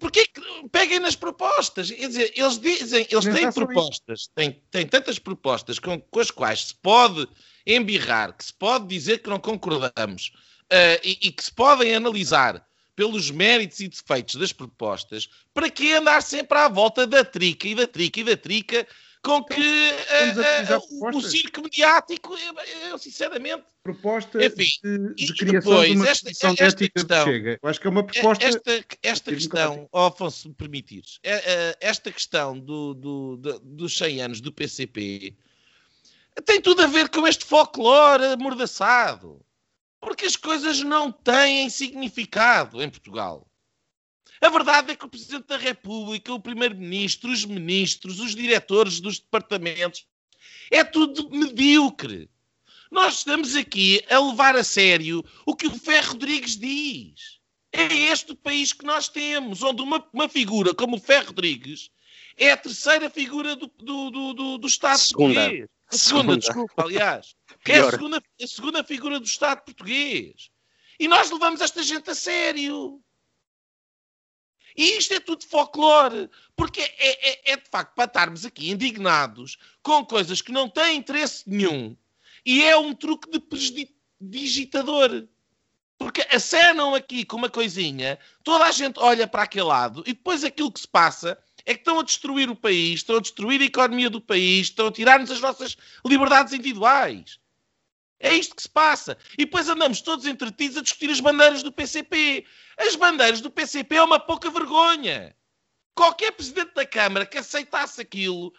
Porquê 0.00 0.26
que 0.26 0.40
peguem 0.72 0.98
nas 0.98 1.14
propostas? 1.14 1.90
Quer 1.90 2.08
dizer, 2.08 2.32
eles 2.34 2.58
dizem, 2.58 3.06
eles 3.08 3.24
têm 3.24 3.52
propostas, 3.52 4.28
têm, 4.34 4.60
têm 4.70 4.86
tantas 4.86 5.18
propostas 5.20 5.78
com, 5.78 6.00
com 6.00 6.20
as 6.20 6.32
quais 6.32 6.66
se 6.66 6.74
pode 6.74 7.28
embirrar, 7.64 8.36
que 8.36 8.44
se 8.44 8.52
pode 8.52 8.88
dizer 8.88 9.18
que 9.18 9.30
não 9.30 9.38
concordamos 9.38 10.32
uh, 10.64 11.00
e, 11.04 11.18
e 11.22 11.30
que 11.30 11.44
se 11.44 11.52
podem 11.52 11.94
analisar 11.94 12.66
pelos 12.94 13.30
méritos 13.30 13.80
e 13.80 13.88
defeitos 13.88 14.36
das 14.36 14.52
propostas, 14.52 15.28
para 15.52 15.70
que 15.70 15.92
andar 15.92 16.22
sempre 16.22 16.58
à 16.58 16.68
volta 16.68 17.06
da 17.06 17.24
trica 17.24 17.68
e 17.68 17.74
da 17.74 17.86
trica 17.86 18.20
e 18.20 18.24
da 18.24 18.36
trica 18.36 18.86
com 19.22 19.42
que 19.42 19.60
uh, 19.60 20.74
uh, 20.74 21.16
o 21.16 21.22
circo 21.22 21.62
mediático, 21.62 22.36
eu, 22.36 22.90
eu 22.90 22.98
sinceramente. 22.98 23.64
Proposta 23.82 24.44
Enfim, 24.44 24.68
de, 24.82 25.14
de 25.14 25.34
criação 25.34 25.70
depois, 25.70 25.90
de 25.90 25.96
uma 25.96 26.08
esta, 26.08 26.30
esta 26.58 26.88
questão, 26.88 27.24
chega. 27.24 27.58
Eu 27.62 27.68
acho 27.68 27.80
que 27.80 27.86
é 27.86 27.90
uma 27.90 28.04
proposta. 28.04 28.44
Esta, 28.44 28.84
esta 29.02 29.32
questão, 29.32 29.88
oh, 29.90 30.00
Afonso, 30.00 30.42
se 30.42 30.48
me 30.48 30.54
permitires, 30.54 31.18
esta 31.80 32.12
questão 32.12 32.58
do, 32.58 32.92
do, 32.92 33.36
do, 33.38 33.60
dos 33.60 33.96
100 33.96 34.20
anos 34.20 34.40
do 34.42 34.52
PCP 34.52 35.34
tem 36.44 36.60
tudo 36.60 36.82
a 36.82 36.86
ver 36.86 37.08
com 37.08 37.26
este 37.26 37.44
folclore 37.44 38.24
amordaçado. 38.24 39.40
Porque 40.04 40.26
as 40.26 40.36
coisas 40.36 40.80
não 40.82 41.10
têm 41.10 41.68
significado 41.70 42.82
em 42.82 42.90
Portugal. 42.90 43.48
A 44.40 44.48
verdade 44.50 44.92
é 44.92 44.96
que 44.96 45.06
o 45.06 45.08
Presidente 45.08 45.46
da 45.46 45.56
República, 45.56 46.32
o 46.32 46.40
Primeiro-Ministro, 46.40 47.30
os 47.30 47.46
ministros, 47.46 48.20
os 48.20 48.34
diretores 48.34 49.00
dos 49.00 49.18
departamentos, 49.18 50.06
é 50.70 50.84
tudo 50.84 51.30
medíocre. 51.30 52.28
Nós 52.90 53.18
estamos 53.18 53.56
aqui 53.56 54.04
a 54.10 54.18
levar 54.18 54.54
a 54.56 54.62
sério 54.62 55.24
o 55.46 55.56
que 55.56 55.66
o 55.66 55.78
Ferro 55.78 56.12
Rodrigues 56.12 56.56
diz. 56.56 57.40
É 57.72 57.92
este 57.92 58.32
o 58.32 58.36
país 58.36 58.72
que 58.72 58.84
nós 58.84 59.08
temos, 59.08 59.62
onde 59.62 59.82
uma, 59.82 60.06
uma 60.12 60.28
figura 60.28 60.74
como 60.74 60.96
o 60.96 61.00
Ferro 61.00 61.28
Rodrigues 61.28 61.90
é 62.36 62.52
a 62.52 62.56
terceira 62.56 63.08
figura 63.08 63.56
do, 63.56 63.66
do, 63.78 64.32
do, 64.34 64.58
do 64.58 64.66
Estado 64.66 64.98
segunda. 64.98 65.40
português. 65.40 65.68
A 65.88 65.96
segunda, 65.96 66.22
segunda, 66.22 66.36
desculpa, 66.38 66.82
aliás. 66.82 67.34
Que 67.62 67.72
é 67.72 67.78
a 67.78 67.90
segunda, 67.90 68.22
a 68.40 68.46
segunda 68.46 68.84
figura 68.84 69.20
do 69.20 69.26
Estado 69.26 69.62
português. 69.62 70.50
E 70.98 71.08
nós 71.08 71.30
levamos 71.30 71.60
esta 71.60 71.82
gente 71.82 72.10
a 72.10 72.14
sério. 72.14 73.02
E 74.76 74.98
isto 74.98 75.14
é 75.14 75.20
tudo 75.20 75.46
folclore, 75.46 76.28
porque 76.56 76.80
é, 76.80 77.30
é, 77.30 77.52
é, 77.52 77.56
de 77.56 77.68
facto 77.70 77.94
para 77.94 78.06
estarmos 78.06 78.44
aqui 78.44 78.70
indignados 78.70 79.56
com 79.82 80.04
coisas 80.04 80.42
que 80.42 80.50
não 80.50 80.68
têm 80.68 80.96
interesse 80.96 81.48
nenhum 81.48 81.96
e 82.44 82.62
é 82.62 82.76
um 82.76 82.94
truque 82.94 83.30
de 83.30 83.88
digitador. 84.20 85.26
Porque 85.96 86.26
acenam 86.30 86.94
aqui 86.94 87.24
com 87.24 87.36
uma 87.36 87.48
coisinha, 87.48 88.18
toda 88.42 88.64
a 88.64 88.72
gente 88.72 88.98
olha 88.98 89.28
para 89.28 89.44
aquele 89.44 89.64
lado 89.64 90.02
e 90.06 90.12
depois 90.12 90.42
aquilo 90.42 90.72
que 90.72 90.80
se 90.80 90.88
passa 90.88 91.38
é 91.64 91.72
que 91.72 91.80
estão 91.80 92.00
a 92.00 92.02
destruir 92.02 92.50
o 92.50 92.56
país, 92.56 92.96
estão 92.96 93.16
a 93.16 93.20
destruir 93.20 93.60
a 93.60 93.64
economia 93.64 94.10
do 94.10 94.20
país, 94.20 94.66
estão 94.66 94.88
a 94.88 94.92
tirar-nos 94.92 95.30
as 95.30 95.40
nossas 95.40 95.76
liberdades 96.04 96.52
individuais. 96.52 97.38
É 98.18 98.32
isto 98.34 98.54
que 98.54 98.62
se 98.62 98.68
passa. 98.68 99.18
E 99.34 99.44
depois 99.44 99.68
andamos 99.68 100.00
todos 100.00 100.26
entretidos 100.26 100.76
a 100.76 100.82
discutir 100.82 101.10
as 101.10 101.20
bandeiras 101.20 101.62
do 101.62 101.72
PCP. 101.72 102.46
As 102.78 102.96
bandeiras 102.96 103.40
do 103.40 103.50
PCP 103.50 103.96
é 103.96 104.02
uma 104.02 104.18
pouca 104.18 104.50
vergonha. 104.50 105.36
Qualquer 105.94 106.32
presidente 106.32 106.74
da 106.74 106.86
Câmara 106.86 107.26
que 107.26 107.38
aceitasse 107.38 108.00
aquilo 108.00 108.52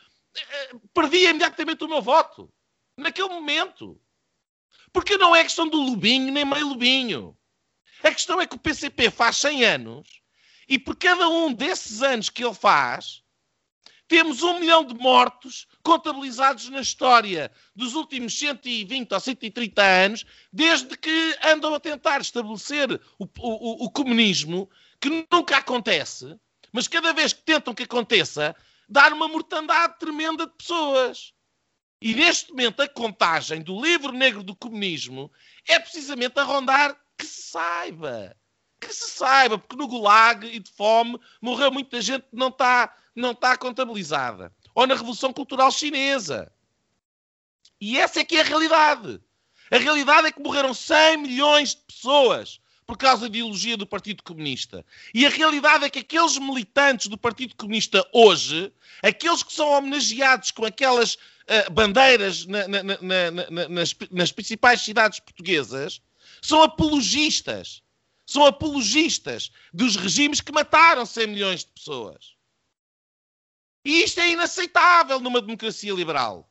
perdia 0.93 1.29
imediatamente 1.29 1.83
o 1.83 1.87
meu 1.87 2.01
voto. 2.01 2.51
Naquele 2.97 3.29
momento. 3.29 3.99
Porque 4.93 5.17
não 5.17 5.35
é 5.35 5.43
questão 5.43 5.67
do 5.67 5.77
Lubinho 5.77 6.31
nem 6.31 6.45
meio 6.45 6.67
Lubinho. 6.67 7.37
A 8.03 8.11
questão 8.11 8.39
é 8.39 8.45
que 8.45 8.55
o 8.55 8.59
PCP 8.59 9.09
faz 9.09 9.37
100 9.37 9.65
anos 9.65 10.21
e 10.67 10.79
por 10.79 10.95
cada 10.95 11.27
um 11.27 11.53
desses 11.53 12.01
anos 12.01 12.29
que 12.29 12.43
ele 12.43 12.53
faz, 12.53 13.23
temos 14.07 14.43
um 14.43 14.59
milhão 14.59 14.83
de 14.83 14.93
mortos 14.93 15.67
contabilizados 15.81 16.69
na 16.69 16.81
história 16.81 17.51
dos 17.75 17.95
últimos 17.95 18.37
120 18.37 19.11
ou 19.11 19.19
130 19.19 19.83
anos, 19.83 20.25
desde 20.51 20.95
que 20.97 21.37
andam 21.43 21.73
a 21.73 21.79
tentar 21.79 22.21
estabelecer 22.21 23.01
o, 23.17 23.25
o, 23.39 23.85
o 23.85 23.91
comunismo, 23.91 24.69
que 25.01 25.27
nunca 25.31 25.57
acontece, 25.57 26.39
mas 26.71 26.87
cada 26.87 27.13
vez 27.13 27.33
que 27.33 27.43
tentam 27.43 27.73
que 27.73 27.83
aconteça, 27.83 28.55
dar 28.87 29.11
uma 29.13 29.27
mortandade 29.27 29.97
tremenda 29.99 30.45
de 30.45 30.53
pessoas. 30.53 31.33
E 32.01 32.13
neste 32.13 32.51
momento 32.51 32.81
a 32.81 32.87
contagem 32.87 33.61
do 33.61 33.81
livro 33.81 34.11
negro 34.11 34.43
do 34.43 34.55
comunismo 34.55 35.31
é 35.67 35.79
precisamente 35.79 36.39
a 36.39 36.43
rondar 36.43 36.95
que 37.17 37.25
se 37.25 37.49
saiba. 37.49 38.35
Que 38.85 38.93
se 38.93 39.09
saiba, 39.09 39.57
porque 39.57 39.75
no 39.75 39.87
Gulag 39.87 40.45
e 40.45 40.59
de 40.59 40.71
fome 40.71 41.19
morreu 41.41 41.71
muita 41.71 42.01
gente 42.01 42.23
que 42.23 42.35
não 42.35 42.49
está 42.49 42.95
não 43.15 43.33
tá 43.33 43.57
contabilizada. 43.57 44.51
Ou 44.73 44.85
na 44.85 44.95
Revolução 44.95 45.31
Cultural 45.31 45.71
Chinesa. 45.71 46.51
E 47.79 47.97
essa 47.97 48.19
é 48.19 48.25
que 48.25 48.35
é 48.35 48.41
a 48.41 48.43
realidade. 48.43 49.21
A 49.71 49.77
realidade 49.77 50.27
é 50.27 50.31
que 50.31 50.41
morreram 50.41 50.73
100 50.73 51.17
milhões 51.17 51.75
de 51.75 51.81
pessoas 51.81 52.59
por 52.85 52.97
causa 52.97 53.21
da 53.21 53.27
ideologia 53.27 53.75
do 53.75 53.87
Partido 53.87 54.21
Comunista. 54.21 54.85
E 55.13 55.25
a 55.25 55.29
realidade 55.29 55.85
é 55.85 55.89
que 55.89 55.99
aqueles 55.99 56.37
militantes 56.37 57.07
do 57.07 57.17
Partido 57.17 57.55
Comunista 57.55 58.07
hoje, 58.13 58.71
aqueles 59.01 59.41
que 59.41 59.51
são 59.51 59.69
homenageados 59.69 60.51
com 60.51 60.65
aquelas 60.65 61.15
uh, 61.15 61.71
bandeiras 61.71 62.45
na, 62.45 62.67
na, 62.67 62.83
na, 62.83 63.69
nas, 63.69 63.95
nas 64.11 64.31
principais 64.31 64.81
cidades 64.81 65.19
portuguesas, 65.19 65.99
são 66.41 66.61
apologistas. 66.61 67.81
São 68.25 68.45
apologistas 68.45 69.51
dos 69.73 69.95
regimes 69.95 70.41
que 70.41 70.51
mataram 70.51 71.05
100 71.05 71.27
milhões 71.27 71.59
de 71.61 71.71
pessoas. 71.71 72.35
E 73.83 74.01
isto 74.01 74.19
é 74.19 74.31
inaceitável 74.31 75.19
numa 75.19 75.41
democracia 75.41 75.93
liberal. 75.93 76.49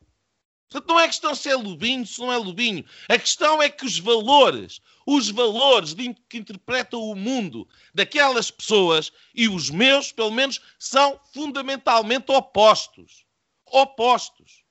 Portanto, 0.69 0.89
não 0.89 0.99
é 0.99 1.07
questão 1.07 1.35
se 1.35 1.49
é 1.49 1.55
lubinho, 1.55 2.05
se 2.05 2.19
não 2.19 2.31
é 2.31 2.37
lubinho. 2.37 2.85
A 3.07 3.19
questão 3.19 3.61
é 3.61 3.69
que 3.69 3.85
os 3.85 3.99
valores, 3.99 4.81
os 5.05 5.29
valores 5.29 5.93
de, 5.93 6.13
que 6.27 6.37
interpretam 6.37 7.01
o 7.01 7.15
mundo 7.15 7.67
daquelas 7.93 8.49
pessoas 8.49 9.11
e 9.33 9.47
os 9.47 9.69
meus, 9.69 10.11
pelo 10.11 10.31
menos, 10.31 10.59
são 10.79 11.19
fundamentalmente 11.33 12.31
opostos. 12.31 13.25
Opostos. 13.65 14.63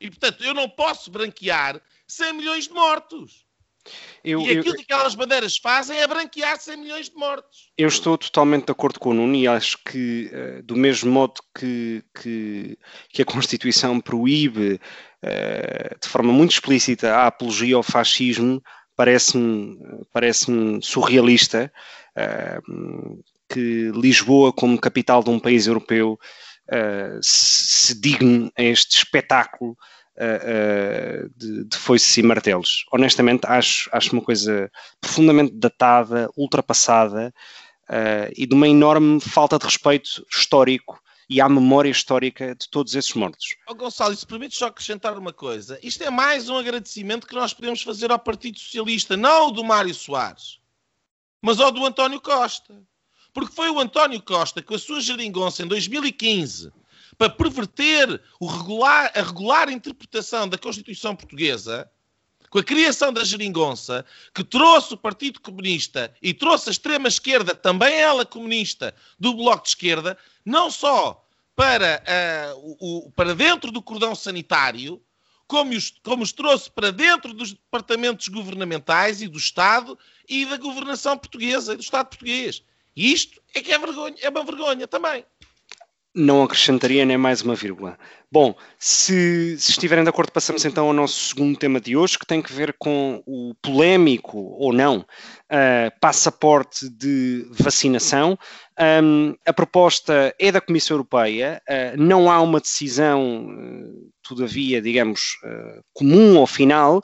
E, 0.00 0.08
portanto, 0.08 0.42
eu 0.42 0.54
não 0.54 0.68
posso 0.68 1.10
branquear 1.10 1.80
100 2.06 2.32
milhões 2.32 2.64
de 2.64 2.72
mortos. 2.72 3.46
Eu, 4.22 4.40
e 4.42 4.58
aquilo 4.58 4.74
eu, 4.74 4.76
que 4.76 4.82
aquelas 4.82 5.14
bandeiras 5.14 5.56
fazem 5.56 5.98
é 5.98 6.06
branquear 6.06 6.60
100 6.60 6.76
milhões 6.76 7.08
de 7.08 7.16
mortos. 7.16 7.70
Eu 7.76 7.88
estou 7.88 8.18
totalmente 8.18 8.66
de 8.66 8.72
acordo 8.72 9.00
com 9.00 9.10
o 9.10 9.14
Nuno 9.14 9.34
e 9.34 9.48
acho 9.48 9.78
que, 9.84 10.30
uh, 10.32 10.62
do 10.62 10.76
mesmo 10.76 11.10
modo 11.10 11.40
que, 11.56 12.04
que, 12.20 12.78
que 13.10 13.22
a 13.22 13.24
Constituição 13.24 14.00
proíbe 14.00 14.74
uh, 14.74 15.98
de 16.00 16.08
forma 16.08 16.32
muito 16.32 16.52
explícita 16.52 17.14
a 17.14 17.26
apologia 17.26 17.76
ao 17.76 17.82
fascismo, 17.82 18.62
parece-me 18.94 19.78
parece 20.12 20.52
surrealista 20.82 21.72
uh, 22.16 23.24
que 23.48 23.90
Lisboa, 23.94 24.52
como 24.52 24.80
capital 24.80 25.22
de 25.24 25.30
um 25.30 25.40
país 25.40 25.66
europeu, 25.66 26.18
se, 27.20 27.86
se 27.86 28.00
digne 28.00 28.48
a 28.56 28.62
este 28.62 28.98
espetáculo 28.98 29.76
uh, 30.20 31.30
de, 31.36 31.64
de 31.64 31.76
foices 31.76 32.16
e 32.18 32.22
martelos. 32.22 32.84
Honestamente, 32.92 33.46
acho, 33.46 33.88
acho 33.92 34.12
uma 34.12 34.22
coisa 34.22 34.70
profundamente 35.00 35.52
datada, 35.54 36.30
ultrapassada 36.36 37.32
uh, 37.88 38.32
e 38.36 38.46
de 38.46 38.54
uma 38.54 38.68
enorme 38.68 39.20
falta 39.20 39.58
de 39.58 39.64
respeito 39.64 40.24
histórico 40.30 41.00
e 41.28 41.40
à 41.40 41.48
memória 41.48 41.88
histórica 41.88 42.56
de 42.56 42.68
todos 42.68 42.94
esses 42.94 43.14
mortos. 43.14 43.54
Oh, 43.68 43.74
Gonçalo, 43.74 44.14
se 44.16 44.26
permite 44.26 44.56
só 44.56 44.66
acrescentar 44.66 45.16
uma 45.16 45.32
coisa. 45.32 45.78
Isto 45.80 46.02
é 46.02 46.10
mais 46.10 46.48
um 46.48 46.58
agradecimento 46.58 47.26
que 47.26 47.34
nós 47.34 47.54
podemos 47.54 47.82
fazer 47.82 48.10
ao 48.10 48.18
Partido 48.18 48.58
Socialista, 48.58 49.16
não 49.16 49.44
ao 49.44 49.50
do 49.52 49.62
Mário 49.62 49.94
Soares, 49.94 50.58
mas 51.40 51.60
ao 51.60 51.70
do 51.70 51.86
António 51.86 52.20
Costa. 52.20 52.82
Porque 53.32 53.54
foi 53.54 53.70
o 53.70 53.78
António 53.78 54.20
Costa, 54.20 54.60
com 54.60 54.74
a 54.74 54.78
sua 54.78 55.00
geringonça 55.00 55.62
em 55.62 55.68
2015, 55.68 56.72
para 57.20 57.28
perverter 57.28 58.18
regular, 58.40 59.12
a 59.14 59.20
regular 59.20 59.68
interpretação 59.68 60.48
da 60.48 60.56
Constituição 60.56 61.14
Portuguesa, 61.14 61.86
com 62.48 62.58
a 62.58 62.64
criação 62.64 63.12
da 63.12 63.22
geringonça, 63.22 64.06
que 64.34 64.42
trouxe 64.42 64.94
o 64.94 64.96
Partido 64.96 65.38
Comunista 65.38 66.14
e 66.22 66.32
trouxe 66.32 66.70
a 66.70 66.72
extrema-esquerda, 66.72 67.54
também 67.54 67.92
ela 67.92 68.24
comunista, 68.24 68.94
do 69.18 69.34
Bloco 69.34 69.64
de 69.64 69.68
Esquerda, 69.68 70.16
não 70.46 70.70
só 70.70 71.22
para, 71.54 72.02
uh, 72.56 72.76
o, 72.80 73.10
para 73.10 73.34
dentro 73.34 73.70
do 73.70 73.82
cordão 73.82 74.14
sanitário, 74.14 74.98
como 75.46 75.74
os, 75.74 75.90
como 76.02 76.22
os 76.22 76.32
trouxe 76.32 76.70
para 76.70 76.90
dentro 76.90 77.34
dos 77.34 77.52
departamentos 77.52 78.28
governamentais 78.28 79.20
e 79.20 79.28
do 79.28 79.36
Estado 79.36 79.98
e 80.26 80.46
da 80.46 80.56
governação 80.56 81.18
portuguesa 81.18 81.74
e 81.74 81.76
do 81.76 81.82
Estado 81.82 82.06
português. 82.06 82.62
E 82.96 83.12
isto 83.12 83.42
é 83.54 83.60
que 83.60 83.72
é, 83.72 83.78
vergonha, 83.78 84.16
é 84.22 84.30
uma 84.30 84.42
vergonha 84.42 84.88
também. 84.88 85.22
Não 86.14 86.42
acrescentaria 86.42 87.04
nem 87.04 87.16
mais 87.16 87.40
uma 87.40 87.54
vírgula. 87.54 87.96
Bom, 88.32 88.54
se, 88.78 89.56
se, 89.58 89.70
estiverem 89.70 90.02
de 90.02 90.10
acordo, 90.10 90.32
passamos 90.32 90.64
então 90.64 90.88
ao 90.88 90.92
nosso 90.92 91.14
segundo 91.14 91.56
tema 91.56 91.80
de 91.80 91.96
hoje, 91.96 92.18
que 92.18 92.26
tem 92.26 92.42
que 92.42 92.52
ver 92.52 92.74
com 92.78 93.22
o 93.26 93.54
polémico 93.62 94.38
ou 94.38 94.72
não 94.72 94.98
uh, 94.98 96.00
passaporte 96.00 96.88
de 96.88 97.46
vacinação. 97.50 98.36
Um, 99.02 99.34
a 99.46 99.52
proposta 99.52 100.34
é 100.36 100.50
da 100.50 100.60
Comissão 100.60 100.96
Europeia, 100.96 101.62
uh, 101.68 102.00
não 102.00 102.30
há 102.30 102.40
uma 102.40 102.60
decisão, 102.60 103.46
uh, 103.46 104.12
todavia, 104.22 104.80
digamos, 104.80 105.36
comum 105.92 106.38
ao 106.38 106.46
final, 106.46 107.02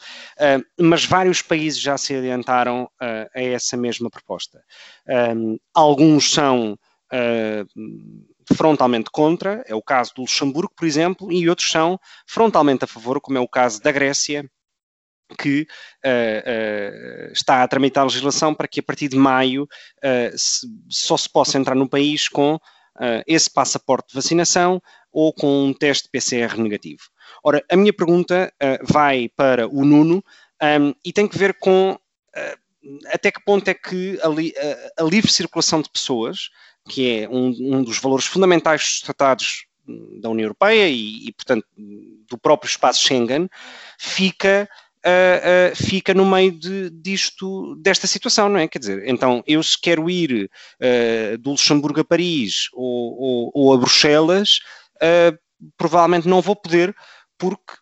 mas 0.79 1.05
vários 1.05 1.43
países 1.43 1.81
já 1.81 1.99
se 1.99 2.15
adiantaram 2.15 2.89
a 3.01 3.29
essa 3.35 3.77
mesma 3.77 4.09
proposta. 4.09 4.63
Um, 5.35 5.59
alguns 5.75 6.31
são 6.31 6.79
frontalmente 8.55 9.11
contra, 9.11 9.65
é 9.67 9.75
o 9.75 9.83
caso 9.83 10.15
do 10.15 10.23
Luxemburgo, 10.23 10.73
por 10.77 10.87
exemplo, 10.87 11.33
e 11.33 11.49
outros 11.49 11.71
são 11.71 11.99
frontalmente 12.27 12.85
a 12.85 12.87
favor, 12.87 13.21
como 13.21 13.39
é 13.39 13.41
o 13.41 13.49
caso 13.49 13.81
da 13.83 13.91
Grécia, 13.91 14.49
que 15.39 15.67
uh, 16.05 17.29
uh, 17.29 17.33
está 17.33 17.63
a 17.63 17.69
tramitar 17.69 18.03
a 18.03 18.07
legislação 18.07 18.55
para 18.55 18.69
que 18.69 18.81
a 18.81 18.83
partir 18.83 19.09
de 19.09 19.17
maio 19.17 19.65
uh, 19.65 20.39
se, 20.39 20.67
só 20.89 21.17
se 21.17 21.29
possa 21.29 21.59
entrar 21.59 21.75
no 21.75 21.89
país 21.89 22.29
com 22.29 22.59
esse 23.27 23.53
passaporte 23.53 24.09
de 24.09 24.15
vacinação 24.15 24.81
ou 25.13 25.31
com 25.31 25.67
um 25.67 25.75
teste 25.75 26.09
PCR 26.11 26.57
negativo. 26.57 27.03
Ora, 27.45 27.63
a 27.71 27.77
minha 27.77 27.93
pergunta 27.93 28.51
vai 28.89 29.29
para 29.37 29.69
o 29.69 29.85
Nuno 29.85 30.25
um, 30.81 30.95
e 31.05 31.13
tem 31.13 31.29
que 31.29 31.37
ver 31.37 31.59
com 31.59 31.99
até 33.13 33.31
que 33.31 33.45
ponto 33.45 33.69
é 33.69 33.75
que 33.75 34.19
a, 34.23 34.29
li, 34.29 34.55
a, 34.57 35.03
a 35.03 35.05
livre 35.05 35.31
circulação 35.31 35.83
de 35.83 35.91
pessoas 35.91 36.49
que 36.89 37.21
é 37.21 37.29
um, 37.29 37.49
um 37.61 37.83
dos 37.83 37.99
valores 37.99 38.27
fundamentais 38.27 38.83
dos 38.83 39.01
tratados 39.01 39.67
da 40.21 40.31
União 40.31 40.47
Europeia 40.47 40.89
e, 40.89 41.29
e, 41.29 41.33
portanto, 41.33 41.65
do 42.29 42.39
próprio 42.39 42.69
espaço 42.69 43.03
Schengen, 43.03 43.49
fica, 43.99 44.69
uh, 45.05 45.73
uh, 45.73 45.77
fica 45.77 46.13
no 46.13 46.27
meio 46.27 46.53
de, 46.53 46.91
disto, 46.91 47.77
desta 47.77 48.07
situação, 48.07 48.49
não 48.49 48.59
é? 48.59 48.67
Quer 48.67 48.79
dizer, 48.79 49.09
então, 49.09 49.43
eu 49.47 49.63
se 49.63 49.81
quero 49.81 50.11
ir 50.11 50.51
uh, 50.81 51.39
do 51.39 51.51
Luxemburgo 51.51 52.01
a 52.01 52.05
Paris 52.05 52.69
ou, 52.73 53.21
ou, 53.21 53.51
ou 53.55 53.75
a 53.75 53.77
Bruxelas, 53.77 54.61
provavelmente 55.77 56.27
não 56.27 56.41
vou 56.41 56.57
poder, 56.57 56.95
porque 57.39 57.75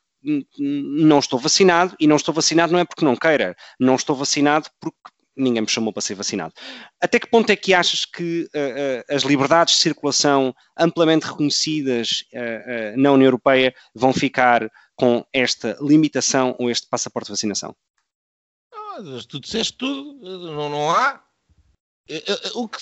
não 0.59 1.19
estou 1.19 1.39
vacinado, 1.39 1.95
e 2.01 2.07
não 2.07 2.17
estou 2.17 2.35
vacinado 2.35 2.73
não 2.73 2.81
é 2.81 2.85
porque 2.85 3.05
não 3.05 3.15
queira, 3.15 3.55
não 3.79 3.95
estou 3.95 4.17
vacinado 4.17 4.69
porque 4.81 4.99
ninguém 5.37 5.62
me 5.62 5.68
chamou 5.68 5.93
para 5.93 6.03
ser 6.03 6.14
vacinado. 6.14 6.55
Até 7.01 7.18
que 7.18 7.28
ponto 7.28 7.51
é 7.51 7.57
que 7.57 7.74
achas 7.74 8.05
que 8.05 8.49
uh, 8.55 9.12
uh, 9.12 9.14
as 9.14 9.22
liberdades 9.22 9.74
de 9.74 9.80
circulação 9.80 10.55
amplamente 10.76 11.26
reconhecidas 11.26 12.24
uh, 12.32 13.01
na 13.01 13.12
União 13.12 13.26
Europeia 13.26 13.74
vão 13.95 14.12
ficar 14.12 14.70
com 14.95 15.24
esta 15.32 15.76
limitação 15.80 16.55
ou 16.59 16.70
este 16.70 16.87
passaporte 16.89 17.26
de 17.26 17.32
vacinação? 17.32 17.74
tu 19.28 19.41
disseste 19.41 19.72
tudo, 19.72 20.14
não, 20.22 20.68
não 20.68 20.91
há. 20.91 21.20
O 22.55 22.68
que, 22.68 22.78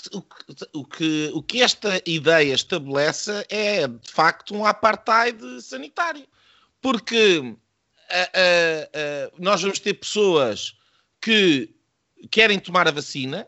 o, 0.74 0.84
que, 0.84 1.30
o 1.32 1.42
que 1.42 1.62
esta 1.62 2.02
ideia 2.04 2.52
estabelece 2.52 3.46
é, 3.48 3.86
de 3.88 4.10
facto, 4.10 4.54
um 4.54 4.66
apartheid 4.66 5.62
sanitário. 5.62 6.26
Porque 6.82 7.56
nós 9.38 9.62
vamos 9.62 9.78
ter 9.78 9.94
pessoas 9.94 10.76
que 11.18 11.74
querem 12.30 12.58
tomar 12.58 12.88
a 12.88 12.90
vacina, 12.90 13.46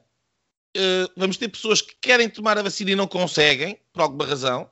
uh, 0.76 1.12
vamos 1.16 1.36
ter 1.36 1.48
pessoas 1.48 1.80
que 1.80 1.94
querem 2.00 2.28
tomar 2.28 2.58
a 2.58 2.62
vacina 2.62 2.90
e 2.90 2.96
não 2.96 3.06
conseguem, 3.06 3.78
por 3.92 4.02
alguma 4.02 4.26
razão, 4.26 4.70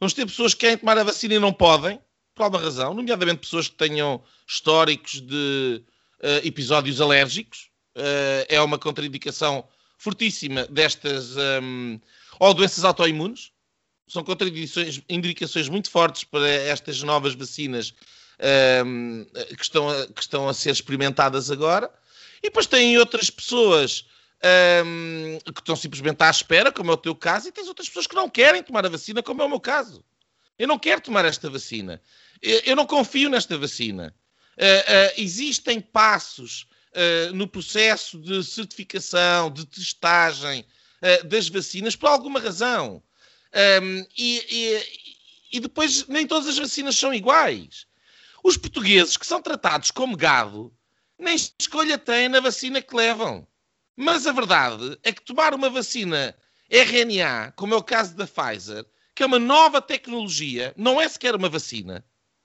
Vamos 0.00 0.14
ter 0.14 0.24
pessoas 0.24 0.54
que 0.54 0.60
querem 0.60 0.78
tomar 0.78 0.96
a 0.96 1.04
vacina 1.04 1.34
e 1.34 1.38
não 1.38 1.52
podem, 1.52 2.00
por 2.34 2.44
alguma 2.44 2.62
razão, 2.62 2.94
nomeadamente 2.94 3.40
pessoas 3.40 3.68
que 3.68 3.74
tenham 3.74 4.24
históricos 4.48 5.20
de 5.20 5.82
uh, 6.22 6.46
episódios 6.46 7.02
alérgicos. 7.02 7.68
Uh, 7.94 8.48
é 8.48 8.58
uma 8.62 8.78
contraindicação 8.78 9.62
fortíssima 9.98 10.64
destas. 10.68 11.36
Um, 11.62 12.00
ou 12.38 12.54
doenças 12.54 12.82
autoimunes. 12.82 13.52
São 14.08 14.24
contraindicações 14.24 15.02
indicações 15.08 15.68
muito 15.68 15.90
fortes 15.90 16.24
para 16.24 16.48
estas 16.48 17.00
novas 17.02 17.34
vacinas 17.34 17.94
um, 18.84 19.26
que, 19.54 19.62
estão 19.62 19.88
a, 19.88 20.06
que 20.06 20.20
estão 20.20 20.48
a 20.48 20.54
ser 20.54 20.70
experimentadas 20.70 21.50
agora. 21.50 21.92
E 22.42 22.48
depois 22.48 22.66
tem 22.66 22.96
outras 22.98 23.30
pessoas 23.30 24.06
um, 24.84 25.38
que 25.52 25.60
estão 25.60 25.76
simplesmente 25.76 26.22
à 26.22 26.30
espera, 26.30 26.72
como 26.72 26.90
é 26.90 26.94
o 26.94 26.98
teu 26.98 27.14
caso, 27.14 27.48
e 27.48 27.52
tens 27.52 27.68
outras 27.68 27.88
pessoas 27.88 28.06
que 28.06 28.14
não 28.14 28.28
querem 28.28 28.62
tomar 28.62 28.84
a 28.86 28.88
vacina, 28.88 29.22
como 29.22 29.42
é 29.42 29.44
o 29.44 29.48
meu 29.48 29.60
caso. 29.60 30.04
Eu 30.58 30.66
não 30.68 30.78
quero 30.78 31.00
tomar 31.00 31.24
esta 31.24 31.48
vacina. 31.50 32.00
Eu, 32.40 32.60
eu 32.66 32.76
não 32.76 32.86
confio 32.86 33.28
nesta 33.28 33.56
vacina. 33.58 34.14
Uh, 34.56 34.62
uh, 34.62 35.20
existem 35.20 35.80
passos 35.80 36.66
uh, 36.94 37.34
no 37.34 37.46
processo 37.46 38.18
de 38.18 38.42
certificação, 38.44 39.50
de 39.50 39.66
testagem 39.66 40.64
das 41.24 41.48
vacinas, 41.48 41.96
por 41.96 42.10
alguma 42.10 42.38
razão. 42.38 43.02
Um, 43.82 44.06
e, 44.18 44.44
e, 44.50 45.56
e 45.56 45.60
depois 45.60 46.06
nem 46.08 46.26
todas 46.26 46.46
as 46.46 46.58
vacinas 46.58 46.94
são 46.94 47.14
iguais. 47.14 47.86
Os 48.44 48.58
portugueses 48.58 49.16
que 49.16 49.26
são 49.26 49.40
tratados 49.40 49.90
como 49.90 50.14
gado 50.14 50.70
nem 51.20 51.36
escolha 51.36 51.98
têm 51.98 52.28
na 52.28 52.40
vacina 52.40 52.80
que 52.80 52.96
levam. 52.96 53.46
Mas 53.96 54.26
a 54.26 54.32
verdade 54.32 54.98
é 55.02 55.12
que 55.12 55.22
tomar 55.22 55.54
uma 55.54 55.68
vacina 55.68 56.34
RNA, 56.70 57.52
como 57.56 57.74
é 57.74 57.76
o 57.76 57.82
caso 57.82 58.16
da 58.16 58.26
Pfizer, 58.26 58.84
que 59.14 59.22
é 59.22 59.26
uma 59.26 59.38
nova 59.38 59.82
tecnologia, 59.82 60.72
não 60.76 61.00
é 61.00 61.06
sequer 61.08 61.34
uma 61.34 61.48
vacina, 61.48 62.04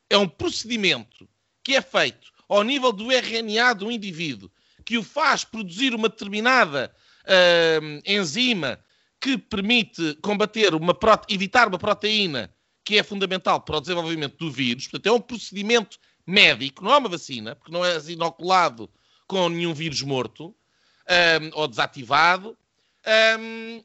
é 0.09 0.17
um 0.17 0.27
procedimento 0.27 1.27
que 1.63 1.75
é 1.75 1.81
feito 1.81 2.31
ao 2.49 2.63
nível 2.63 2.91
do 2.91 3.11
RNA 3.11 3.73
do 3.73 3.91
indivíduo, 3.91 4.51
que 4.83 4.97
o 4.97 5.03
faz 5.03 5.43
produzir 5.43 5.95
uma 5.95 6.09
determinada 6.09 6.93
uh, 7.23 8.01
enzima 8.05 8.79
que 9.19 9.37
permite 9.37 10.15
combater 10.21 10.75
uma 10.75 10.95
evitar 11.29 11.67
uma 11.67 11.79
proteína 11.79 12.53
que 12.83 12.99
é 12.99 13.03
fundamental 13.03 13.61
para 13.61 13.77
o 13.77 13.81
desenvolvimento 13.81 14.37
do 14.37 14.51
vírus. 14.51 14.87
Portanto, 14.87 15.07
é 15.07 15.11
um 15.11 15.21
procedimento 15.21 15.97
médico, 16.25 16.83
não 16.83 16.93
é 16.93 16.97
uma 16.97 17.09
vacina, 17.09 17.55
porque 17.55 17.71
não 17.71 17.85
é 17.85 17.97
inoculado 18.07 18.89
com 19.27 19.49
nenhum 19.49 19.73
vírus 19.73 20.01
morto 20.01 20.55
um, 21.09 21.59
ou 21.59 21.67
desativado. 21.67 22.57
Um, 23.39 23.83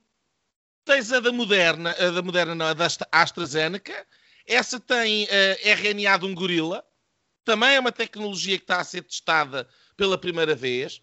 tens 0.84 1.12
a 1.12 1.20
da 1.20 1.32
Moderna, 1.32 1.94
a 1.98 2.10
da 2.10 2.22
Moderna 2.22 2.54
não, 2.54 2.66
a 2.66 2.74
da 2.74 2.88
AstraZeneca. 3.12 4.06
Essa 4.46 4.80
tem 4.80 5.24
uh, 5.24 5.28
RNA 5.62 6.18
de 6.18 6.26
um 6.26 6.34
gorila. 6.34 6.84
Também 7.44 7.74
é 7.74 7.80
uma 7.80 7.92
tecnologia 7.92 8.56
que 8.58 8.64
está 8.64 8.80
a 8.80 8.84
ser 8.84 9.02
testada 9.02 9.68
pela 9.96 10.18
primeira 10.18 10.54
vez. 10.54 11.02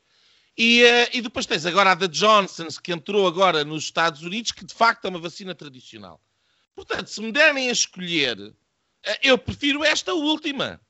E, 0.57 0.83
uh, 0.83 1.09
e 1.13 1.21
depois 1.21 1.45
tens 1.45 1.65
agora 1.65 1.91
a 1.91 1.95
da 1.95 2.07
Johnson, 2.07 2.67
que 2.83 2.91
entrou 2.91 3.27
agora 3.27 3.63
nos 3.63 3.83
Estados 3.83 4.23
Unidos, 4.23 4.51
que 4.51 4.65
de 4.65 4.73
facto 4.73 5.05
é 5.05 5.09
uma 5.09 5.19
vacina 5.19 5.53
tradicional. 5.53 6.21
Portanto, 6.75 7.07
se 7.07 7.21
me 7.21 7.31
derem 7.31 7.69
a 7.69 7.71
escolher, 7.71 8.39
uh, 8.39 8.55
eu 9.21 9.37
prefiro 9.37 9.83
esta 9.83 10.13
última. 10.13 10.81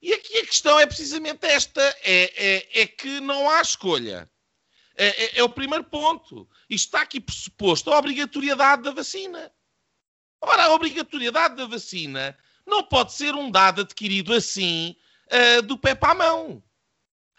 E 0.00 0.12
aqui 0.12 0.38
a 0.38 0.46
questão 0.46 0.78
é 0.78 0.86
precisamente 0.86 1.46
esta: 1.46 1.80
é, 2.02 2.32
é, 2.36 2.82
é 2.82 2.86
que 2.86 3.20
não 3.20 3.48
há 3.48 3.60
escolha. 3.60 4.30
É, 4.96 5.06
é, 5.06 5.38
é, 5.38 5.42
o 5.42 5.48
primeiro 5.48 5.84
ponto. 5.84 6.48
Isto 6.70 6.86
está 6.86 7.02
aqui 7.02 7.20
pressuposto 7.20 7.92
a 7.92 7.98
obrigatoriedade 7.98 8.82
da 8.82 8.90
vacina. 8.90 9.52
Ora, 10.40 10.64
a 10.64 10.74
obrigatoriedade 10.74 11.56
da 11.56 11.66
vacina 11.66 12.36
não 12.66 12.82
pode 12.82 13.12
ser 13.12 13.34
um 13.34 13.50
dado 13.50 13.82
adquirido 13.82 14.32
assim 14.32 14.96
uh, 15.26 15.62
do 15.62 15.78
pé 15.78 15.94
para 15.94 16.12
a 16.12 16.14
mão. 16.14 16.62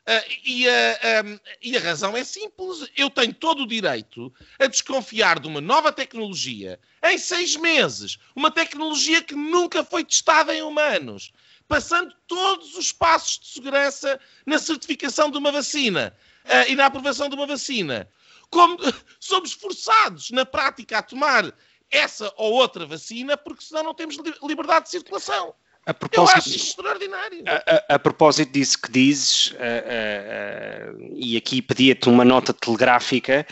Uh, 0.07 0.23
e, 0.45 0.67
um, 0.67 1.39
e, 1.61 1.75
a 1.75 1.81
razão 1.81 2.15
é 2.15 2.23
simples. 2.23 2.89
Eu 2.95 3.09
tenho 3.09 3.33
todo 3.33 3.63
o 3.63 3.67
direito 3.67 4.33
a 4.59 4.67
desconfiar 4.67 5.39
de 5.39 5.47
uma 5.47 5.59
nova 5.59 5.91
tecnologia 5.91 6.79
em 7.03 7.17
seis 7.17 7.55
meses. 7.57 8.17
Uma 8.35 8.49
tecnologia 8.49 9.21
que 9.21 9.35
nunca 9.35 9.83
foi 9.83 10.05
testada 10.05 10.55
em 10.55 10.61
humanos. 10.61 11.33
Passando 11.67 12.13
todos 12.27 12.75
os 12.77 12.91
passos 12.91 13.39
de 13.39 13.47
segurança 13.47 14.19
na 14.45 14.57
certificação 14.57 15.29
de 15.29 15.37
uma 15.37 15.51
vacina 15.51 16.15
uh, 16.45 16.71
e 16.71 16.75
na 16.75 16.85
aprovação 16.85 17.29
de 17.29 17.35
uma 17.35 17.45
vacina, 17.45 18.07
como 18.49 18.77
somos 19.19 19.53
forçados 19.53 20.31
na 20.31 20.45
prática 20.45 20.99
a 20.99 21.01
tomar 21.01 21.53
essa 21.91 22.31
ou 22.37 22.53
outra 22.53 22.85
vacina, 22.85 23.37
porque 23.37 23.63
senão 23.63 23.83
não 23.83 23.93
temos 23.93 24.17
liberdade 24.43 24.85
de 24.85 24.91
circulação. 24.91 25.53
A 25.85 25.93
propósito, 25.93 26.37
Eu 26.37 26.37
acho 26.37 26.55
extraordinário. 26.55 27.43
A, 27.47 27.93
a, 27.93 27.95
a, 27.95 27.99
propósito 27.99 28.51
disso 28.51 28.81
que 28.81 28.91
dizes, 28.91 29.51
uh, 29.51 29.55
uh, 29.55 31.13
e 31.15 31.37
aqui 31.37 31.61
pedia-te 31.61 32.09
uma 32.09 32.25
nota 32.25 32.53
telegráfica 32.53 33.47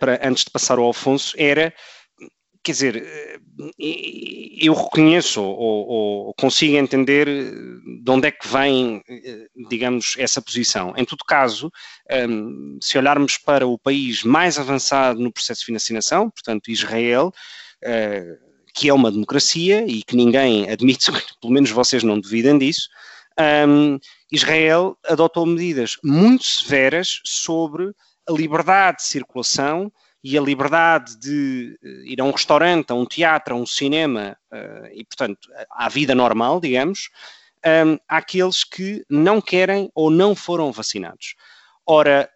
para, 0.00 0.18
antes 0.26 0.44
de 0.44 0.50
passar 0.50 0.78
ao 0.78 0.84
Alfonso, 0.84 1.34
era 1.38 1.72
quer 2.62 2.72
dizer, 2.72 2.96
eh, 2.96 3.40
eu 4.60 4.74
reconheço 4.74 5.42
ou, 5.42 5.88
ou, 5.88 6.34
consigo 6.34 6.76
entender 6.76 7.26
eh, 7.28 7.52
de 8.02 8.10
onde 8.10 8.28
é 8.28 8.30
que 8.30 8.46
vem, 8.46 9.02
eh, 9.08 9.46
digamos, 9.68 10.14
essa 10.18 10.42
posição. 10.42 10.92
Em 10.96 11.04
todo 11.04 11.24
caso, 11.24 11.70
ehm, 12.08 12.78
se 12.80 12.98
olharmos 12.98 13.38
para 13.38 13.66
o 13.66 13.78
país 13.78 14.22
mais 14.22 14.58
avançado 14.58 15.20
no 15.20 15.32
processo 15.32 15.64
de 15.66 15.72
vacinação, 15.72 16.30
portanto, 16.30 16.70
Israel, 16.70 17.32
que 18.74 18.88
é 18.88 18.94
uma 18.94 19.10
democracia 19.10 19.84
e 19.86 20.02
que 20.02 20.14
ninguém 20.14 20.68
admite, 20.70 21.10
pelo 21.40 21.52
menos 21.52 21.70
vocês 21.70 22.02
não 22.02 22.20
duvidem 22.20 22.58
disso, 22.58 22.88
ehm, 23.38 23.98
Israel 24.30 24.96
adotou 25.08 25.46
medidas 25.46 25.96
muito 26.04 26.44
severas 26.44 27.20
sobre 27.24 27.92
a 28.28 28.32
liberdade 28.32 28.98
de 28.98 29.04
circulação 29.04 29.90
e 30.22 30.36
a 30.36 30.40
liberdade 30.40 31.16
de 31.18 31.78
eh, 31.82 32.12
ir 32.12 32.20
a 32.20 32.24
um 32.24 32.30
restaurante, 32.30 32.90
a 32.90 32.94
um 32.94 33.06
teatro, 33.06 33.54
a 33.54 33.58
um 33.58 33.66
cinema 33.66 34.36
uh, 34.52 34.86
e, 34.92 35.04
portanto, 35.04 35.48
à 35.70 35.88
vida 35.88 36.14
normal, 36.14 36.60
digamos, 36.60 37.08
um, 37.86 37.98
àqueles 38.08 38.64
que 38.64 39.04
não 39.08 39.40
querem 39.40 39.90
ou 39.94 40.10
não 40.10 40.34
foram 40.34 40.70
vacinados. 40.72 41.34
Ora, 41.86 42.30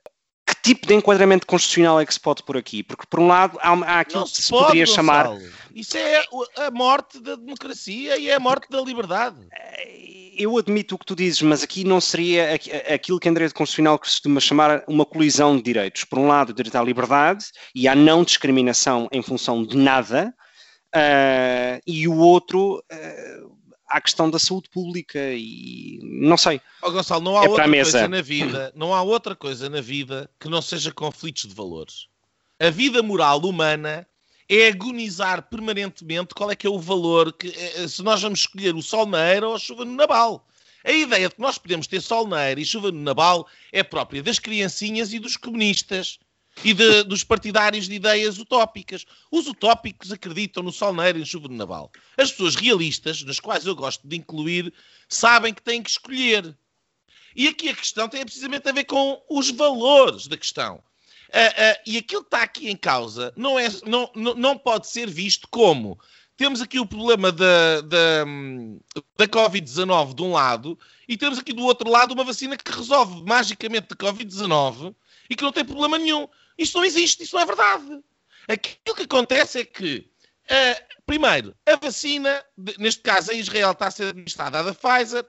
tipo 0.64 0.86
de 0.86 0.94
enquadramento 0.94 1.46
constitucional 1.46 2.00
é 2.00 2.06
que 2.06 2.14
se 2.14 2.18
pode 2.18 2.42
pôr 2.42 2.56
aqui? 2.56 2.82
Porque, 2.82 3.04
por 3.08 3.20
um 3.20 3.26
lado, 3.26 3.58
há, 3.60 3.70
há 3.70 4.00
aquilo 4.00 4.20
não 4.20 4.26
que 4.26 4.42
se, 4.42 4.50
pode, 4.50 4.64
poderia 4.64 4.86
chamar. 4.86 5.30
Isso 5.74 5.96
é 5.96 6.24
a 6.56 6.70
morte 6.70 7.20
da 7.20 7.36
democracia 7.36 8.16
e 8.16 8.30
é 8.30 8.34
a 8.34 8.40
morte 8.40 8.68
da 8.70 8.80
liberdade. 8.80 9.36
Eh, 9.52 10.32
eu 10.38 10.56
admito 10.56 10.94
o 10.94 10.98
que 10.98 11.04
tu 11.04 11.14
dizes, 11.14 11.42
mas 11.42 11.62
aqui 11.62 11.84
não 11.84 12.00
seria 12.00 12.54
aquilo 12.92 13.20
que 13.20 13.28
em 13.28 13.32
direito 13.32 13.54
constitucional 13.54 13.98
costuma 13.98 14.40
chamar 14.40 14.82
uma 14.88 15.04
colisão 15.04 15.56
de 15.56 15.62
direitos. 15.62 16.04
Por 16.04 16.18
um 16.18 16.26
lado, 16.26 16.50
o 16.50 16.54
direito 16.54 16.76
à 16.76 16.82
liberdade 16.82 17.44
e 17.74 17.86
à 17.86 17.94
não 17.94 18.24
discriminação 18.24 19.06
em 19.12 19.22
função 19.22 19.64
de 19.64 19.76
nada, 19.76 20.34
uh, 20.94 21.80
e 21.86 22.08
o 22.08 22.16
outro, 22.16 22.82
uh, 22.90 23.53
à 23.94 24.00
questão 24.00 24.28
da 24.28 24.40
saúde 24.40 24.68
pública 24.68 25.20
e 25.32 26.00
não 26.02 26.36
sei. 26.36 26.60
Oh, 26.82 26.90
Gonçalo, 26.90 27.22
não 27.22 27.38
há 27.38 27.44
é 27.44 27.48
outra 27.48 27.70
coisa 27.70 28.08
na 28.08 28.20
vida, 28.20 28.72
não 28.74 28.92
há 28.92 29.00
outra 29.02 29.36
coisa 29.36 29.70
na 29.70 29.80
vida 29.80 30.28
que 30.40 30.48
não 30.48 30.60
seja 30.60 30.90
conflitos 30.90 31.44
de 31.44 31.54
valores. 31.54 32.08
A 32.58 32.70
vida 32.70 33.04
moral 33.04 33.38
humana 33.38 34.04
é 34.48 34.66
agonizar 34.66 35.48
permanentemente 35.48 36.34
qual 36.34 36.50
é 36.50 36.56
que 36.56 36.66
é 36.66 36.70
o 36.70 36.78
valor 36.78 37.32
que 37.32 37.48
eh, 37.48 37.86
se 37.86 38.02
nós 38.02 38.20
vamos 38.20 38.40
escolher 38.40 38.74
o 38.74 38.82
sol 38.82 39.06
na 39.06 39.32
eira 39.32 39.48
ou 39.48 39.54
a 39.54 39.60
chuva 39.60 39.84
no 39.84 39.94
nabal. 39.94 40.44
A 40.84 40.90
ideia 40.90 41.28
de 41.28 41.36
que 41.36 41.40
nós 41.40 41.56
podemos 41.56 41.86
ter 41.86 42.00
sol 42.00 42.26
na 42.26 42.48
eira 42.48 42.60
e 42.60 42.64
chuva 42.64 42.90
no 42.90 43.00
nabal 43.00 43.46
é 43.72 43.84
própria 43.84 44.24
das 44.24 44.40
criancinhas 44.40 45.12
e 45.12 45.20
dos 45.20 45.36
comunistas 45.36 46.18
e 46.62 46.72
de, 46.72 47.02
dos 47.04 47.24
partidários 47.24 47.88
de 47.88 47.94
ideias 47.94 48.38
utópicas. 48.38 49.04
Os 49.30 49.46
utópicos 49.46 50.12
acreditam 50.12 50.62
no 50.62 50.72
sol 50.72 50.92
na 50.92 51.06
eira 51.06 51.18
e 51.18 51.20
no 51.20 51.26
chuva 51.26 51.48
no 51.48 51.56
nabal. 51.56 51.90
As 52.16 52.30
pessoas 52.30 52.54
realistas, 52.54 53.22
nas 53.22 53.40
quais 53.40 53.66
eu 53.66 53.74
gosto 53.74 54.06
de 54.06 54.16
incluir, 54.16 54.72
sabem 55.08 55.52
que 55.52 55.62
têm 55.62 55.82
que 55.82 55.90
escolher. 55.90 56.56
E 57.34 57.48
aqui 57.48 57.68
a 57.68 57.74
questão 57.74 58.08
tem 58.08 58.24
precisamente 58.24 58.68
a 58.68 58.72
ver 58.72 58.84
com 58.84 59.20
os 59.28 59.50
valores 59.50 60.28
da 60.28 60.36
questão. 60.36 60.76
Uh, 61.30 61.38
uh, 61.38 61.82
e 61.86 61.98
aquilo 61.98 62.22
que 62.22 62.28
está 62.28 62.42
aqui 62.42 62.70
em 62.70 62.76
causa 62.76 63.32
não, 63.36 63.58
é, 63.58 63.68
não, 63.84 64.08
não, 64.14 64.34
não 64.34 64.58
pode 64.58 64.86
ser 64.86 65.10
visto 65.10 65.48
como 65.48 65.98
temos 66.36 66.60
aqui 66.60 66.78
o 66.78 66.86
problema 66.86 67.30
da, 67.30 67.80
da, 67.80 68.24
da 69.16 69.26
Covid-19 69.26 70.14
de 70.14 70.22
um 70.22 70.32
lado 70.32 70.78
e 71.08 71.16
temos 71.16 71.38
aqui 71.38 71.52
do 71.52 71.64
outro 71.64 71.90
lado 71.90 72.12
uma 72.12 72.24
vacina 72.24 72.56
que 72.56 72.70
resolve 72.70 73.22
magicamente 73.24 73.88
a 73.90 73.96
Covid-19 73.96 74.94
e 75.30 75.36
que 75.36 75.42
não 75.42 75.52
tem 75.52 75.64
problema 75.64 75.98
nenhum. 75.98 76.28
Isto 76.56 76.78
não 76.78 76.84
existe, 76.84 77.22
isso 77.22 77.34
não 77.34 77.42
é 77.42 77.46
verdade. 77.46 78.00
Aquilo 78.48 78.96
que 78.96 79.02
acontece 79.02 79.60
é 79.60 79.64
que, 79.64 80.10
uh, 80.44 81.02
primeiro, 81.06 81.54
a 81.66 81.76
vacina, 81.76 82.44
neste 82.78 83.02
caso 83.02 83.32
em 83.32 83.40
Israel, 83.40 83.72
está 83.72 83.88
a 83.88 83.90
ser 83.90 84.08
administrada 84.08 84.62
da 84.62 84.74
Pfizer, 84.74 85.24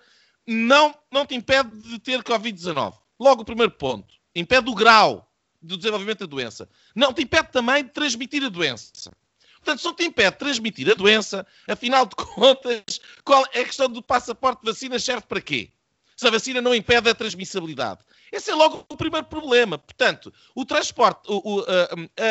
não, 0.46 0.94
não 1.12 1.26
te 1.26 1.36
impede 1.36 1.70
de 1.82 2.00
ter 2.00 2.24
Covid-19. 2.24 2.94
Logo 3.20 3.42
o 3.42 3.46
primeiro 3.46 3.72
ponto. 3.72 4.14
Impede 4.36 4.70
o 4.70 4.76
grau 4.76 5.32
do 5.62 5.78
desenvolvimento 5.78 6.20
da 6.20 6.26
doença. 6.26 6.70
Não 6.94 7.14
te 7.14 7.24
impede 7.24 7.52
também 7.52 7.84
de 7.84 7.90
transmitir 7.90 8.44
a 8.44 8.50
doença. 8.50 9.12
Portanto, 9.56 9.80
se 9.80 9.86
não 9.86 9.96
te 9.96 10.06
impede 10.06 10.32
de 10.32 10.38
transmitir 10.38 10.92
a 10.92 10.94
doença, 10.94 11.48
afinal 11.68 12.06
de 12.06 12.16
contas, 12.36 13.02
qual 13.24 13.44
é 13.52 13.62
a 13.62 13.66
questão 13.66 13.90
do 13.90 14.02
passaporte 14.02 14.62
de 14.62 14.72
vacina 14.72 15.00
serve 15.00 15.26
para 15.26 15.42
quê? 15.42 15.72
Se 16.16 16.28
a 16.28 16.32
vacina 16.32 16.62
não 16.62 16.74
impede 16.74 17.10
a 17.10 17.16
transmissibilidade. 17.16 18.00
Esse 18.32 18.52
é 18.52 18.56
logo 18.56 18.86
o 18.90 18.98
primeiro 18.98 19.26
problema. 19.28 19.78
Portanto, 19.78 20.34
o 20.54 20.66
transporte, 20.66 21.22
o, 21.28 21.56
o, 21.56 21.66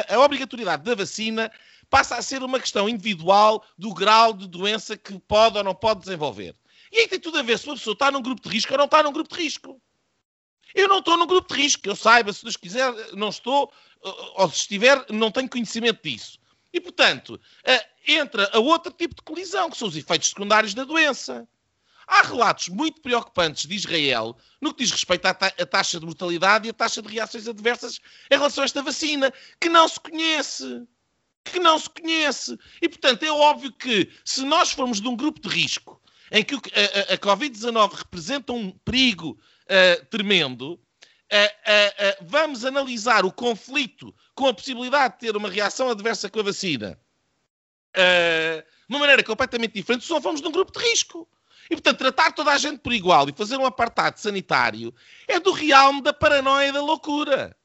a, 0.09 0.14
a, 0.14 0.20
obrigatoriedade 0.20 0.82
da 0.82 0.95
vacina 0.95 1.51
passa 1.89 2.16
a 2.16 2.22
ser 2.22 2.43
uma 2.43 2.59
questão 2.59 2.89
individual 2.89 3.64
do 3.76 3.93
grau 3.93 4.32
de 4.32 4.49
doença 4.49 4.97
que 4.97 5.18
pode 5.20 5.59
ou 5.59 5.64
não 5.64 5.74
pode 5.74 6.01
desenvolver. 6.01 6.55
E 6.91 7.01
aí 7.01 7.09
tem 7.09 7.20
tudo 7.20 7.39
a 7.39 7.43
ver 7.43 7.59
se 7.59 7.66
uma 7.66 7.74
pessoa 7.74 7.93
está 7.93 8.11
num 8.11 8.22
grupo 8.22 8.43
de 8.43 8.49
risco 8.49 8.72
ou 8.72 8.78
não 8.78 8.85
está 8.87 9.03
num 9.03 9.12
grupo 9.12 9.35
de 9.35 9.43
risco. 9.43 9.80
Eu 10.74 10.89
não 10.89 10.99
estou 10.99 11.16
num 11.16 11.26
grupo 11.26 11.55
de 11.55 11.61
risco, 11.62 11.89
eu 11.89 11.95
saiba, 11.95 12.32
se 12.32 12.43
Deus 12.43 12.57
quiser, 12.57 12.93
não 13.12 13.28
estou, 13.28 13.72
ou 14.35 14.49
se 14.49 14.57
estiver, 14.57 15.05
não 15.11 15.30
tenho 15.30 15.49
conhecimento 15.49 16.03
disso. 16.03 16.39
E, 16.72 16.80
portanto, 16.80 17.41
entra 18.07 18.51
a 18.53 18.59
outro 18.59 18.93
tipo 18.93 19.14
de 19.14 19.22
colisão, 19.22 19.70
que 19.70 19.76
são 19.76 19.87
os 19.87 19.97
efeitos 19.97 20.30
secundários 20.30 20.74
da 20.74 20.85
doença. 20.85 21.47
Há 22.07 22.23
relatos 22.23 22.69
muito 22.69 23.01
preocupantes 23.01 23.67
de 23.67 23.75
Israel 23.75 24.37
no 24.61 24.73
que 24.75 24.85
diz 24.85 24.93
respeito 24.93 25.27
à, 25.27 25.35
ta 25.35 25.51
taxa 25.51 25.99
de 25.99 26.07
mortalidade 26.07 26.67
e 26.67 26.71
à 26.71 26.73
taxa 26.75 27.01
de 27.01 27.09
reações 27.09 27.49
adversas 27.49 28.01
em 28.31 28.37
relação 28.37 28.63
a 28.63 28.65
esta 28.65 28.83
vacina, 28.83 29.33
que 29.61 29.69
não 29.69 29.89
se 29.89 29.99
conhece. 30.01 30.83
Que 31.45 31.59
não 31.59 31.79
se 31.79 31.91
conhece. 31.91 32.59
E, 32.81 32.89
portanto, 32.89 33.23
é 33.23 33.31
óbvio 33.31 33.73
que 33.73 34.11
se 34.25 34.43
nós 34.45 34.73
formos 34.73 35.01
de 35.01 35.09
um 35.09 35.17
grupo 35.17 35.41
de 35.41 35.49
risco 35.49 36.01
em 36.31 36.43
que 36.43 36.55
a, 36.55 37.13
a, 37.13 37.15
a 37.15 37.19
Covid-19 37.19 37.93
representa 37.93 38.53
um 38.53 38.71
perigo 38.71 39.39
uh, 39.65 40.07
tremendo, 40.07 40.73
uh, 40.73 40.77
uh, 40.77 42.25
vamos 42.27 42.65
analisar 42.65 43.25
o 43.25 43.33
conflito 43.33 44.15
com 44.35 44.47
a 44.47 44.55
possibilidade 44.55 45.15
de 45.15 45.21
ter 45.21 45.37
uma 45.37 45.51
reação 45.51 45.91
adversa 45.91 46.31
com 46.31 46.41
a 46.41 46.45
vacina 46.45 46.99
de 47.97 48.65
uma 48.89 48.99
maneira 48.99 49.23
completamente 49.23 49.75
diferente 49.75 50.05
se 50.05 50.11
não 50.11 50.21
formos 50.21 50.41
de 50.41 50.49
um 50.49 50.51
grupo 50.51 50.73
de 50.77 50.85
risco. 50.85 51.29
E, 51.71 51.75
portanto, 51.75 51.99
tratar 51.99 52.33
toda 52.33 52.51
a 52.51 52.59
gente 52.59 52.79
por 52.79 52.93
igual 52.93 53.29
e 53.29 53.35
fazer 53.35 53.57
um 53.57 53.67
apartado 53.67 54.19
sanitário 54.19 54.95
é 55.27 55.41
do 55.41 55.53
realme 55.53 56.03
da 56.03 56.12
paranoia 56.12 56.69
e 56.69 56.73
da 56.73 56.83
loucura. 56.83 57.57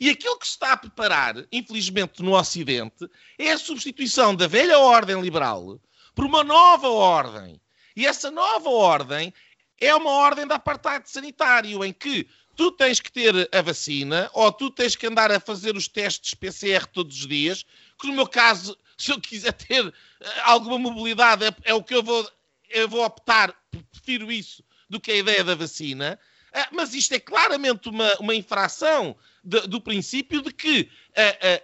E 0.00 0.10
aquilo 0.10 0.38
que 0.38 0.46
se 0.46 0.52
está 0.52 0.72
a 0.72 0.76
preparar, 0.76 1.36
infelizmente, 1.50 2.22
no 2.22 2.36
Ocidente, 2.36 3.08
é 3.38 3.52
a 3.52 3.58
substituição 3.58 4.34
da 4.34 4.46
velha 4.46 4.78
ordem 4.78 5.20
liberal 5.20 5.80
por 6.14 6.24
uma 6.24 6.44
nova 6.44 6.88
ordem. 6.88 7.60
E 7.94 8.06
essa 8.06 8.30
nova 8.30 8.68
ordem 8.68 9.32
é 9.80 9.94
uma 9.94 10.10
ordem 10.10 10.46
de 10.46 10.52
apartheid 10.52 11.08
sanitário, 11.08 11.84
em 11.84 11.92
que 11.92 12.28
tu 12.56 12.72
tens 12.72 13.00
que 13.00 13.12
ter 13.12 13.48
a 13.52 13.62
vacina 13.62 14.30
ou 14.32 14.50
tu 14.50 14.70
tens 14.70 14.96
que 14.96 15.06
andar 15.06 15.30
a 15.30 15.38
fazer 15.38 15.76
os 15.76 15.88
testes 15.88 16.34
PCR 16.34 16.86
todos 16.86 17.16
os 17.16 17.26
dias, 17.26 17.64
que 17.98 18.06
no 18.06 18.14
meu 18.14 18.26
caso, 18.26 18.76
se 18.96 19.12
eu 19.12 19.20
quiser 19.20 19.52
ter 19.52 19.86
eh, 19.86 20.40
alguma 20.44 20.78
mobilidade, 20.78 21.44
é, 21.44 21.54
é 21.64 21.74
o 21.74 21.82
que 21.82 21.94
eu 21.94 22.02
vou, 22.02 22.26
eu 22.70 22.88
vou 22.88 23.04
optar, 23.04 23.54
prefiro 23.92 24.30
isso 24.30 24.62
do 24.88 25.00
que 25.00 25.12
a 25.12 25.16
ideia 25.16 25.44
da 25.44 25.54
vacina. 25.54 26.18
Uh, 26.52 26.74
mas 26.74 26.94
isto 26.94 27.12
é 27.12 27.20
claramente 27.20 27.88
uma, 27.88 28.12
uma 28.18 28.34
infração 28.34 29.16
de, 29.44 29.60
do 29.62 29.80
princípio 29.80 30.42
de 30.42 30.52
que 30.52 30.90
a, 31.14 31.60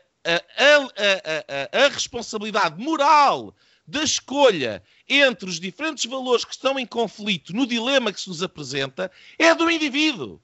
a 1.84 1.88
responsabilidade 1.88 2.80
moral 2.80 3.54
da 3.86 4.02
escolha 4.02 4.82
entre 5.08 5.48
os 5.48 5.58
diferentes 5.58 6.04
valores 6.06 6.44
que 6.44 6.54
estão 6.54 6.78
em 6.78 6.86
conflito 6.86 7.52
no 7.52 7.66
dilema 7.66 8.12
que 8.12 8.20
se 8.20 8.28
nos 8.28 8.42
apresenta 8.42 9.10
é 9.38 9.54
do 9.54 9.70
indivíduo. 9.70 10.40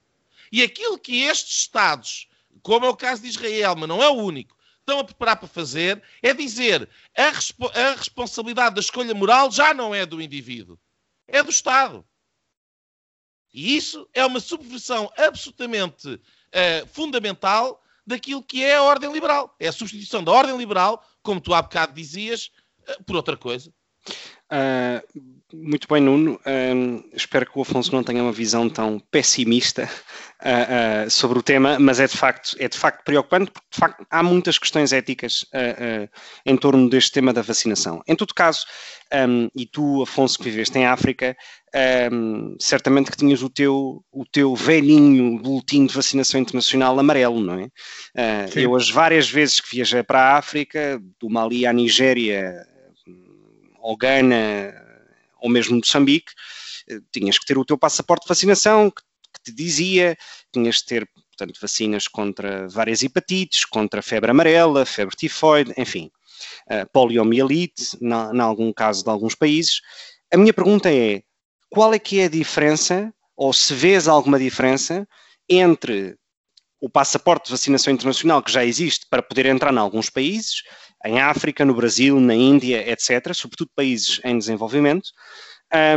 E 0.51 0.63
aquilo 0.63 0.99
que 0.99 1.23
estes 1.23 1.59
Estados, 1.59 2.29
como 2.63 2.87
é 2.87 2.89
o 2.89 2.97
caso 2.97 3.23
de 3.23 3.29
Israel, 3.29 3.77
mas 3.77 3.89
não 3.89 4.03
é 4.03 4.09
o 4.09 4.15
único, 4.15 4.57
estão 4.89 5.01
a 5.01 5.05
preparar 5.05 5.37
para 5.37 5.47
fazer 5.47 6.03
é 6.23 6.33
dizer 6.33 6.89
a, 7.15 7.29
respo 7.29 7.71
a 7.75 7.95
responsabilidade 7.95 8.75
da 8.75 8.81
escolha 8.81 9.15
moral 9.15 9.51
já 9.51 9.75
não 9.75 9.95
é 9.95 10.07
do 10.07 10.21
indivíduo, 10.21 10.79
é 11.27 11.43
do 11.43 11.51
Estado. 11.51 12.05
E 13.53 13.77
isso 13.77 14.09
é 14.15 14.25
uma 14.25 14.41
subversão 14.41 15.13
absolutamente 15.17 16.09
uh, 16.09 16.87
fundamental 16.91 17.83
daquilo 18.07 18.43
que 18.43 18.65
é 18.65 18.77
a 18.77 18.83
ordem 18.83 19.13
liberal. 19.13 19.55
É 19.61 19.69
a 19.69 19.73
substituição 19.73 20.25
da 20.25 20.33
ordem 20.33 20.57
liberal, 20.57 21.07
como 21.23 21.41
tu 21.41 21.53
há 21.53 21.61
bocado 21.61 21.93
dizias, 21.93 22.51
uh, 22.89 23.05
por 23.05 23.17
outra 23.17 23.37
coisa. 23.37 23.73
Uh, 24.51 25.03
muito 25.53 25.87
bem, 25.89 26.01
Nuno. 26.01 26.35
Uh, 26.37 27.05
espero 27.13 27.47
que 27.51 27.59
o 27.59 27.63
Afonso 27.63 27.95
não 27.95 28.03
tenha 28.03 28.23
uma 28.23 28.33
visão 28.33 28.69
tão 28.69 28.99
pessimista 29.11 29.89
uh, 30.41 31.11
sobre 31.11 31.39
o 31.39 31.43
tema, 31.43 31.79
mas 31.79 32.01
é 32.01 32.07
de 32.07 32.17
facto, 32.17 32.57
é 32.59 32.67
de 32.67 32.77
facto 32.77 33.05
preocupante, 33.05 33.51
porque 33.51 33.69
de 33.71 33.79
facto 33.79 34.07
há 34.11 34.23
muitas 34.23 34.59
questões 34.59 34.93
éticas 34.93 35.45
em 36.45 36.57
torno 36.57 36.89
deste 36.89 37.13
tema 37.13 37.33
da 37.33 37.43
vacinação. 37.43 38.03
Em 38.07 38.15
todo 38.15 38.35
caso, 38.35 38.67
um, 39.29 39.49
e 39.55 39.67
tu, 39.67 40.03
Afonso, 40.03 40.39
que 40.39 40.45
viveste 40.45 40.79
em 40.79 40.87
África, 40.87 41.37
um, 42.13 42.57
certamente 42.59 43.11
que 43.11 43.17
tinhas 43.17 43.43
o 43.43 43.49
teu, 43.49 44.05
o 44.13 44.25
teu 44.27 44.55
velhinho 44.55 45.39
boletim 45.39 45.87
de 45.87 45.95
vacinação 45.95 46.41
internacional 46.41 46.99
amarelo, 46.99 47.41
não 47.41 47.59
é? 47.59 47.69
eu, 48.55 48.75
as 48.77 48.91
várias 48.91 49.29
vezes 49.29 49.61
que 49.61 49.77
viajei 49.77 50.03
para 50.03 50.21
a 50.21 50.37
África, 50.37 51.01
do 51.19 51.31
Mali 51.31 51.67
à 51.67 51.73
Nigéria, 51.73 52.67
ou 53.89 53.97
Gana, 53.97 54.75
ou 55.41 55.49
mesmo 55.49 55.77
Moçambique, 55.77 56.31
eh, 56.91 57.01
tinhas 57.11 57.39
que 57.39 57.47
ter 57.47 57.57
o 57.57 57.65
teu 57.65 57.79
passaporte 57.79 58.25
de 58.25 58.29
vacinação 58.29 58.91
que, 58.91 59.01
que 59.33 59.45
te 59.45 59.53
dizia, 59.57 60.15
tinhas 60.53 60.77
de 60.77 60.85
ter, 60.85 61.09
portanto, 61.15 61.59
vacinas 61.59 62.07
contra 62.07 62.69
várias 62.69 63.03
hepatites, 63.03 63.65
contra 63.65 64.03
febre 64.03 64.31
amarela, 64.31 64.85
febre 64.85 65.17
tifoide, 65.17 65.73
enfim, 65.79 66.11
uh, 66.71 66.87
poliomielite, 66.93 67.97
em 68.03 68.41
algum 68.41 68.75
caso 68.75 69.03
de 69.03 69.09
alguns 69.09 69.35
países. 69.35 69.81
A 70.31 70.37
minha 70.37 70.53
pergunta 70.53 70.93
é, 70.93 71.23
qual 71.71 71.95
é 71.95 71.99
que 71.99 72.21
é 72.21 72.25
a 72.25 72.29
diferença, 72.29 73.11
ou 73.35 73.55
se 73.55 73.73
vês 73.73 74.07
alguma 74.07 74.39
diferença, 74.39 75.09
entre 75.49 76.15
o 76.79 76.91
passaporte 76.91 77.47
de 77.47 77.53
vacinação 77.53 77.95
internacional 77.95 78.43
que 78.43 78.53
já 78.53 78.67
existe 78.67 79.07
para 79.09 79.23
poder 79.23 79.47
entrar 79.47 79.73
em 79.73 79.79
alguns 79.79 80.11
países 80.11 80.63
em 81.05 81.21
África, 81.21 81.65
no 81.65 81.75
Brasil, 81.75 82.19
na 82.21 82.35
Índia, 82.35 82.91
etc., 82.91 83.33
sobretudo 83.33 83.71
países 83.75 84.21
em 84.25 84.37
desenvolvimento, 84.37 85.11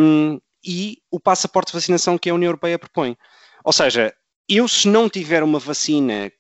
um, 0.01 0.39
e 0.63 0.99
o 1.09 1.19
passaporte 1.19 1.71
de 1.71 1.77
vacinação 1.77 2.17
que 2.17 2.29
a 2.29 2.33
União 2.33 2.49
Europeia 2.49 2.77
propõe. 2.77 3.17
Ou 3.63 3.73
seja, 3.73 4.13
eu 4.47 4.67
se 4.67 4.87
não 4.87 5.09
tiver 5.09 5.43
uma 5.43 5.59
vacina 5.59 6.31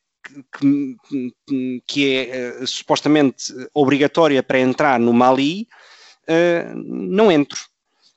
que, 0.59 0.95
que, 1.47 1.83
que 1.87 2.15
é 2.15 2.57
uh, 2.61 2.67
supostamente 2.67 3.53
obrigatória 3.73 4.43
para 4.43 4.59
entrar 4.59 4.99
no 4.99 5.13
Mali, 5.13 5.67
uh, 6.27 6.75
não 6.75 7.31
entro. 7.31 7.59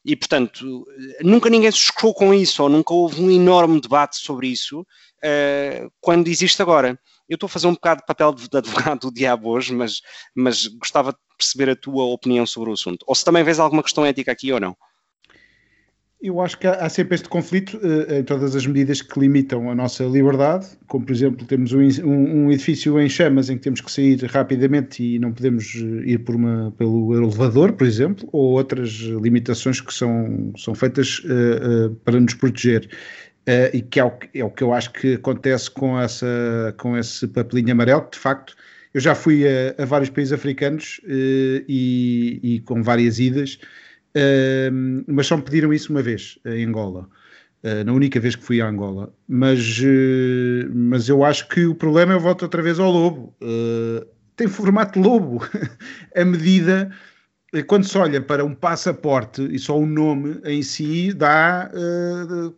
E, 0.04 0.14
portanto, 0.14 0.86
nunca 1.22 1.48
ninguém 1.48 1.70
se 1.70 1.78
chocou 1.78 2.12
com 2.12 2.34
isso, 2.34 2.62
ou 2.62 2.68
nunca 2.68 2.92
houve 2.92 3.22
um 3.22 3.30
enorme 3.30 3.80
debate 3.80 4.18
sobre 4.18 4.48
isso, 4.48 4.80
uh, 4.80 5.90
quando 6.00 6.28
existe 6.28 6.60
agora. 6.60 6.98
Eu 7.28 7.36
estou 7.36 7.46
a 7.46 7.50
fazer 7.50 7.66
um 7.66 7.74
bocado 7.74 8.00
de 8.00 8.06
papel 8.06 8.34
de 8.34 8.56
advogado 8.56 9.00
do 9.00 9.14
diabo 9.14 9.48
hoje, 9.50 9.74
mas, 9.74 10.00
mas 10.34 10.66
gostava 10.66 11.12
de 11.12 11.18
perceber 11.38 11.70
a 11.70 11.76
tua 11.76 12.04
opinião 12.04 12.46
sobre 12.46 12.70
o 12.70 12.74
assunto. 12.74 13.04
Ou 13.06 13.14
se 13.14 13.24
também 13.24 13.42
vês 13.42 13.58
alguma 13.58 13.82
questão 13.82 14.04
ética 14.04 14.32
aqui 14.32 14.52
ou 14.52 14.60
não. 14.60 14.76
Eu 16.24 16.40
acho 16.40 16.58
que 16.58 16.66
há, 16.66 16.88
sempre 16.88 17.16
este 17.16 17.28
conflito 17.28 17.76
uh, 17.76 18.14
em 18.14 18.24
todas 18.24 18.56
as 18.56 18.66
medidas 18.66 19.02
que 19.02 19.20
limitam 19.20 19.70
a 19.70 19.74
nossa 19.74 20.04
liberdade, 20.04 20.66
como 20.86 21.04
por 21.04 21.12
exemplo 21.12 21.46
temos 21.46 21.70
um, 21.74 21.80
um, 22.02 22.50
edifício 22.50 22.98
em 22.98 23.10
chamas 23.10 23.50
em 23.50 23.58
que 23.58 23.62
temos 23.62 23.82
que 23.82 23.92
sair 23.92 24.24
rapidamente 24.24 25.02
e 25.02 25.18
não 25.18 25.34
podemos 25.34 25.74
eh, 25.76 26.12
ir 26.12 26.24
por 26.24 26.34
uma, 26.34 26.72
pelo 26.78 27.14
elevador, 27.14 27.74
por 27.74 27.86
exemplo, 27.86 28.26
ou 28.32 28.52
outras 28.52 28.88
limitações 28.90 29.82
que 29.82 29.92
são, 29.92 30.50
são 30.56 30.74
feitas 30.74 31.18
uh, 31.18 31.94
para 31.96 32.18
nos 32.18 32.32
proteger. 32.32 32.88
Uh, 33.46 33.76
e 33.76 33.82
que 33.82 34.00
é 34.00 34.04
o, 34.04 34.12
é 34.32 34.42
o, 34.42 34.50
que 34.50 34.62
eu 34.64 34.72
acho 34.72 34.90
que 34.90 35.14
acontece 35.14 35.70
com, 35.70 36.00
essa, 36.00 36.74
com 36.78 36.96
esse 36.96 37.28
papelinho 37.28 37.72
amarelo, 37.72 38.02
que 38.04 38.12
de 38.12 38.18
facto 38.18 38.56
eu 38.94 39.00
já 39.02 39.14
fui 39.14 39.44
a, 39.46 39.82
a 39.82 39.84
vários 39.84 40.08
países 40.08 40.32
africanos 40.32 40.98
uh, 41.04 41.64
e, 41.68 42.40
e, 42.42 42.60
com 42.60 42.82
várias 42.82 43.18
idas, 43.18 43.58
uh, 44.16 45.04
mas 45.06 45.26
só 45.26 45.36
me 45.36 45.42
pediram 45.42 45.74
isso 45.74 45.92
uma 45.92 46.00
vez, 46.00 46.38
em 46.46 46.64
Angola, 46.64 47.06
na 47.86 47.94
única 47.94 48.20
vez 48.20 48.36
que 48.36 48.44
fui 48.44 48.60
a 48.60 48.68
Angola. 48.68 49.10
Mas, 49.26 49.80
mas 50.74 51.08
eu 51.08 51.24
acho 51.24 51.48
que 51.48 51.64
o 51.64 51.74
problema 51.74 52.12
eu 52.12 52.20
volto 52.20 52.42
outra 52.42 52.60
vez 52.60 52.78
ao 52.78 52.90
lobo. 52.90 53.34
tem 54.36 54.46
formato 54.46 55.00
lobo. 55.00 55.40
a 56.14 56.24
medida 56.26 56.90
quando 57.62 57.84
se 57.84 57.96
olha 57.96 58.20
para 58.20 58.44
um 58.44 58.54
passaporte 58.54 59.42
e 59.50 59.58
só 59.58 59.78
o 59.78 59.86
nome 59.86 60.40
em 60.44 60.62
si 60.62 61.12
dá 61.12 61.70
uh, 61.72 62.54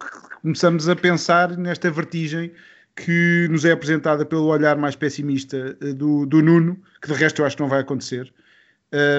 começamos 0.47 0.89
a 0.89 0.95
pensar 0.95 1.57
nesta 1.57 1.91
vertigem 1.91 2.53
que 2.95 3.49
nos 3.51 3.65
é 3.65 3.73
apresentada 3.73 4.25
pelo 4.25 4.45
olhar 4.45 4.77
mais 4.77 4.95
pessimista 4.95 5.77
eh, 5.81 5.93
do, 5.93 6.25
do 6.25 6.41
Nuno, 6.41 6.81
que 7.03 7.09
de 7.09 7.15
resto 7.15 7.43
eu 7.43 7.47
acho 7.47 7.57
que 7.57 7.63
não 7.63 7.69
vai 7.69 7.81
acontecer. 7.81 8.33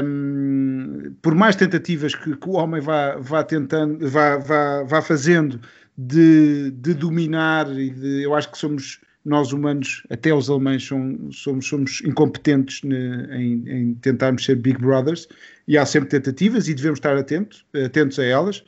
Um, 0.03 1.13
por 1.21 1.35
mais 1.35 1.57
tentativas 1.57 2.15
que, 2.15 2.33
que, 2.33 2.49
o 2.49 2.53
homem 2.53 2.79
vá, 2.79 3.17
vá 3.17 3.43
tentando, 3.43 4.09
vá, 4.09 4.37
vá, 4.37 4.83
vá 4.83 5.01
fazendo 5.01 5.59
de, 5.97 6.71
de 6.71 6.93
dominar 6.93 7.69
e 7.77 7.89
de, 7.89 8.23
eu 8.23 8.33
acho 8.33 8.49
que 8.49 8.57
somos 8.57 9.01
nós 9.25 9.51
humanos, 9.51 10.03
até 10.09 10.33
os 10.33 10.49
alemães, 10.49 10.87
são, 10.87 11.29
somos, 11.33 11.67
somos 11.67 12.01
incompetentes 12.05 12.81
ne, 12.83 13.27
em, 13.31 13.69
em, 13.69 13.93
tentarmos 13.95 14.45
ser 14.45 14.55
Big 14.55 14.79
Brothers 14.79 15.27
e 15.67 15.77
há 15.77 15.85
sempre 15.85 16.07
tentativas 16.07 16.69
e 16.69 16.73
devemos 16.73 16.99
estar 16.99 17.17
atentos, 17.17 17.65
atentos 17.85 18.17
a 18.17 18.23
elas. 18.23 18.63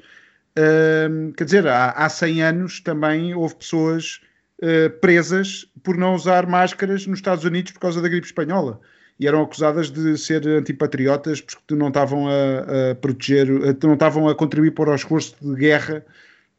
Quer 1.36 1.44
dizer, 1.44 1.68
há, 1.68 1.92
há 1.92 2.10
100 2.10 2.44
anos 2.44 2.80
também 2.82 3.34
houve 3.34 3.56
pessoas 3.56 4.22
uh, 4.62 4.90
presas 5.00 5.66
por 5.84 5.98
não 5.98 6.16
usar 6.16 6.48
máscaras 6.48 7.06
nos 7.06 7.20
Estados 7.20 7.46
Unidos 7.46 7.72
por 7.72 7.80
causa 7.80 8.02
da 8.02 8.10
gripe 8.10 8.28
espanhola 8.28 8.80
e 9.20 9.28
eram 9.28 9.42
acusadas 9.42 9.92
de 9.92 10.18
ser 10.18 10.48
antipatriotas 10.48 11.42
porque 11.42 11.76
não 11.76 11.90
estavam 11.90 12.28
a, 12.28 12.92
a 12.92 12.96
proteger, 12.96 13.48
não 13.84 13.94
estavam 13.94 14.30
a 14.30 14.36
contribuir 14.36 14.72
para 14.72 14.92
o 14.92 14.96
esforço 14.96 15.36
de 15.42 15.56
guerra 15.56 16.06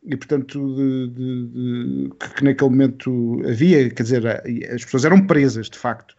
e 0.04 0.16
portanto 0.16 0.74
de, 0.76 1.08
de, 1.08 1.46
de, 1.46 2.10
que 2.36 2.44
naquele 2.44 2.70
momento 2.70 3.42
havia, 3.46 3.88
quer 3.90 4.02
dizer, 4.02 4.26
as 4.72 4.84
pessoas 4.84 5.04
eram 5.04 5.26
presas 5.26 5.70
de 5.70 5.78
facto. 5.78 6.14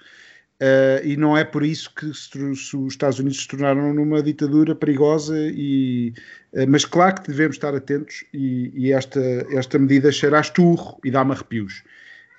Uh, 0.62 1.02
e 1.04 1.18
não 1.18 1.36
é 1.36 1.44
por 1.44 1.64
isso 1.64 1.92
que 1.96 2.14
se, 2.14 2.38
os 2.38 2.94
Estados 2.94 3.18
Unidos 3.18 3.42
se 3.42 3.48
tornaram 3.48 3.92
numa 3.96 4.22
ditadura 4.22 4.76
perigosa, 4.76 5.36
e, 5.36 6.14
uh, 6.54 6.70
mas 6.70 6.86
claro 6.86 7.20
que 7.20 7.32
devemos 7.32 7.56
estar 7.56 7.74
atentos 7.74 8.24
e, 8.32 8.72
e 8.76 8.94
esta, 8.94 9.20
esta 9.58 9.80
medida 9.80 10.12
cheira 10.12 10.38
a 10.38 10.42
esturro 10.42 11.00
e 11.04 11.10
dá-me 11.10 11.32
arrepios. 11.32 11.84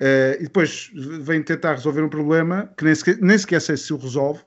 Uh, 0.01 0.39
e 0.39 0.45
depois 0.45 0.93
vem 0.95 1.43
tentar 1.43 1.73
resolver 1.73 2.03
um 2.03 2.09
problema 2.09 2.73
que 2.77 2.85
nem 2.85 2.95
sequer, 2.95 3.19
nem 3.21 3.37
sequer 3.37 3.61
sei 3.61 3.77
se 3.77 3.93
o 3.93 3.97
resolve, 3.97 4.41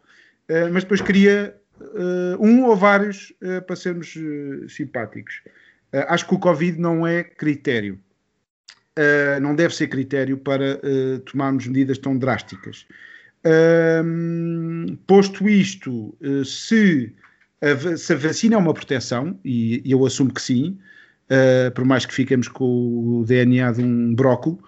mas 0.72 0.84
depois 0.84 1.02
cria 1.02 1.56
um 2.40 2.66
ou 2.66 2.76
vários 2.76 3.34
para 3.66 3.76
sermos 3.76 4.14
simpáticos. 4.70 5.42
Acho 6.08 6.28
que 6.28 6.36
o 6.36 6.40
Covid 6.40 6.80
não 6.80 7.08
é 7.08 7.24
critério. 7.24 8.00
Não 9.42 9.56
deve 9.56 9.74
ser 9.74 9.88
critério 9.88 10.38
para 10.38 10.80
tomarmos 11.26 11.66
medidas 11.66 11.98
tão 11.98 12.16
drásticas. 12.16 12.86
Posto 15.06 15.48
isto, 15.48 16.18
se 16.46 17.14
a, 17.62 17.98
se 17.98 18.14
a, 18.14 18.16
vacina 18.16 18.56
é 18.56 18.58
uma 18.58 18.74
proteção, 18.74 19.40
e, 19.46 19.82
eu 19.86 20.06
assumo 20.06 20.34
que 20.34 20.42
sim, 20.42 20.78
por 21.76 21.86
mais 21.86 22.06
que 22.06 22.14
fiquemos 22.14 22.48
com 22.48 22.66
o 22.66 23.26
DNA 23.26 23.72
de 23.74 23.84
um 23.84 24.16
brócolo, 24.16 24.60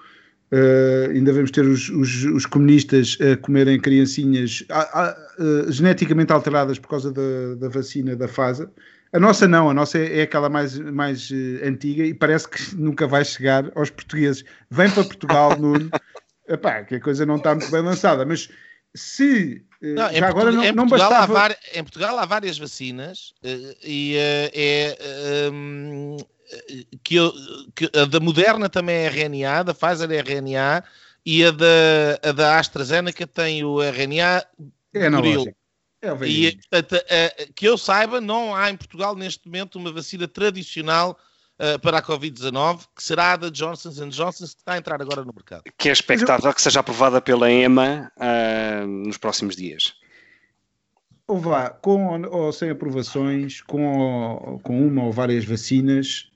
Uh, 0.49 1.11
ainda 1.11 1.33
vamos 1.33 1.51
ter 1.51 1.65
os, 1.65 1.89
os, 1.89 2.23
os, 2.23 2.45
comunistas 2.45 3.17
a 3.19 3.35
comerem 3.35 3.77
criancinhas 3.77 4.63
uh, 4.71 5.69
geneticamente 5.69 6.31
alteradas 6.31 6.79
por 6.79 6.87
causa 6.87 7.11
da, 7.11 7.55
da 7.59 7.67
vacina 7.67 8.15
da 8.15 8.29
FASA. 8.29 8.71
A 9.11 9.19
nossa 9.19 9.45
não, 9.45 9.69
a 9.69 9.73
nossa 9.73 9.97
é, 9.97 10.19
é 10.19 10.21
aquela 10.21 10.47
mais, 10.47 10.79
mais 10.79 11.29
uh, 11.31 11.65
antiga 11.65 12.05
e 12.05 12.13
parece 12.13 12.47
que 12.47 12.75
nunca 12.75 13.05
vai 13.05 13.25
chegar 13.25 13.69
aos 13.75 13.89
portugueses. 13.89 14.45
Vem 14.71 14.89
para 14.89 15.03
Portugal, 15.03 15.59
Nuno, 15.59 15.89
Epá, 16.47 16.81
que 16.83 16.95
a 16.95 17.01
coisa 17.01 17.25
não 17.25 17.35
está 17.35 17.53
muito 17.53 17.69
bem 17.69 17.81
lançada, 17.81 18.25
mas 18.25 18.49
se 18.95 19.65
uh, 19.81 19.93
não, 19.93 20.13
já 20.13 20.27
agora 20.27 20.51
não, 20.51 20.71
não 20.73 20.87
bastava... 20.87 21.33
Var... 21.33 21.57
Em 21.73 21.83
Portugal 21.83 22.17
há 22.17 22.25
várias 22.25 22.57
vacinas 22.57 23.33
uh, 23.43 23.77
e 23.83 24.15
é 24.17 25.49
um, 25.51 26.17
que, 27.03 27.15
eu, 27.15 27.33
que, 27.75 27.89
a 27.97 28.05
da 28.05 28.19
Moderna 28.19 28.69
também 28.69 28.95
é 28.95 29.07
RNA, 29.07 29.59
a 29.59 29.63
da 29.63 29.73
Pfizer 29.73 30.11
é 30.11 30.17
RNA 30.17 30.83
e 31.25 31.43
a 31.43 31.51
da, 31.51 32.19
a 32.23 32.31
da 32.31 32.59
AstraZeneca 32.59 33.27
tem 33.27 33.63
o 33.63 33.81
RNA 33.81 34.45
é. 34.93 34.99
É 36.01 36.27
e 36.27 36.57
que 37.55 37.67
eu 37.67 37.77
saiba, 37.77 38.21
não 38.21 38.55
há 38.55 38.69
em 38.69 38.77
Portugal 38.77 39.15
neste 39.15 39.45
momento 39.47 39.77
uma 39.77 39.91
vacina 39.91 40.27
tradicional 40.27 41.17
uh, 41.59 41.79
para 41.79 41.99
a 41.99 42.01
Covid-19, 42.01 42.85
que 42.95 43.03
será 43.03 43.33
a 43.33 43.37
da 43.37 43.49
Johnson 43.49 43.89
Johnson, 43.89 44.45
que 44.45 44.49
está 44.49 44.73
a 44.73 44.77
entrar 44.77 45.01
agora 45.01 45.23
no 45.23 45.33
mercado. 45.33 45.63
Que 45.77 45.89
é 45.89 45.91
expectável 45.91 46.53
que 46.53 46.61
seja 46.61 46.79
aprovada 46.79 47.21
pela 47.21 47.51
EMA 47.51 48.11
uh, 48.17 48.87
nos 48.87 49.17
próximos 49.17 49.55
dias 49.55 49.93
ou 51.27 51.37
vá, 51.39 51.69
com 51.69 52.21
ou 52.23 52.53
sem 52.53 52.69
aprovações, 52.69 53.61
com, 53.61 54.59
com 54.63 54.87
uma 54.87 55.03
ou 55.03 55.11
várias 55.11 55.43
vacinas, 55.43 56.31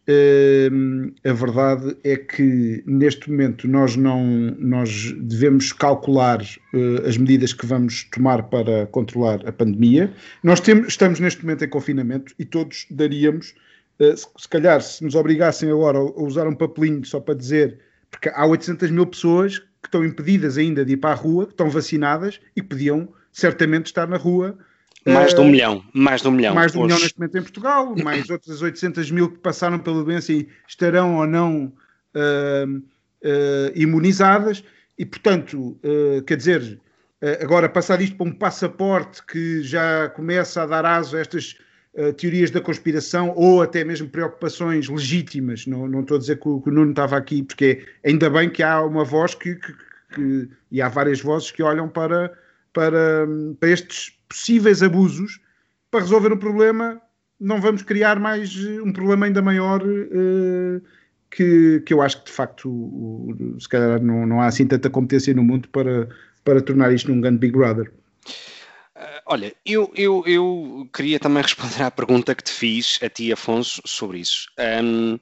hum, 0.71 1.13
a 1.23 1.31
verdade 1.31 1.95
é 2.03 2.17
que 2.17 2.83
neste 2.85 3.31
momento 3.31 3.69
nós 3.69 3.95
não 3.95 4.21
nós 4.59 5.13
devemos 5.13 5.71
calcular 5.71 6.41
uh, 6.41 7.07
as 7.07 7.15
medidas 7.15 7.53
que 7.53 7.65
vamos 7.65 8.03
tomar 8.11 8.43
para 8.43 8.85
controlar 8.87 9.47
a 9.47 9.51
pandemia. 9.53 10.13
Nós 10.43 10.59
temos, 10.59 10.89
estamos 10.89 11.21
neste 11.21 11.41
momento 11.43 11.63
em 11.63 11.69
confinamento 11.69 12.33
e 12.37 12.43
todos 12.43 12.85
daríamos, 12.91 13.51
uh, 13.51 13.70
se, 14.15 14.27
se, 14.37 14.49
calhar, 14.49 14.81
se 14.81 15.03
nos 15.03 15.15
obrigassem 15.15 15.69
agora 15.69 15.97
a 15.97 16.23
usar 16.23 16.47
um 16.47 16.55
papelinho 16.55 17.05
só 17.05 17.19
para 17.19 17.35
dizer, 17.35 17.79
porque 18.09 18.29
há 18.29 18.45
800 18.45 18.89
mil 18.91 19.05
pessoas 19.05 19.59
que 19.59 19.87
estão 19.87 20.03
impedidas 20.03 20.57
ainda 20.57 20.83
de 20.85 20.93
ir 20.93 20.97
para 20.97 21.11
a 21.11 21.15
rua, 21.15 21.45
que 21.45 21.53
estão 21.53 21.69
vacinadas 21.69 22.39
e 22.55 22.61
que 22.61 22.67
podiam 22.67 23.09
certamente 23.31 23.87
estar 23.87 24.07
na 24.07 24.17
rua 24.17 24.57
mais 25.05 25.33
de 25.33 25.41
um 25.41 25.45
eh, 25.45 25.51
milhão, 25.51 25.83
mais 25.93 26.21
de 26.21 26.27
um 26.27 26.31
milhão. 26.31 26.53
Mais 26.53 26.71
de 26.71 26.77
um 26.77 26.83
milhão 26.83 26.99
neste 26.99 27.19
momento 27.19 27.37
em 27.37 27.41
Portugal, 27.41 27.95
mais 28.03 28.29
outras 28.29 28.61
800 28.61 29.09
mil 29.09 29.31
que 29.31 29.39
passaram 29.39 29.79
pela 29.79 30.03
doença 30.03 30.31
e 30.31 30.47
estarão 30.67 31.17
ou 31.17 31.25
não 31.25 31.73
uh, 32.15 32.77
uh, 32.77 33.71
imunizadas. 33.73 34.63
E, 34.97 35.05
portanto, 35.05 35.79
uh, 35.83 36.21
quer 36.27 36.37
dizer, 36.37 36.79
agora 37.41 37.67
passar 37.67 37.99
isto 38.01 38.15
para 38.15 38.27
um 38.27 38.31
passaporte 38.31 39.25
que 39.25 39.63
já 39.63 40.09
começa 40.09 40.61
a 40.61 40.65
dar 40.67 40.85
aso 40.85 41.17
a 41.17 41.19
estas 41.19 41.57
teorias 42.17 42.49
da 42.51 42.61
conspiração 42.61 43.33
ou 43.35 43.61
até 43.61 43.83
mesmo 43.83 44.07
preocupações 44.07 44.87
legítimas. 44.87 45.67
Não, 45.67 45.87
não 45.87 46.01
estou 46.01 46.15
a 46.15 46.19
dizer 46.19 46.39
que 46.39 46.47
o, 46.47 46.61
que 46.61 46.69
o 46.69 46.71
Nuno 46.71 46.91
estava 46.91 47.17
aqui, 47.17 47.43
porque 47.43 47.85
ainda 48.05 48.29
bem 48.29 48.49
que 48.49 48.63
há 48.63 48.81
uma 48.81 49.03
voz 49.03 49.35
que, 49.35 49.55
que, 49.55 49.73
que 50.15 50.49
e 50.71 50.81
há 50.81 50.87
várias 50.87 51.19
vozes 51.21 51.51
que 51.51 51.61
olham 51.61 51.89
para, 51.89 52.31
para, 52.71 53.27
para 53.59 53.69
estes 53.69 54.17
possíveis 54.29 54.81
abusos 54.81 55.41
para 55.91 55.99
resolver 55.99 56.31
um 56.31 56.37
problema, 56.37 57.01
não 57.37 57.59
vamos 57.59 57.81
criar 57.81 58.17
mais 58.17 58.55
eh, 58.55 58.81
um 58.81 58.93
problema 58.93 59.25
ainda 59.25 59.41
maior 59.41 59.81
uh, 59.83 60.81
que, 61.29 61.81
que 61.85 61.93
eu 61.93 62.01
acho 62.01 62.19
que 62.19 62.25
de 62.27 62.31
facto 62.31 62.69
uh, 62.69 63.57
se 63.59 63.67
calhar 63.67 64.01
não, 64.01 64.25
não 64.25 64.41
há 64.41 64.45
assim 64.45 64.65
tanta 64.65 64.89
competência 64.89 65.33
no 65.33 65.43
mundo 65.43 65.67
para, 65.69 66.07
para 66.45 66.61
tornar 66.61 66.93
isto 66.93 67.11
num 67.11 67.19
grande 67.19 67.39
Big 67.39 67.53
Brother. 67.53 67.91
Uh, 69.31 69.33
olha, 69.33 69.55
eu, 69.65 69.91
eu, 69.95 70.23
eu 70.25 70.89
queria 70.93 71.19
também 71.19 71.41
responder 71.43 71.83
à 71.83 71.91
pergunta 71.91 72.35
que 72.35 72.43
te 72.43 72.51
fiz 72.51 72.99
a 73.01 73.09
ti, 73.09 73.31
Afonso, 73.31 73.81
sobre 73.85 74.19
isso. 74.19 74.47
Um, 74.83 75.17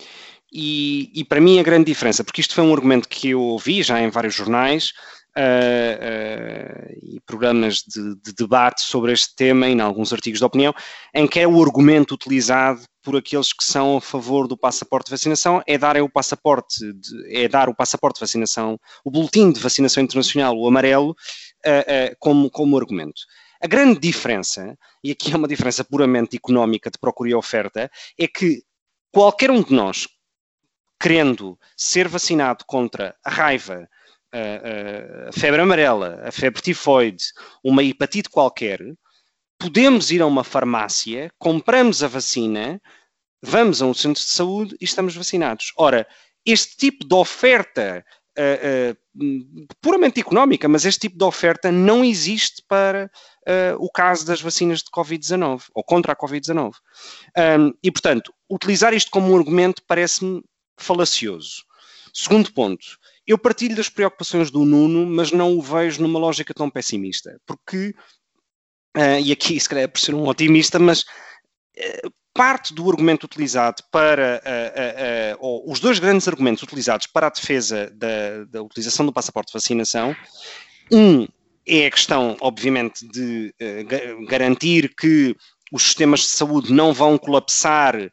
e, 0.51 1.11
e, 1.13 1.23
para 1.23 1.39
mim 1.39 1.59
a 1.59 1.63
grande 1.63 1.85
diferença, 1.85 2.23
porque 2.23 2.41
isto 2.41 2.55
foi 2.55 2.63
um 2.63 2.73
argumento 2.73 3.07
que 3.07 3.29
eu 3.29 3.41
ouvi 3.41 3.83
já 3.83 4.01
em 4.01 4.09
vários 4.09 4.33
jornais, 4.33 4.93
uh, 5.37 6.97
e 7.01 7.19
programas 7.21 7.83
de, 7.83 8.15
de, 8.15 8.33
debate 8.33 8.81
sobre 8.81 9.11
este 9.11 9.35
tema, 9.35 9.67
em 9.67 9.79
alguns 9.79 10.11
artigos 10.11 10.39
de 10.39 10.45
opinião, 10.45 10.73
em 11.13 11.27
que 11.27 11.39
é 11.39 11.47
o 11.47 11.61
argumento 11.61 12.13
utilizado 12.13 12.81
por 13.01 13.15
aqueles 13.15 13.53
que 13.53 13.63
são 13.63 13.97
a 13.97 14.01
favor 14.01 14.47
do 14.47 14.57
passaporte 14.57 15.05
de 15.05 15.11
vacinação 15.11 15.63
é 15.65 15.77
dar 15.77 15.95
é 15.95 16.01
o 16.01 16.09
passaporte, 16.09 16.77
de, 16.93 17.37
é 17.37 17.47
dar 17.47 17.69
o 17.69 17.75
passaporte 17.75 18.15
de 18.15 18.21
vacinação, 18.21 18.79
o 19.03 19.09
boletim 19.11 19.51
de 19.51 19.59
vacinação 19.59 20.03
internacional, 20.03 20.57
o 20.57 20.67
amarelo, 20.67 21.11
uh, 21.11 22.15
como, 22.19 22.49
como 22.49 22.77
argumento. 22.77 23.21
A 23.61 23.67
grande 23.67 23.99
diferença, 23.99 24.77
e 25.03 25.11
aqui 25.11 25.33
é 25.33 25.35
uma 25.35 25.47
diferença 25.47 25.83
puramente 25.83 26.37
económica 26.37 26.89
de 26.89 26.97
procura 26.97 27.29
e 27.29 27.35
oferta, 27.35 27.91
é 28.17 28.27
que 28.27 28.63
qualquer 29.11 29.51
um 29.51 29.61
de 29.61 29.73
nós, 29.73 30.07
querendo 30.99 31.59
ser 31.75 32.07
vacinado 32.07 32.63
contra 32.65 33.15
a 33.23 33.29
raiva, 33.29 33.89
a, 34.31 35.29
a 35.29 35.31
febre 35.33 35.61
amarela, 35.61 36.21
a 36.23 36.31
febre 36.31 36.61
tifoide, 36.61 37.25
uma 37.63 37.83
hepatite 37.83 38.29
qualquer, 38.29 38.79
podemos 39.57 40.09
ir 40.09 40.21
a 40.21 40.25
uma 40.25 40.43
farmácia, 40.43 41.29
compramos 41.37 42.01
a 42.01 42.07
vacina, 42.07 42.81
vamos 43.41 43.81
a 43.81 43.85
um 43.85 43.93
centro 43.93 44.23
de 44.23 44.29
saúde 44.29 44.77
e 44.79 44.85
estamos 44.85 45.15
vacinados. 45.15 45.73
Ora, 45.77 46.07
este 46.45 46.77
tipo 46.77 47.05
de 47.05 47.13
oferta 47.13 48.05
uh, 48.39 48.97
puramente 49.81 50.19
económica, 50.19 50.67
mas 50.67 50.85
este 50.85 51.01
tipo 51.01 51.17
de 51.17 51.23
oferta 51.23 51.71
não 51.71 52.03
existe 52.03 52.63
para 52.67 53.11
uh, 53.47 53.83
o 53.83 53.91
caso 53.91 54.25
das 54.25 54.41
vacinas 54.41 54.79
de 54.79 54.89
Covid-19 54.91 55.63
ou 55.73 55.83
contra 55.83 56.13
a 56.13 56.15
Covid-19. 56.15 56.73
Um, 57.37 57.73
e, 57.83 57.91
portanto, 57.91 58.33
utilizar 58.49 58.93
isto 58.93 59.11
como 59.11 59.31
um 59.31 59.37
argumento 59.37 59.83
parece-me 59.87 60.41
falacioso. 60.77 61.63
Segundo 62.13 62.51
ponto, 62.53 62.85
eu 63.27 63.37
partilho 63.37 63.75
das 63.75 63.89
preocupações 63.89 64.49
do 64.49 64.65
Nuno, 64.65 65.05
mas 65.05 65.31
não 65.31 65.57
o 65.57 65.61
vejo 65.61 66.01
numa 66.01 66.19
lógica 66.19 66.53
tão 66.53 66.69
pessimista, 66.69 67.39
porque, 67.45 67.93
uh, 68.97 69.19
e 69.23 69.31
aqui 69.31 69.59
se 69.59 69.69
calhar 69.69 69.83
é 69.83 69.87
por 69.87 69.99
ser 69.99 70.15
um 70.15 70.27
otimista, 70.27 70.79
mas 70.79 71.01
uh, 71.01 72.11
parte 72.39 72.73
do 72.73 72.89
argumento 72.89 73.25
utilizado 73.25 73.83
para, 73.91 74.41
uh, 74.45 75.37
ou 75.41 75.69
os 75.69 75.81
dois 75.81 75.99
grandes 75.99 76.25
argumentos 76.25 76.63
utilizados 76.63 77.05
para 77.05 77.27
a 77.27 77.29
defesa 77.29 77.91
da, 77.93 78.45
da 78.49 78.63
utilização 78.63 79.05
do 79.05 79.11
passaporte 79.11 79.47
de 79.47 79.53
vacinação, 79.53 80.15
um 80.89 81.27
é 81.67 81.85
a 81.85 81.91
questão, 81.91 82.37
obviamente, 82.39 83.05
de 83.05 83.53
garantir 84.29 84.95
que 84.95 85.35
os 85.69 85.83
sistemas 85.83 86.21
de 86.21 86.27
saúde 86.27 86.71
não 86.71 86.93
vão 86.93 87.17
colapsar 87.17 87.95
uh, 87.97 88.09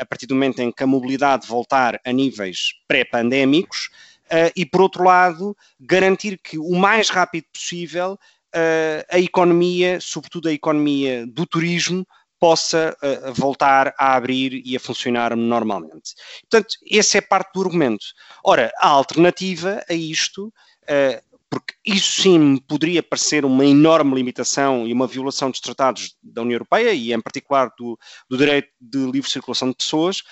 a 0.00 0.04
partir 0.04 0.26
do 0.26 0.34
momento 0.34 0.58
em 0.58 0.72
que 0.72 0.82
a 0.82 0.86
mobilidade 0.86 1.46
voltar 1.46 2.00
a 2.04 2.12
níveis 2.12 2.72
pré-pandémicos, 2.88 3.90
uh, 4.24 4.50
e, 4.56 4.66
por 4.66 4.80
outro 4.80 5.04
lado, 5.04 5.56
garantir 5.80 6.36
que 6.42 6.58
o 6.58 6.74
mais 6.74 7.10
rápido 7.10 7.44
possível 7.52 8.18
uh, 8.54 9.06
a 9.08 9.20
economia, 9.20 10.00
sobretudo 10.00 10.48
a 10.48 10.52
economia 10.52 11.24
do 11.28 11.46
turismo, 11.46 12.04
possa 12.46 12.96
uh, 13.02 13.34
voltar 13.34 13.92
a 13.98 14.14
abrir 14.14 14.62
e 14.64 14.76
a 14.76 14.80
funcionar 14.80 15.34
normalmente. 15.34 16.14
Portanto, 16.48 16.76
esse 16.88 17.18
é 17.18 17.20
parte 17.20 17.52
do 17.52 17.62
argumento. 17.62 18.06
Ora, 18.44 18.72
a 18.78 18.86
alternativa 18.86 19.84
a 19.90 19.92
isto, 19.92 20.46
uh, 20.46 21.38
porque 21.50 21.74
isso 21.84 22.22
sim 22.22 22.56
poderia 22.58 23.02
parecer 23.02 23.44
uma 23.44 23.66
enorme 23.66 24.14
limitação 24.14 24.86
e 24.86 24.92
uma 24.92 25.08
violação 25.08 25.50
dos 25.50 25.58
tratados 25.58 26.16
da 26.22 26.42
União 26.42 26.54
Europeia 26.54 26.92
e, 26.92 27.12
em 27.12 27.20
particular, 27.20 27.68
do, 27.76 27.98
do 28.30 28.38
direito 28.38 28.68
de 28.80 28.98
livre 29.10 29.28
circulação 29.28 29.70
de 29.70 29.74
pessoas, 29.74 30.22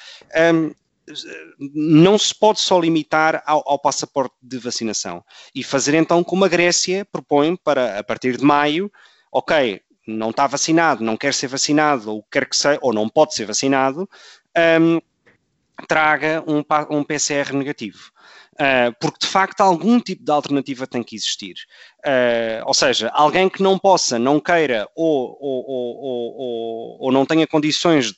um, 0.52 0.70
não 1.74 2.16
se 2.16 2.32
pode 2.32 2.60
só 2.60 2.78
limitar 2.78 3.42
ao, 3.44 3.60
ao, 3.66 3.78
passaporte 3.78 4.36
de 4.40 4.56
vacinação 4.56 5.22
e 5.52 5.64
fazer 5.64 5.94
então 5.94 6.22
como 6.22 6.44
a 6.44 6.48
Grécia 6.48 7.04
propõe 7.04 7.56
para 7.56 7.98
a 7.98 8.04
partir 8.04 8.36
de 8.36 8.44
maio, 8.44 8.90
ok, 9.32 9.82
não 10.06 10.30
está 10.30 10.46
vacinado, 10.46 11.02
não 11.02 11.16
quer 11.16 11.32
ser 11.34 11.48
vacinado, 11.48 12.10
ou 12.10 12.22
quer 12.30 12.48
que 12.48 12.56
seja, 12.56 12.78
ou 12.82 12.92
não 12.92 13.08
pode 13.08 13.34
ser 13.34 13.46
vacinado, 13.46 14.08
um, 14.80 15.00
traga 15.88 16.42
um, 16.46 16.62
um, 16.90 17.04
PCR 17.04 17.52
negativo. 17.52 18.12
Uh, 18.54 18.94
porque 19.00 19.18
de 19.20 19.26
facto 19.26 19.60
algum 19.62 19.98
tipo 19.98 20.24
de 20.24 20.30
alternativa 20.30 20.86
tem 20.86 21.02
que 21.02 21.16
existir. 21.16 21.54
Uh, 22.06 22.62
ou 22.66 22.74
seja, 22.74 23.08
alguém 23.08 23.48
que 23.48 23.62
não 23.62 23.78
possa, 23.78 24.18
não 24.18 24.38
queira 24.38 24.88
ou, 24.94 25.36
ou, 25.40 25.64
ou, 25.66 26.96
ou 27.00 27.12
não 27.12 27.26
tenha 27.26 27.46
condições 27.46 28.12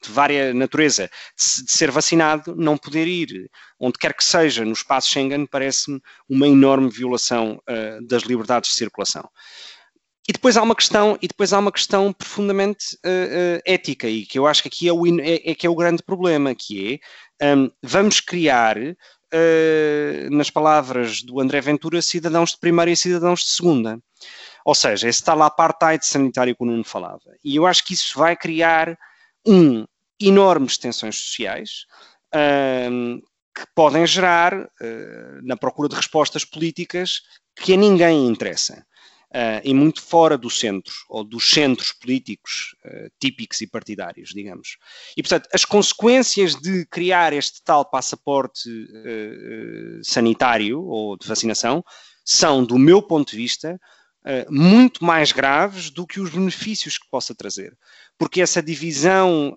de 0.00 0.10
vária 0.10 0.52
natureza 0.54 1.08
de 1.36 1.72
ser 1.72 1.90
vacinado, 1.90 2.54
não 2.54 2.76
poder 2.76 3.08
ir 3.08 3.50
onde 3.80 3.98
quer 3.98 4.14
que 4.14 4.22
seja 4.22 4.64
no 4.64 4.72
espaço 4.72 5.08
Schengen 5.08 5.46
parece-me 5.46 6.00
uma 6.28 6.46
enorme 6.46 6.90
violação 6.90 7.60
uh, 7.68 8.06
das 8.06 8.22
liberdades 8.24 8.70
de 8.70 8.76
circulação. 8.76 9.28
E 10.28 10.32
depois 10.32 10.58
há 10.58 10.62
uma 10.62 10.76
questão, 10.76 11.18
e 11.22 11.26
depois 11.26 11.54
há 11.54 11.58
uma 11.58 11.72
questão 11.72 12.12
profundamente 12.12 12.96
uh, 12.96 13.56
uh, 13.56 13.62
ética, 13.64 14.06
e 14.06 14.26
que 14.26 14.38
eu 14.38 14.46
acho 14.46 14.60
que 14.60 14.68
aqui 14.68 14.86
é, 14.86 14.92
o, 14.92 15.06
é, 15.06 15.50
é 15.50 15.54
que 15.54 15.66
é 15.66 15.70
o 15.70 15.74
grande 15.74 16.02
problema, 16.02 16.54
que 16.54 17.00
é 17.40 17.56
um, 17.56 17.70
vamos 17.82 18.20
criar, 18.20 18.76
uh, 18.76 20.30
nas 20.30 20.50
palavras 20.50 21.22
do 21.22 21.40
André 21.40 21.62
Ventura, 21.62 22.02
cidadãos 22.02 22.50
de 22.50 22.58
primeira 22.58 22.90
e 22.90 22.96
cidadãos 22.96 23.40
de 23.40 23.48
segunda. 23.52 23.98
Ou 24.66 24.74
seja, 24.74 25.08
esse 25.08 25.24
tal 25.24 25.40
apartheid 25.40 26.04
sanitário 26.04 26.54
que 26.54 26.62
o 26.62 26.66
Nuno 26.66 26.84
falava. 26.84 27.34
E 27.42 27.56
eu 27.56 27.64
acho 27.64 27.82
que 27.86 27.94
isso 27.94 28.18
vai 28.18 28.36
criar, 28.36 28.98
um, 29.46 29.86
enormes 30.20 30.76
tensões 30.76 31.16
sociais, 31.16 31.86
um, 32.92 33.18
que 33.56 33.64
podem 33.74 34.06
gerar, 34.06 34.68
na 35.42 35.56
procura 35.56 35.88
de 35.88 35.96
respostas 35.96 36.44
políticas, 36.44 37.22
que 37.56 37.72
a 37.72 37.76
ninguém 37.76 38.26
interessa 38.28 38.86
uh, 39.34 39.60
e 39.62 39.74
muito 39.74 40.02
fora 40.02 40.36
do 40.36 40.50
centro, 40.50 40.94
ou 41.08 41.24
dos 41.24 41.50
centros 41.50 41.92
políticos 41.92 42.74
uh, 42.84 43.10
típicos 43.20 43.60
e 43.60 43.66
partidários, 43.66 44.30
digamos. 44.30 44.76
E, 45.16 45.22
portanto, 45.22 45.48
as 45.52 45.64
consequências 45.64 46.54
de 46.54 46.86
criar 46.86 47.32
este 47.32 47.62
tal 47.62 47.84
passaporte 47.84 48.68
uh, 48.68 50.00
sanitário 50.02 50.82
ou 50.82 51.16
de 51.16 51.26
vacinação 51.26 51.84
são, 52.24 52.64
do 52.64 52.78
meu 52.78 53.02
ponto 53.02 53.30
de 53.30 53.36
vista, 53.36 53.80
muito 54.50 55.02
mais 55.02 55.32
graves 55.32 55.88
do 55.88 56.06
que 56.06 56.20
os 56.20 56.28
benefícios 56.28 56.98
que 56.98 57.08
possa 57.10 57.34
trazer. 57.34 57.74
Porque 58.18 58.42
essa 58.42 58.62
divisão, 58.62 59.56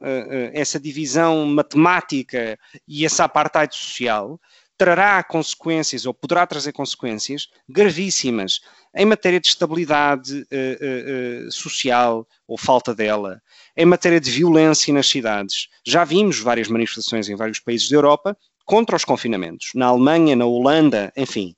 essa 0.54 0.80
divisão 0.80 1.46
matemática 1.48 2.58
e 2.88 3.06
essa 3.06 3.26
apartheid 3.26 3.76
social 3.76 4.40
trará 4.82 5.22
consequências 5.22 6.08
ou 6.08 6.14
poderá 6.14 6.48
trazer 6.48 6.72
consequências 6.72 7.50
gravíssimas 7.70 8.62
em 8.96 9.06
matéria 9.06 9.40
de 9.40 9.46
estabilidade 9.46 10.42
uh, 10.42 11.46
uh, 11.46 11.52
social 11.52 12.28
ou 12.48 12.58
falta 12.58 12.96
dela, 12.96 13.40
em 13.78 13.86
matéria 13.86 14.20
de 14.20 14.32
violência 14.32 14.92
nas 14.92 15.06
cidades. 15.06 15.68
Já 15.86 16.04
vimos 16.04 16.40
várias 16.40 16.68
manifestações 16.68 17.30
em 17.30 17.36
vários 17.36 17.60
países 17.60 17.92
da 17.92 17.96
Europa 17.96 18.36
contra 18.66 18.96
os 18.96 19.06
confinamentos, 19.06 19.70
na 19.76 19.86
Alemanha, 19.86 20.36
na 20.36 20.46
Holanda, 20.46 21.14
enfim. 21.16 21.56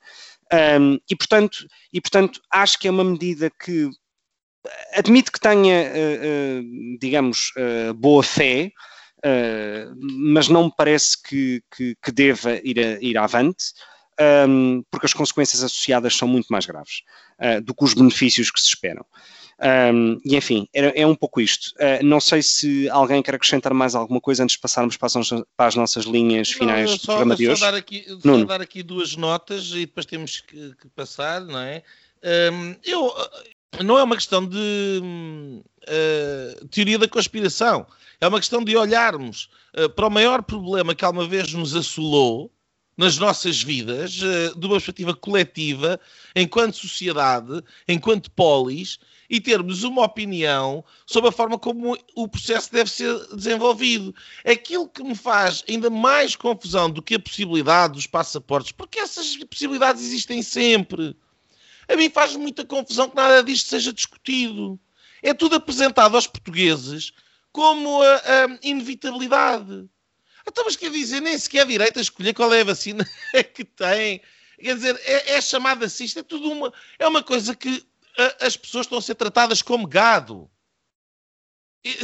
Um, 0.82 1.00
e, 1.10 1.16
portanto, 1.16 1.66
e, 1.94 2.02
portanto, 2.02 2.42
acho 2.52 2.78
que 2.78 2.90
é 2.90 2.92
uma 2.92 3.06
medida 3.06 3.50
que 3.50 3.90
admite 4.94 5.32
que 5.32 5.40
tenha, 5.40 5.92
digamos, 7.00 7.54
boa 7.96 8.22
fé, 8.22 8.72
uh, 9.26 9.96
mas 10.00 10.48
não 10.48 10.66
me 10.66 10.74
parece 10.76 11.22
que, 11.22 11.64
que, 11.76 11.96
que 12.02 12.12
deva 12.12 12.60
ir, 12.64 12.80
a, 12.80 13.02
ir 13.02 13.18
avante, 13.18 13.74
um, 14.48 14.84
porque 14.92 15.06
as 15.06 15.14
consequências 15.14 15.64
associadas 15.64 16.16
são 16.16 16.28
muito 16.28 16.48
mais 16.50 16.66
graves 16.66 17.02
uh, 17.40 17.62
do 17.62 17.74
que 17.74 17.84
os 17.84 17.94
benefícios 17.94 18.52
que 18.52 18.60
se 18.60 18.68
esperam. 18.68 19.06
Um, 19.94 20.20
e 20.26 20.36
enfim, 20.36 20.68
é, 20.74 21.02
é, 21.02 21.08
um 21.08 21.16
pouco 21.16 21.40
isto. 21.40 21.74
Uh, 21.76 22.04
não 22.04 22.20
sei 22.20 22.42
se 22.42 22.90
alguém 22.90 23.22
quer 23.22 23.36
acrescentar 23.36 23.74
mais 23.74 23.96
alguma 23.96 24.20
coisa 24.20 24.44
antes 24.44 24.56
de 24.56 24.60
passarmos 24.60 24.98
para 24.98 25.08
as, 25.08 25.30
para 25.56 25.68
as 25.68 25.76
nossas 25.76 26.06
linhas 26.06 26.52
finais 26.52 26.90
não, 26.90 26.98
só, 26.98 27.02
do 27.02 27.06
programa 27.06 27.36
de 27.36 27.50
hoje. 27.50 27.60
Só 27.60 27.72
dar 27.72 27.78
aqui, 27.78 28.06
só 28.22 28.44
dar 28.44 28.62
aqui 28.62 28.84
duas 28.84 29.16
notas 29.16 29.70
e 29.72 29.86
depois 29.86 30.06
temos 30.06 30.42
que, 30.42 30.76
que 30.76 30.90
passar, 30.90 31.42
não 31.42 31.60
é? 31.60 31.84
Um, 32.52 32.76
eu, 32.84 33.14
não 33.82 33.98
é 33.98 34.04
uma 34.04 34.16
questão 34.16 34.46
de 34.46 35.02
uh, 35.02 36.68
teoria 36.68 37.00
da 37.00 37.08
conspiração. 37.08 37.88
É 38.20 38.28
uma 38.28 38.40
questão 38.40 38.64
de 38.64 38.76
olharmos 38.76 39.50
uh, 39.78 39.90
para 39.90 40.08
o 40.08 40.12
maior 40.12 40.44
problema 40.44 40.94
que 40.94 41.06
alguma 41.06 41.28
vez 41.28 41.52
nos 41.54 41.76
assolou 41.76 42.52
nas 42.96 43.18
nossas 43.18 43.62
vidas, 43.62 44.22
uh, 44.22 44.58
de 44.58 44.66
uma 44.66 44.76
perspectiva 44.76 45.16
coletiva, 45.16 46.00
enquanto 46.36 46.78
sociedade, 46.78 47.64
enquanto 47.88 48.30
polis, 48.32 49.00
e 49.30 49.42
termos 49.42 49.84
uma 49.84 50.04
opinião 50.04 50.86
sobre 51.08 51.30
a 51.30 51.32
forma 51.32 51.58
como 51.58 51.98
o 52.16 52.28
processo 52.28 52.72
deve 52.72 52.92
ser 52.92 53.18
desenvolvido. 53.36 54.14
Aquilo 54.46 54.88
que 54.88 55.04
me 55.04 55.16
faz 55.16 55.64
ainda 55.68 55.90
mais 55.90 56.36
confusão 56.36 56.90
do 56.90 57.02
que 57.02 57.16
a 57.16 57.20
possibilidade 57.20 57.94
dos 57.94 58.06
passaportes, 58.06 58.72
porque 58.72 59.00
essas 59.00 59.36
possibilidades 59.46 60.04
existem 60.04 60.44
sempre. 60.44 61.16
A 61.88 61.96
mim 61.96 62.10
faz 62.10 62.36
muita 62.36 62.66
confusão 62.66 63.10
que 63.10 63.16
nada 63.16 63.44
disto 63.44 63.70
seja 63.70 63.94
discutido. 63.94 64.80
É 65.22 65.34
tudo 65.34 65.56
apresentado 65.56 66.16
aos 66.16 66.28
portugueses 66.28 67.14
como 67.52 68.02
a, 68.02 68.16
a 68.16 68.60
inevitabilidade. 68.62 69.88
Então, 70.48 70.66
mas 70.66 70.76
quer 70.76 70.92
dizer, 70.92 71.22
nem 71.22 71.38
sequer 71.38 71.62
a 71.62 71.66
direita 71.66 72.02
escolher 72.02 72.34
qual 72.34 72.54
é 72.54 72.62
a 72.62 72.66
vacina 72.66 73.08
que 73.54 73.64
tem. 73.64 74.22
Quer 74.60 74.76
dizer, 74.76 75.00
é, 75.04 75.36
é 75.36 75.42
chamada 75.42 75.86
assim, 75.86 76.04
isto 76.04 76.20
é 76.20 76.24
tudo 76.24 76.52
uma, 76.52 76.74
é 77.00 77.08
uma 77.08 77.24
coisa 77.24 77.56
que 77.56 77.86
a, 78.18 78.48
as 78.48 78.58
pessoas 78.58 78.86
estão 78.86 78.98
a 78.98 79.02
ser 79.02 79.16
tratadas 79.16 79.62
como 79.62 79.88
gado. 79.88 80.50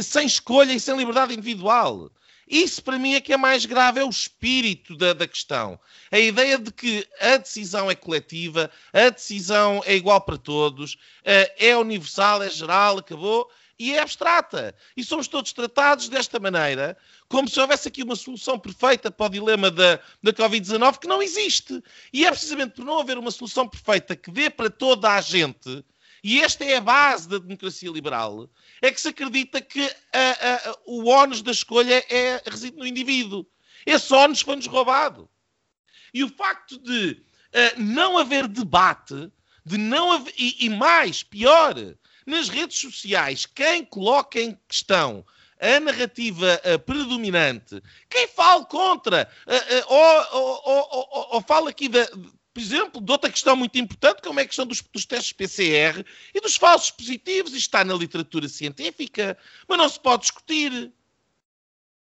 Sem 0.02 0.26
escolha 0.26 0.72
e 0.72 0.80
sem 0.80 0.96
liberdade 0.96 1.32
individual. 1.32 2.10
Isso 2.50 2.82
para 2.82 2.98
mim 2.98 3.14
é 3.14 3.20
que 3.20 3.32
é 3.32 3.36
mais 3.36 3.64
grave, 3.64 4.00
é 4.00 4.04
o 4.04 4.10
espírito 4.10 4.96
da, 4.96 5.12
da, 5.12 5.28
questão. 5.28 5.78
A 6.10 6.18
ideia 6.18 6.58
de 6.58 6.72
que 6.72 7.06
a 7.20 7.36
decisão 7.36 7.88
é 7.88 7.94
coletiva, 7.94 8.68
a 8.92 9.08
decisão 9.08 9.80
é 9.86 9.94
igual 9.94 10.20
para 10.20 10.36
todos, 10.36 10.98
eh, 11.24 11.68
é 11.68 11.76
universal, 11.76 12.42
é 12.42 12.50
geral, 12.50 12.98
acabou 12.98 13.48
e 13.78 13.94
é 13.94 14.00
abstrata. 14.00 14.74
E 14.96 15.04
somos 15.04 15.28
todos 15.28 15.52
tratados 15.52 16.08
desta 16.08 16.40
maneira, 16.40 16.98
como 17.28 17.48
se 17.48 17.60
houvesse 17.60 17.86
aqui 17.86 18.02
uma 18.02 18.16
solução 18.16 18.58
perfeita 18.58 19.12
para 19.12 19.26
o 19.26 19.30
dilema 19.30 19.70
da, 19.70 20.00
da 20.20 20.32
Covid-19 20.32 20.98
que 20.98 21.06
não 21.06 21.22
existe. 21.22 21.80
E 22.12 22.26
é 22.26 22.30
precisamente 22.32 22.72
por 22.72 22.84
não 22.84 22.98
haver 22.98 23.16
uma 23.16 23.30
solução 23.30 23.68
perfeita 23.68 24.16
que 24.16 24.30
dê 24.30 24.50
para 24.50 24.68
toda 24.68 25.14
a 25.14 25.20
gente, 25.20 25.84
e 26.22 26.40
esta 26.40 26.64
é 26.64 26.76
a 26.76 26.80
base 26.80 27.28
da 27.28 27.38
democracia 27.38 27.90
liberal, 27.90 28.48
é 28.82 28.90
que 28.90 29.00
se 29.00 29.08
acredita 29.08 29.60
que 29.60 29.82
a, 30.12 30.68
a, 30.68 30.78
o 30.86 31.08
ónus 31.08 31.42
da 31.42 31.50
escolha 31.50 32.04
é, 32.08 32.42
reside 32.46 32.76
no 32.76 32.86
indivíduo. 32.86 33.46
Esse 33.86 34.12
ónus 34.12 34.42
foi-nos 34.42 34.66
roubado. 34.66 35.28
E 36.12 36.22
o 36.22 36.28
facto 36.28 36.78
de 36.78 37.12
uh, 37.12 37.80
não 37.80 38.18
haver 38.18 38.46
debate, 38.46 39.30
de 39.64 39.78
não 39.78 40.12
haver, 40.12 40.34
e, 40.36 40.66
e 40.66 40.68
mais, 40.68 41.22
pior, 41.22 41.74
nas 42.26 42.48
redes 42.48 42.78
sociais, 42.78 43.46
quem 43.46 43.84
coloca 43.84 44.40
em 44.40 44.58
questão 44.68 45.24
a 45.60 45.78
narrativa 45.78 46.60
uh, 46.64 46.78
predominante, 46.80 47.82
quem 48.08 48.26
fala 48.28 48.64
contra, 48.64 49.30
uh, 49.46 49.92
ou, 49.92 50.40
ou, 50.40 50.60
ou, 50.64 51.28
ou, 51.34 51.40
fala 51.42 51.70
aqui, 51.70 51.88
de, 51.88 52.00
por 52.60 52.62
exemplo, 52.62 53.00
de 53.00 53.10
outra 53.10 53.30
questão 53.30 53.56
muito 53.56 53.78
importante, 53.78 54.20
como 54.20 54.38
é 54.38 54.42
a 54.42 54.46
questão 54.46 54.66
dos, 54.66 54.82
dos 54.82 55.06
testes 55.06 55.32
PCR 55.32 56.04
e 56.34 56.40
dos 56.42 56.56
falsos 56.56 56.90
positivos, 56.90 57.52
isto 57.52 57.60
está 57.60 57.82
na 57.82 57.94
literatura 57.94 58.48
científica, 58.50 59.38
mas 59.66 59.78
não 59.78 59.88
se 59.88 59.98
pode 59.98 60.22
discutir. 60.22 60.92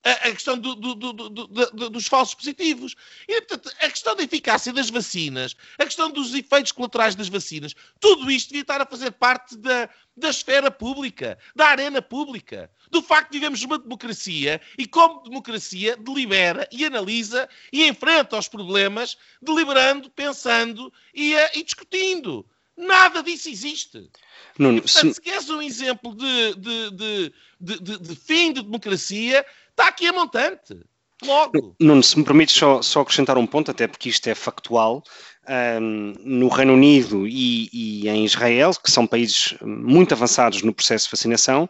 A, 0.04 0.12
a 0.12 0.32
questão 0.32 0.58
do, 0.58 0.76
do, 0.76 0.96
do, 0.96 1.90
dos 1.90 2.08
falsos 2.08 2.36
positivos. 2.36 2.96
E, 3.28 3.42
portanto, 3.42 3.74
a 3.80 3.90
questão 3.90 4.16
da 4.16 4.24
eficácia 4.24 4.72
das 4.72 4.90
vacinas, 4.90 5.56
a 5.78 5.86
questão 5.86 6.10
dos 6.10 6.34
efeitos 6.34 6.72
colaterais 6.72 7.16
das 7.16 7.30
vacinas, 7.30 7.76
tudo 8.00 8.32
isto 8.32 8.50
devia 8.50 8.62
estar 8.62 8.82
a 8.82 8.86
fazer 8.86 9.12
parte 9.12 9.58
da, 9.58 9.90
da 10.16 10.30
esfera 10.30 10.72
pública, 10.72 11.38
da 11.56 11.68
arena 11.68 12.02
pública, 12.02 12.70
do 12.90 13.02
facto 13.02 13.32
de 13.32 13.40
vivemos 13.40 13.62
numa 13.62 13.78
democracia 13.78 14.62
e, 14.78 14.86
como 14.86 15.24
democracia, 15.24 15.96
delibera 15.98 16.68
e 16.72 16.86
analisa 16.86 17.48
e 17.72 17.88
enfrenta 17.88 18.38
os 18.38 18.48
problemas, 18.48 19.18
deliberando, 19.42 20.10
pensando 20.10 20.92
e, 21.14 21.34
e 21.56 21.64
discutindo. 21.64 22.46
Nada 22.76 23.22
disso 23.22 23.50
existe. 23.50 24.10
Nuno, 24.58 24.78
e, 24.78 24.82
portanto, 24.82 25.08
se... 25.10 25.14
se 25.16 25.22
queres 25.22 25.50
um 25.50 25.62
exemplo 25.62 26.16
de, 26.16 26.56
de, 26.56 27.32
de, 27.60 28.00
de, 28.00 28.16
fim 28.16 28.54
de 28.54 28.62
democracia, 28.62 29.46
Está 29.80 29.88
aqui 29.88 30.08
a 30.08 30.12
montante. 30.12 30.78
Logo. 31.24 31.74
Nuno, 31.80 32.04
se 32.04 32.20
me 32.20 32.26
permites 32.26 32.54
só, 32.54 32.82
só 32.82 33.00
acrescentar 33.00 33.38
um 33.38 33.48
ponto, 33.48 33.72
até 33.72 33.88
porque 33.88 34.10
isto 34.10 34.28
é 34.28 34.36
factual. 34.36 35.02
Um, 35.48 36.14
no 36.20 36.50
Reino 36.50 36.74
Unido 36.74 37.26
e, 37.26 37.70
e, 37.72 38.10
em 38.10 38.26
Israel, 38.26 38.72
que 38.74 38.92
são 38.92 39.08
países 39.08 39.56
muito 39.62 40.14
avançados 40.14 40.64
no 40.64 40.74
processo 40.74 41.06
de 41.06 41.12
vacinação, 41.12 41.64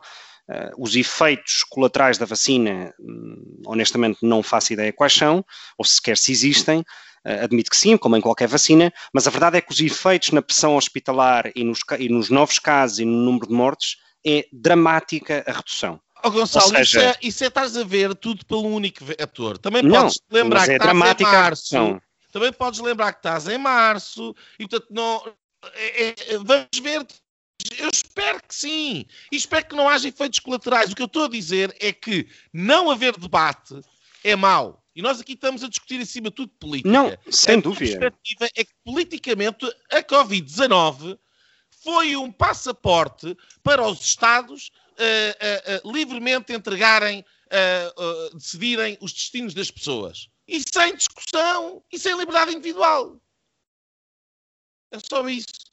uh, 0.49 0.83
os 0.83 0.95
efeitos 0.95 1.63
colaterais 1.63 2.17
da 2.17 2.25
vacina, 2.25 2.91
um, 2.99 3.61
honestamente, 3.67 4.17
não 4.23 4.41
faço 4.41 4.73
ideia 4.73 4.91
quais 4.91 5.13
são, 5.13 5.45
ou 5.77 5.85
sequer 5.85 6.17
se 6.17 6.31
existem. 6.31 6.79
Uh, 6.79 7.43
admito 7.43 7.69
que 7.69 7.77
sim, 7.77 7.95
como 7.95 8.17
em 8.17 8.21
qualquer 8.21 8.47
vacina, 8.47 8.91
mas 9.13 9.27
a 9.27 9.29
verdade 9.29 9.57
é 9.57 9.61
que 9.61 9.71
os 9.71 9.79
efeitos 9.79 10.31
na 10.31 10.41
pressão 10.41 10.75
hospitalar 10.75 11.51
e 11.55 11.63
nos, 11.63 11.81
e 11.99 12.09
nos 12.09 12.31
novos 12.31 12.57
casos 12.57 12.97
e 12.97 13.05
no 13.05 13.17
número 13.17 13.47
de 13.47 13.53
mortes 13.53 13.97
é 14.25 14.47
dramática 14.51 15.43
a 15.45 15.51
redução. 15.51 16.01
Oh, 16.23 16.31
Gonçalo, 16.31 16.69
seja, 16.69 16.81
isso, 16.81 16.99
é, 16.99 17.17
isso 17.21 17.43
é 17.43 17.47
estás 17.47 17.77
a 17.77 17.83
ver 17.83 18.13
tudo 18.15 18.45
pelo 18.45 18.67
único 18.67 19.03
ator. 19.21 19.57
Também 19.57 19.81
não, 19.81 20.01
podes 20.01 20.19
lembrar 20.29 20.65
que 20.65 20.71
é 20.71 20.75
estás 20.75 20.91
em 20.91 21.23
março. 21.23 21.75
Não. 21.75 22.01
Também 22.31 22.53
podes 22.53 22.79
lembrar 22.79 23.13
que 23.13 23.19
estás 23.19 23.47
em 23.47 23.57
março 23.57 24.35
e 24.59 24.67
portanto 24.67 24.87
não. 24.91 25.33
É, 25.73 26.03
é, 26.03 26.15
é, 26.33 26.37
vamos 26.37 26.67
ver. 26.81 27.05
Eu 27.77 27.89
espero 27.91 28.41
que 28.47 28.55
sim. 28.55 29.05
E 29.31 29.35
espero 29.35 29.65
que 29.65 29.75
não 29.75 29.89
haja 29.89 30.07
efeitos 30.07 30.39
colaterais. 30.39 30.91
O 30.91 30.95
que 30.95 31.01
eu 31.01 31.07
estou 31.07 31.25
a 31.25 31.29
dizer 31.29 31.75
é 31.79 31.91
que 31.91 32.27
não 32.53 32.89
haver 32.89 33.17
debate 33.17 33.79
é 34.23 34.35
mau. 34.35 34.83
E 34.95 35.01
nós 35.01 35.19
aqui 35.19 35.33
estamos 35.33 35.63
a 35.63 35.69
discutir 35.69 36.01
acima 36.01 36.29
de 36.29 36.35
tudo 36.35 36.51
política. 36.59 36.89
Não, 36.89 37.17
sem 37.29 37.57
a 37.57 37.61
dúvida. 37.61 37.95
A 37.95 37.99
perspectiva 37.99 38.49
é 38.55 38.63
que 38.63 38.73
politicamente 38.83 39.65
a 39.91 40.03
Covid-19 40.03 41.17
foi 41.83 42.15
um 42.15 42.31
passaporte 42.31 43.37
para 43.63 43.87
os 43.87 44.01
Estados 44.01 44.71
uh, 44.99 45.87
uh, 45.87 45.91
livremente 45.91 46.53
entregarem, 46.53 47.23
decidirem 48.33 48.97
os 49.01 49.11
destinos 49.11 49.53
das 49.53 49.71
pessoas. 49.71 50.29
E 50.47 50.61
sem 50.61 50.95
discussão 50.95 51.83
e 51.91 51.97
sem 51.97 52.15
liberdade 52.17 52.51
individual. 52.51 53.19
É 54.91 54.99
só 54.99 55.27
isso. 55.27 55.69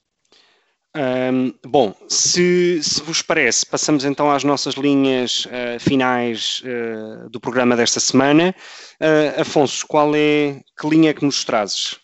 Um, 0.95 1.53
bom, 1.63 1.95
se, 2.07 2.81
se, 2.81 3.03
vos 3.03 3.21
parece, 3.21 3.63
passamos 3.65 4.03
então 4.03 4.31
às 4.31 4.43
nossas 4.43 4.73
linhas 4.73 5.45
uh, 5.45 5.79
finais 5.79 6.63
uh, 6.63 7.29
do 7.29 7.39
programa 7.39 7.75
desta 7.75 7.99
semana. 7.99 8.55
Uh, 8.99 9.41
Afonso, 9.41 9.85
qual 9.85 10.15
é 10.15 10.61
que 10.79 10.87
linha 10.89 11.13
que 11.13 11.23
nos 11.23 11.43
trazes? 11.43 11.99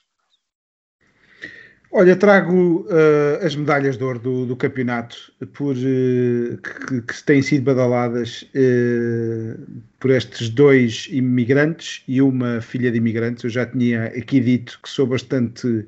Olha, 1.96 2.16
trago 2.16 2.88
uh, 2.90 3.46
as 3.46 3.56
medalhas 3.56 4.00
de 4.00 4.04
ouro 4.04 4.18
do, 4.18 4.46
do 4.48 4.56
campeonato 4.56 5.32
por, 5.54 5.76
uh, 5.76 6.58
que, 6.58 7.02
que, 7.04 7.24
têm 7.24 7.40
sido 7.40 7.66
badaladas 7.66 8.42
uh, 8.56 9.62
por 10.00 10.10
estes 10.10 10.50
dois 10.50 11.08
imigrantes 11.12 12.04
e 12.08 12.20
uma 12.20 12.62
filha 12.62 12.90
de 12.90 12.98
imigrantes. 12.98 13.44
Eu 13.44 13.52
já 13.52 13.68
tinha 13.68 14.06
aqui 14.06 14.40
dito 14.40 14.80
que 14.82 14.90
sou 14.90 15.06
bastante 15.06 15.86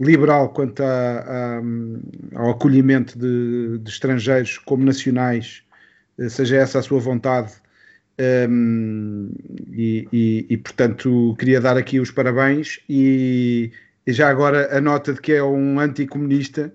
liberal 0.00 0.48
quanto 0.48 0.82
a, 0.82 1.18
a, 1.56 1.62
ao 2.40 2.50
acolhimento 2.50 3.16
de, 3.16 3.78
de, 3.78 3.88
estrangeiros 3.88 4.58
como 4.58 4.84
nacionais, 4.84 5.62
seja 6.28 6.56
essa 6.56 6.80
a 6.80 6.82
sua 6.82 6.98
vontade. 6.98 7.52
Um, 8.48 9.30
e, 9.70 10.08
e, 10.12 10.46
e, 10.50 10.56
portanto, 10.56 11.36
queria 11.38 11.60
dar 11.60 11.76
aqui 11.76 12.00
os 12.00 12.10
parabéns 12.10 12.80
e 12.88 13.70
e 14.06 14.12
já 14.12 14.28
agora 14.28 14.76
a 14.76 14.80
nota 14.80 15.12
de 15.12 15.20
que 15.20 15.32
é 15.32 15.42
um 15.42 15.80
anticomunista 15.80 16.72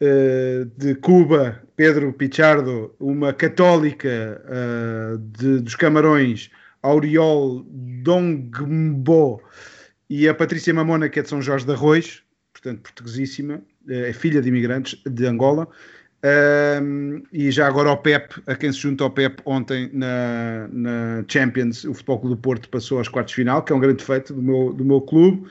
uh, 0.00 0.64
de 0.76 0.94
Cuba, 0.96 1.62
Pedro 1.74 2.12
Pichardo, 2.12 2.94
uma 3.00 3.32
católica 3.32 4.42
uh, 4.44 5.18
de, 5.18 5.60
dos 5.60 5.74
Camarões, 5.74 6.50
Auriol 6.82 7.64
Dongbo, 8.02 9.42
e 10.08 10.28
a 10.28 10.34
Patrícia 10.34 10.74
Mamona, 10.74 11.08
que 11.08 11.20
é 11.20 11.22
de 11.22 11.28
São 11.28 11.40
Jorge 11.40 11.64
de 11.64 11.72
Arroz, 11.72 12.22
portanto 12.52 12.80
portuguesíssima, 12.82 13.62
eh, 13.88 14.10
é 14.10 14.12
filha 14.12 14.42
de 14.42 14.48
imigrantes 14.48 15.00
de 15.06 15.24
Angola. 15.24 15.68
Um, 16.82 17.22
e 17.32 17.50
já 17.50 17.66
agora 17.66 17.90
o 17.92 17.96
PEP, 17.96 18.42
a 18.46 18.54
quem 18.54 18.70
se 18.72 18.80
junta 18.80 19.04
ao 19.04 19.10
PEP 19.10 19.40
ontem 19.46 19.88
na, 19.92 20.68
na 20.70 21.24
Champions, 21.28 21.84
o 21.84 21.94
Futebol 21.94 22.18
Clube 22.18 22.36
do 22.36 22.42
Porto 22.42 22.68
passou 22.68 22.98
aos 22.98 23.08
quartos 23.08 23.32
de 23.32 23.36
final, 23.36 23.62
que 23.62 23.72
é 23.72 23.76
um 23.76 23.80
grande 23.80 24.04
feito 24.04 24.34
do 24.34 24.42
meu, 24.42 24.72
do 24.72 24.84
meu 24.84 25.00
clube. 25.00 25.48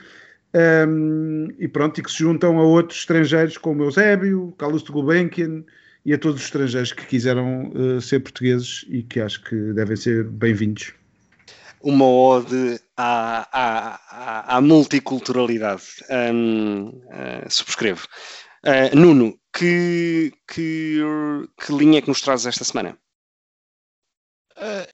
Um, 0.52 1.48
e 1.58 1.68
pronto, 1.68 2.00
e 2.00 2.02
que 2.02 2.10
se 2.10 2.18
juntam 2.18 2.58
a 2.58 2.62
outros 2.62 3.00
estrangeiros 3.00 3.56
como 3.56 3.84
Eusébio, 3.84 4.52
Carlos 4.58 4.82
de 4.82 4.90
Gulbenkian 4.90 5.64
e 6.04 6.12
a 6.12 6.18
todos 6.18 6.40
os 6.40 6.46
estrangeiros 6.46 6.92
que 6.92 7.06
quiseram 7.06 7.70
uh, 7.70 8.00
ser 8.00 8.20
portugueses 8.20 8.84
e 8.88 9.02
que 9.02 9.20
acho 9.20 9.42
que 9.44 9.72
devem 9.74 9.96
ser 9.96 10.24
bem-vindos. 10.24 10.92
Uma 11.82 12.04
ode 12.04 12.80
à, 12.96 13.48
à, 13.52 14.56
à, 14.56 14.60
multiculturalidade. 14.60 15.84
Um, 16.10 16.88
uh, 16.88 17.02
eh, 17.10 17.46
subscrevo. 17.48 18.06
Uh, 18.66 18.94
Nuno, 18.94 19.38
que, 19.56 20.32
que, 20.46 20.98
que 21.58 21.72
linha 21.72 21.98
é 21.98 22.02
que 22.02 22.08
nos 22.08 22.20
trazes 22.20 22.46
esta 22.46 22.64
semana? 22.64 22.98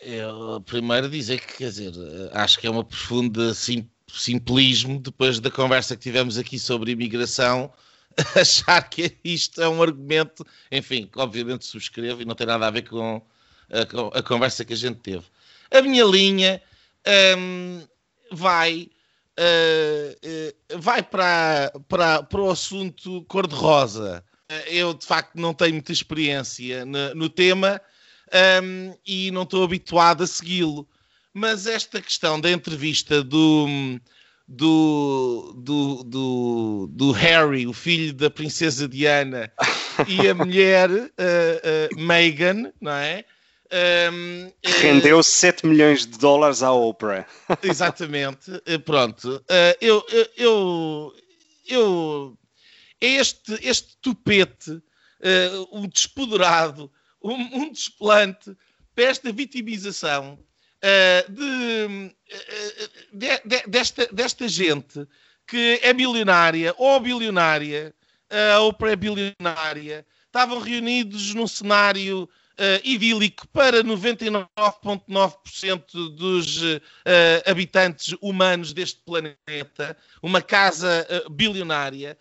eu 0.01 0.61
primeiro 0.65 1.09
dizer 1.09 1.41
que, 1.41 1.57
quer 1.57 1.71
dizer, 1.71 1.93
acho 2.33 2.61
que 2.61 2.69
é 2.69 2.71
uma 2.71 2.85
profunda 2.85 3.53
sim, 3.53 3.91
simplismo, 4.13 5.01
depois 5.01 5.41
da 5.41 5.51
conversa 5.51 5.97
que 5.97 6.03
tivemos 6.03 6.39
aqui 6.39 6.59
sobre 6.59 6.93
imigração, 6.93 7.73
achar 8.35 8.83
que 8.89 9.17
isto 9.25 9.61
é 9.61 9.69
um 9.69 9.83
argumento, 9.83 10.47
enfim, 10.71 11.07
que 11.07 11.19
obviamente 11.19 11.67
subscrevo 11.67 12.23
e 12.23 12.25
não 12.25 12.35
tem 12.35 12.47
nada 12.47 12.67
a 12.67 12.71
ver 12.71 12.83
com 12.83 13.21
a, 13.71 14.19
a 14.19 14.23
conversa 14.23 14.65
que 14.65 14.73
a 14.73 14.77
gente 14.77 15.01
teve. 15.01 15.25
A 15.71 15.83
minha 15.83 16.05
linha 16.05 16.63
um, 17.37 17.83
vai, 18.33 18.89
uh, 19.39 20.75
uh, 20.75 20.79
vai 20.79 21.03
para, 21.03 21.73
para, 21.89 22.23
para 22.23 22.41
o 22.41 22.51
assunto 22.51 23.25
cor-de-rosa. 23.25 24.25
Eu, 24.69 24.95
de 24.95 25.05
facto, 25.05 25.35
não 25.35 25.53
tenho 25.53 25.73
muita 25.73 25.91
experiência 25.93 26.87
no, 26.87 27.15
no 27.15 27.29
tema 27.29 27.81
um, 28.63 28.95
e 29.05 29.31
não 29.33 29.43
estou 29.43 29.65
habituado 29.65 30.23
a 30.23 30.27
segui-lo 30.27 30.89
mas 31.37 31.67
esta 31.67 32.01
questão 32.01 32.41
da 32.41 32.51
entrevista 32.51 33.23
do, 33.23 33.67
do, 34.49 35.53
do, 35.55 36.03
do, 36.03 36.87
do 36.91 37.13
Harry, 37.13 37.67
o 37.67 37.75
filho 37.75 38.15
da 38.15 38.31
princesa 38.31 38.89
Diana, 38.89 39.53
e 40.09 40.27
a 40.27 40.33
mulher 40.35 40.91
uh, 40.91 41.05
uh, 41.93 42.01
Meghan, 42.01 42.73
não 42.81 42.93
é? 42.93 43.23
Um, 44.11 44.51
Rendeu 44.81 45.23
7 45.23 45.67
milhões 45.67 46.07
de 46.07 46.17
dólares 46.17 46.63
à 46.63 46.73
Oprah. 46.73 47.27
Exatamente, 47.63 48.51
pronto. 48.87 49.45
eu, 49.79 50.03
eu, 50.39 51.15
eu, 51.69 52.39
é 52.99 53.09
este, 53.09 53.59
este 53.61 53.95
tupete, 54.01 54.81
um 55.71 55.87
despoderado, 55.87 56.91
um, 57.23 57.35
um 57.35 57.71
desplante 57.71 58.57
para 58.95 59.05
esta 59.05 59.31
vitimização 59.31 60.39
eh, 60.83 61.25
de, 61.29 62.15
eh, 62.31 62.89
de, 63.13 63.41
de, 63.45 63.63
desta, 63.67 64.07
desta 64.13 64.49
gente 64.49 65.07
que 65.47 65.79
é 65.83 65.93
bilionária 65.93 66.75
ou 66.77 66.99
bilionária 66.99 67.95
ou 68.61 68.73
pré-bilionária, 68.73 70.05
estavam 70.27 70.59
reunidos 70.59 71.33
num 71.33 71.47
cenário 71.47 72.29
uh, 72.57 72.81
idílico 72.83 73.47
para 73.49 73.85
99,9% 73.85 76.15
dos 76.15 76.63
uh, 76.63 76.81
habitantes 77.47 78.17
humanos 78.21 78.73
deste 78.73 79.01
planeta, 79.05 79.97
uma 80.23 80.41
casa 80.43 81.07
uh, 81.09 81.31
bilionária, 81.31 82.19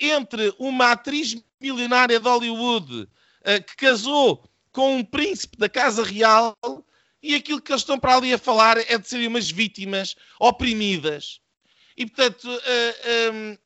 entre 0.00 0.52
uma 0.58 0.92
atriz 0.92 1.36
milionária 1.60 2.18
de 2.18 2.26
Hollywood 2.26 3.06
que 3.66 3.76
casou 3.76 4.42
com 4.72 4.96
um 4.96 5.04
príncipe 5.04 5.58
da 5.58 5.68
Casa 5.68 6.02
Real 6.02 6.56
e 7.22 7.34
aquilo 7.34 7.60
que 7.60 7.72
eles 7.72 7.82
estão 7.82 7.98
para 7.98 8.16
ali 8.16 8.32
a 8.32 8.38
falar 8.38 8.78
é 8.78 8.98
de 8.98 9.08
serem 9.08 9.26
umas 9.26 9.50
vítimas 9.50 10.14
oprimidas. 10.38 11.40
E, 11.96 12.06
portanto, 12.06 12.44
uh, 12.44 12.60
eh, 12.64 13.30
um, 13.32 13.50
ehm, 13.50 13.58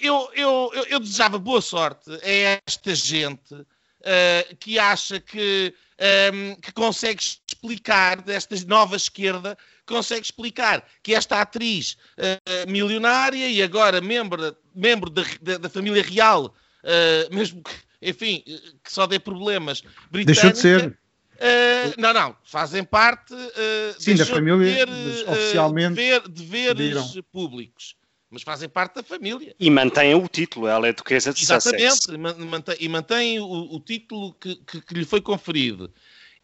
eu, 0.00 0.30
eu, 0.34 0.70
eu, 0.74 0.84
eu, 0.86 1.00
desejava 1.00 1.38
boa 1.38 1.62
sorte 1.62 2.10
a 2.10 2.60
esta 2.66 2.92
gente 2.92 3.54
uh, 3.54 4.56
que 4.58 4.80
acha 4.80 5.20
que, 5.20 5.72
um, 6.00 6.04
ehm, 6.04 6.54
que 6.56 6.72
consegue 6.72 7.22
explicar, 7.22 8.20
desta 8.20 8.56
nova 8.66 8.96
esquerda, 8.96 9.56
consegue 9.86 10.22
explicar 10.22 10.84
que 11.04 11.14
esta 11.14 11.40
atriz 11.40 11.96
uh, 12.18 12.68
milionária 12.68 13.48
e 13.48 13.62
agora 13.62 14.00
membro, 14.00 14.56
membro 14.74 15.08
da, 15.08 15.22
da, 15.40 15.58
da 15.58 15.68
família 15.68 16.02
real, 16.02 16.52
mesmo 17.30 17.62
que, 17.62 17.70
enfim, 18.00 18.42
que 18.82 18.92
só 18.92 19.06
dê 19.06 19.18
problemas, 19.18 19.82
Deixou 20.10 20.50
de 20.50 20.58
ser. 20.58 20.98
Uh, 21.38 21.94
não, 21.96 22.12
não, 22.12 22.36
fazem 22.42 22.82
parte 22.82 23.32
uh, 23.32 23.94
Sim, 23.96 24.16
da 24.16 24.26
família, 24.26 24.84
de 24.84 25.22
ter, 25.24 25.28
oficialmente 25.30 25.94
dever, 25.94 26.74
deveres 26.74 27.20
públicos, 27.30 27.94
mas 28.28 28.42
fazem 28.42 28.68
parte 28.68 28.96
da 28.96 29.04
família. 29.04 29.54
E 29.58 29.70
mantêm 29.70 30.16
o 30.16 30.26
título, 30.26 30.66
ela 30.66 30.88
é 30.88 30.92
duquesa 30.92 31.32
de 31.32 31.40
Exatamente, 31.40 31.92
Sussex. 31.92 32.18
mantém, 32.18 32.76
e 32.80 32.88
mantém 32.88 33.38
o, 33.38 33.46
o 33.46 33.78
título 33.78 34.34
que, 34.34 34.56
que, 34.56 34.80
que, 34.80 34.94
lhe 34.94 35.04
foi 35.04 35.20
conferido. 35.20 35.94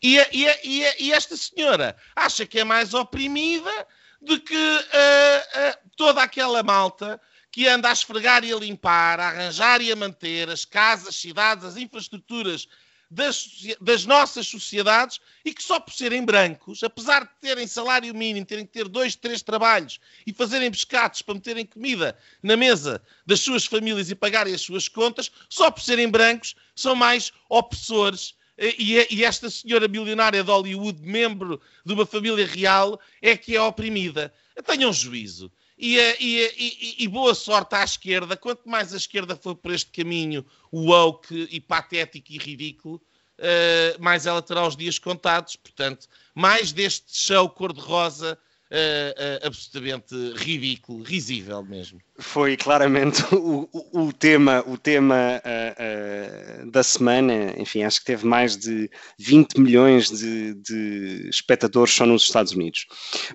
E, 0.01 0.17
e, 0.33 0.47
e, 0.63 1.07
e, 1.07 1.13
esta 1.13 1.37
senhora 1.37 1.97
acha 2.15 2.47
que 2.47 2.61
é 2.61 2.65
mais 2.65 2.95
oprimida 2.95 3.87
do 4.21 4.39
que 4.39 4.55
uh, 4.55 5.79
toda 5.97 6.23
aquela 6.23 6.63
malta 6.63 7.21
que 7.51 7.67
anda 7.67 7.89
a 7.89 7.93
esfregar 7.93 8.45
e 8.45 8.53
a 8.53 8.57
limpar, 8.57 9.19
a 9.19 9.29
arranjar 9.29 9.81
e 9.81 9.91
a 9.91 9.97
manter 9.97 10.49
as 10.51 10.65
casas, 10.65 11.17
cidades, 11.17 11.65
as 11.65 11.77
infraestruturas 11.77 12.69
das, 13.15 13.49
das, 13.81 14.05
nossas 14.05 14.47
sociedades 14.49 15.21
e 15.45 15.55
que 15.55 15.63
só 15.63 15.79
por 15.79 15.95
serem 15.95 16.25
brancos, 16.25 16.83
apesar 16.83 17.23
de 17.25 17.31
terem 17.41 17.67
salário 17.67 18.13
mínimo, 18.13 18.45
terem 18.45 18.67
que 18.67 18.73
ter 18.73 18.89
dois, 18.89 19.15
três 19.15 19.41
trabalhos 19.41 20.01
e 20.27 20.33
fazerem 20.33 20.71
pescados 20.71 21.23
para 21.23 21.35
meterem 21.35 21.65
comida 21.65 22.19
na 22.43 22.57
mesa 22.57 23.01
das 23.25 23.41
suas 23.41 23.65
famílias 23.65 24.11
e 24.11 24.15
pagarem 24.17 24.53
as 24.53 24.63
suas 24.63 24.89
contas, 24.89 25.31
só 25.49 25.71
por 25.71 25.83
serem 25.83 26.09
brancos 26.09 26.57
são 26.75 26.97
mais 26.97 27.33
opressores. 27.49 28.35
E, 28.59 29.07
e 29.11 29.25
esta 29.25 29.49
senhora 29.51 29.89
bilionária 29.89 30.43
de 30.43 30.51
Hollywood, 30.51 31.01
membro 31.01 31.61
de 31.85 31.93
uma 31.93 32.07
família 32.07 32.47
real, 32.47 33.01
é 33.23 33.37
que 33.37 33.57
é 33.57 33.63
oprimida. 33.63 34.33
Tenham 34.65 34.93
juízo. 34.93 35.51
E, 35.77 35.97
e, 35.99 36.55
e, 36.57 37.05
e, 37.05 37.09
boa 37.09 37.35
sorte 37.35 37.75
à 37.75 37.83
esquerda. 37.83 38.37
Quanto 38.37 38.69
mais 38.69 38.95
a 38.95 38.97
esquerda 38.97 39.35
for 39.35 39.57
por 39.57 39.73
este 39.73 39.91
caminho 39.91 40.47
woke 40.73 41.49
e 41.51 41.61
patético 41.61 42.33
e 42.33 42.39
ridículo, 42.39 43.03
uh, 43.39 44.03
mais 44.03 44.25
ela 44.25 44.41
terá 44.41 44.67
os 44.67 44.77
dias 44.77 44.99
contados. 44.99 45.57
Portanto, 45.57 46.07
mais 46.35 46.73
deste 46.73 47.17
show 47.17 47.49
cor-de-rosa 47.49 48.39
uh, 48.75 49.45
uh, 49.45 49.47
absolutamente 49.47 50.15
ridículo, 50.37 51.03
risível 51.03 51.63
mesmo. 51.63 52.01
Foi 52.19 52.57
claramente 52.57 53.23
o, 53.35 53.69
o, 53.73 54.07
o 54.07 54.13
tema, 54.13 54.65
o 54.67 54.77
tema 54.77 55.41
uh, 55.41 56.71
da 56.71 56.83
semana. 56.83 57.55
Enfim, 57.57 57.85
acho 57.85 58.01
que 58.01 58.07
teve 58.07 58.27
mais 58.27 58.57
de 58.57 58.91
20 59.19 59.61
milhões 59.61 60.11
de, 60.11 60.55
de 60.55 61.29
espectadores 61.29 61.95
só 61.95 62.05
nos 62.05 62.25
Estados 62.25 62.53
Unidos. 62.53 62.87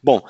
Bom, 0.03 0.21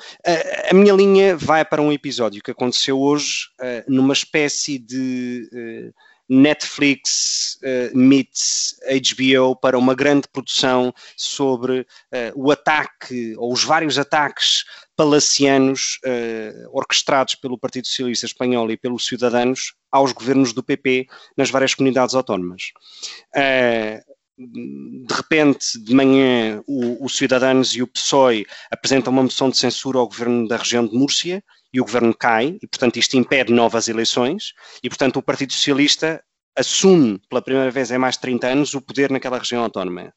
a 0.70 0.74
minha 0.74 0.94
linha 0.94 1.36
vai 1.36 1.64
para 1.64 1.82
um 1.82 1.92
episódio 1.92 2.42
que 2.42 2.50
aconteceu 2.50 2.98
hoje 2.98 3.48
numa 3.88 4.12
espécie 4.12 4.78
de 4.78 5.92
Netflix 6.30 7.58
uh, 7.64 7.96
meets 7.98 8.76
HBO 8.86 9.56
para 9.56 9.76
uma 9.76 9.96
grande 9.96 10.28
produção 10.28 10.94
sobre 11.16 11.80
uh, 11.80 11.86
o 12.36 12.52
ataque 12.52 13.34
ou 13.36 13.52
os 13.52 13.64
vários 13.64 13.98
ataques 13.98 14.64
palacianos 15.00 15.98
uh, 16.04 16.76
orquestrados 16.76 17.34
pelo 17.34 17.56
Partido 17.56 17.86
Socialista 17.86 18.26
Espanhol 18.26 18.70
e 18.70 18.76
pelos 18.76 19.06
Ciudadanos 19.06 19.72
aos 19.90 20.12
governos 20.12 20.52
do 20.52 20.62
PP 20.62 21.06
nas 21.38 21.48
várias 21.48 21.74
comunidades 21.74 22.14
autónomas. 22.14 22.64
Uh, 23.34 23.98
de 24.36 25.14
repente, 25.14 25.82
de 25.82 25.94
manhã, 25.94 26.62
o, 26.66 27.02
o 27.02 27.08
Ciudadanos 27.08 27.74
e 27.74 27.80
o 27.80 27.86
PSOE 27.86 28.44
apresentam 28.70 29.10
uma 29.10 29.22
moção 29.22 29.48
de 29.48 29.56
censura 29.56 29.98
ao 29.98 30.06
governo 30.06 30.46
da 30.46 30.58
região 30.58 30.86
de 30.86 30.94
Múrcia 30.94 31.42
e 31.72 31.80
o 31.80 31.84
governo 31.84 32.14
cai, 32.14 32.58
e 32.62 32.66
portanto 32.66 32.98
isto 32.98 33.16
impede 33.16 33.54
novas 33.54 33.88
eleições, 33.88 34.52
e 34.84 34.88
portanto 34.90 35.16
o 35.16 35.22
Partido 35.22 35.54
Socialista 35.54 36.22
assume 36.54 37.18
pela 37.26 37.40
primeira 37.40 37.70
vez 37.70 37.90
em 37.90 37.96
mais 37.96 38.16
de 38.16 38.20
30 38.20 38.48
anos 38.48 38.74
o 38.74 38.82
poder 38.82 39.10
naquela 39.10 39.38
região 39.38 39.62
autónoma. 39.62 40.12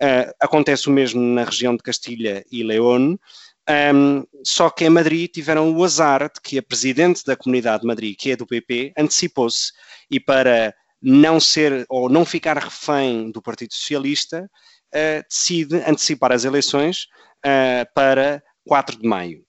Uh, 0.00 0.32
acontece 0.40 0.88
o 0.88 0.90
mesmo 0.90 1.20
na 1.20 1.44
região 1.44 1.76
de 1.76 1.82
Castilha 1.82 2.42
e 2.50 2.62
León, 2.62 3.18
um, 3.68 4.24
só 4.44 4.70
que 4.70 4.84
em 4.84 4.90
Madrid 4.90 5.30
tiveram 5.30 5.72
o 5.72 5.84
azar 5.84 6.30
de 6.32 6.40
que 6.42 6.58
a 6.58 6.62
presidente 6.62 7.24
da 7.24 7.36
Comunidade 7.36 7.82
de 7.82 7.86
Madrid, 7.86 8.16
que 8.18 8.30
é 8.30 8.36
do 8.36 8.46
PP, 8.46 8.92
antecipou-se 8.98 9.72
e 10.10 10.18
para 10.18 10.74
não 11.00 11.40
ser 11.40 11.84
ou 11.88 12.08
não 12.08 12.24
ficar 12.24 12.58
refém 12.58 13.30
do 13.30 13.42
Partido 13.42 13.72
Socialista, 13.74 14.48
uh, 14.94 15.24
decide 15.28 15.76
antecipar 15.76 16.32
as 16.32 16.44
eleições 16.44 17.06
uh, 17.44 17.86
para 17.94 18.42
4 18.66 19.00
de 19.00 19.08
maio. 19.08 19.44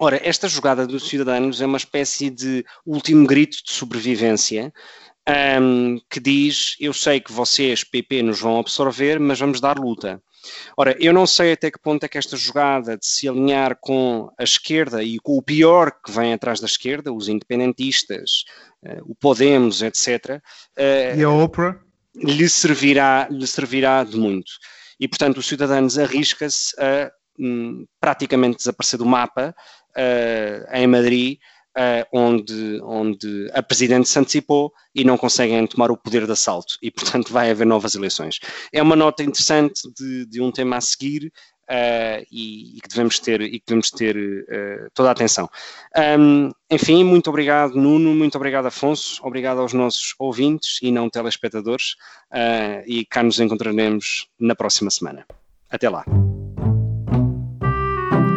Ora, 0.00 0.20
esta 0.22 0.46
jogada 0.46 0.86
dos 0.86 1.08
cidadãos 1.08 1.60
é 1.60 1.66
uma 1.66 1.76
espécie 1.76 2.30
de 2.30 2.64
último 2.86 3.26
grito 3.26 3.58
de 3.64 3.72
sobrevivência 3.72 4.72
um, 5.60 6.00
que 6.08 6.20
diz: 6.20 6.76
Eu 6.80 6.92
sei 6.92 7.20
que 7.20 7.32
vocês, 7.32 7.84
PP, 7.84 8.22
nos 8.22 8.40
vão 8.40 8.58
absorver, 8.58 9.18
mas 9.18 9.38
vamos 9.38 9.60
dar 9.60 9.78
luta. 9.78 10.22
Ora, 10.76 10.96
eu 11.00 11.12
não 11.12 11.26
sei 11.26 11.52
até 11.52 11.70
que 11.70 11.80
ponto 11.80 12.04
é 12.04 12.08
que 12.08 12.16
esta 12.16 12.36
jogada 12.36 12.96
de 12.96 13.06
se 13.06 13.28
alinhar 13.28 13.76
com 13.80 14.30
a 14.38 14.44
esquerda 14.44 15.02
e 15.02 15.18
com 15.18 15.36
o 15.36 15.42
pior 15.42 15.90
que 15.90 16.12
vem 16.12 16.32
atrás 16.32 16.60
da 16.60 16.66
esquerda, 16.66 17.12
os 17.12 17.28
independentistas, 17.28 18.44
uh, 18.84 19.02
o 19.02 19.14
Podemos, 19.14 19.82
etc., 19.82 20.40
uh, 20.78 21.18
e 21.18 21.22
a 21.22 21.30
Oprah? 21.30 21.78
Lhe 22.14 22.48
servirá, 22.48 23.28
lhe 23.30 23.46
servirá 23.46 24.02
de 24.04 24.16
muito. 24.16 24.52
E, 24.98 25.06
portanto, 25.06 25.38
os 25.38 25.46
cidadãos 25.46 25.98
arrisca-se 25.98 26.74
a 26.80 27.10
um, 27.38 27.86
praticamente 28.00 28.58
desaparecer 28.58 28.98
do 28.98 29.06
mapa 29.06 29.54
uh, 29.90 30.76
em 30.76 30.86
Madrid 30.86 31.38
onde, 32.12 32.80
onde 32.82 33.50
a 33.52 33.62
Presidente 33.62 34.08
se 34.08 34.18
antecipou 34.18 34.72
e 34.94 35.04
não 35.04 35.16
conseguem 35.16 35.66
tomar 35.66 35.90
o 35.90 35.96
poder 35.96 36.26
de 36.26 36.32
assalto 36.32 36.74
e, 36.82 36.90
portanto, 36.90 37.32
vai 37.32 37.50
haver 37.50 37.66
novas 37.66 37.94
eleições. 37.94 38.40
É 38.72 38.82
uma 38.82 38.96
nota 38.96 39.22
interessante 39.22 39.82
de, 39.96 40.26
de 40.26 40.40
um 40.40 40.50
tema 40.50 40.76
a 40.76 40.80
seguir 40.80 41.32
uh, 41.68 42.24
e, 42.30 42.76
e, 42.76 42.80
que 42.80 42.88
devemos 42.88 43.18
ter, 43.18 43.40
e 43.40 43.60
que 43.60 43.66
devemos 43.66 43.90
ter 43.90 44.16
uh, 44.16 44.90
toda 44.94 45.10
a 45.10 45.12
atenção. 45.12 45.48
Um, 46.18 46.50
enfim, 46.70 47.04
muito 47.04 47.28
obrigado, 47.28 47.74
Nuno, 47.74 48.14
muito 48.14 48.36
obrigado, 48.36 48.66
Afonso, 48.66 49.20
obrigado 49.24 49.60
aos 49.60 49.72
nossos 49.72 50.14
ouvintes 50.18 50.78
e 50.82 50.90
não 50.90 51.08
telespectadores 51.08 51.96
e 52.86 53.06
cá 53.06 53.22
nos 53.22 53.40
encontraremos 53.40 54.28
na 54.38 54.54
próxima 54.54 54.90
semana. 54.90 55.24
Até 55.70 55.88
lá. 55.88 56.04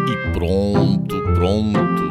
E 0.08 0.34
pronto, 0.34 1.22
pronto 1.34 2.11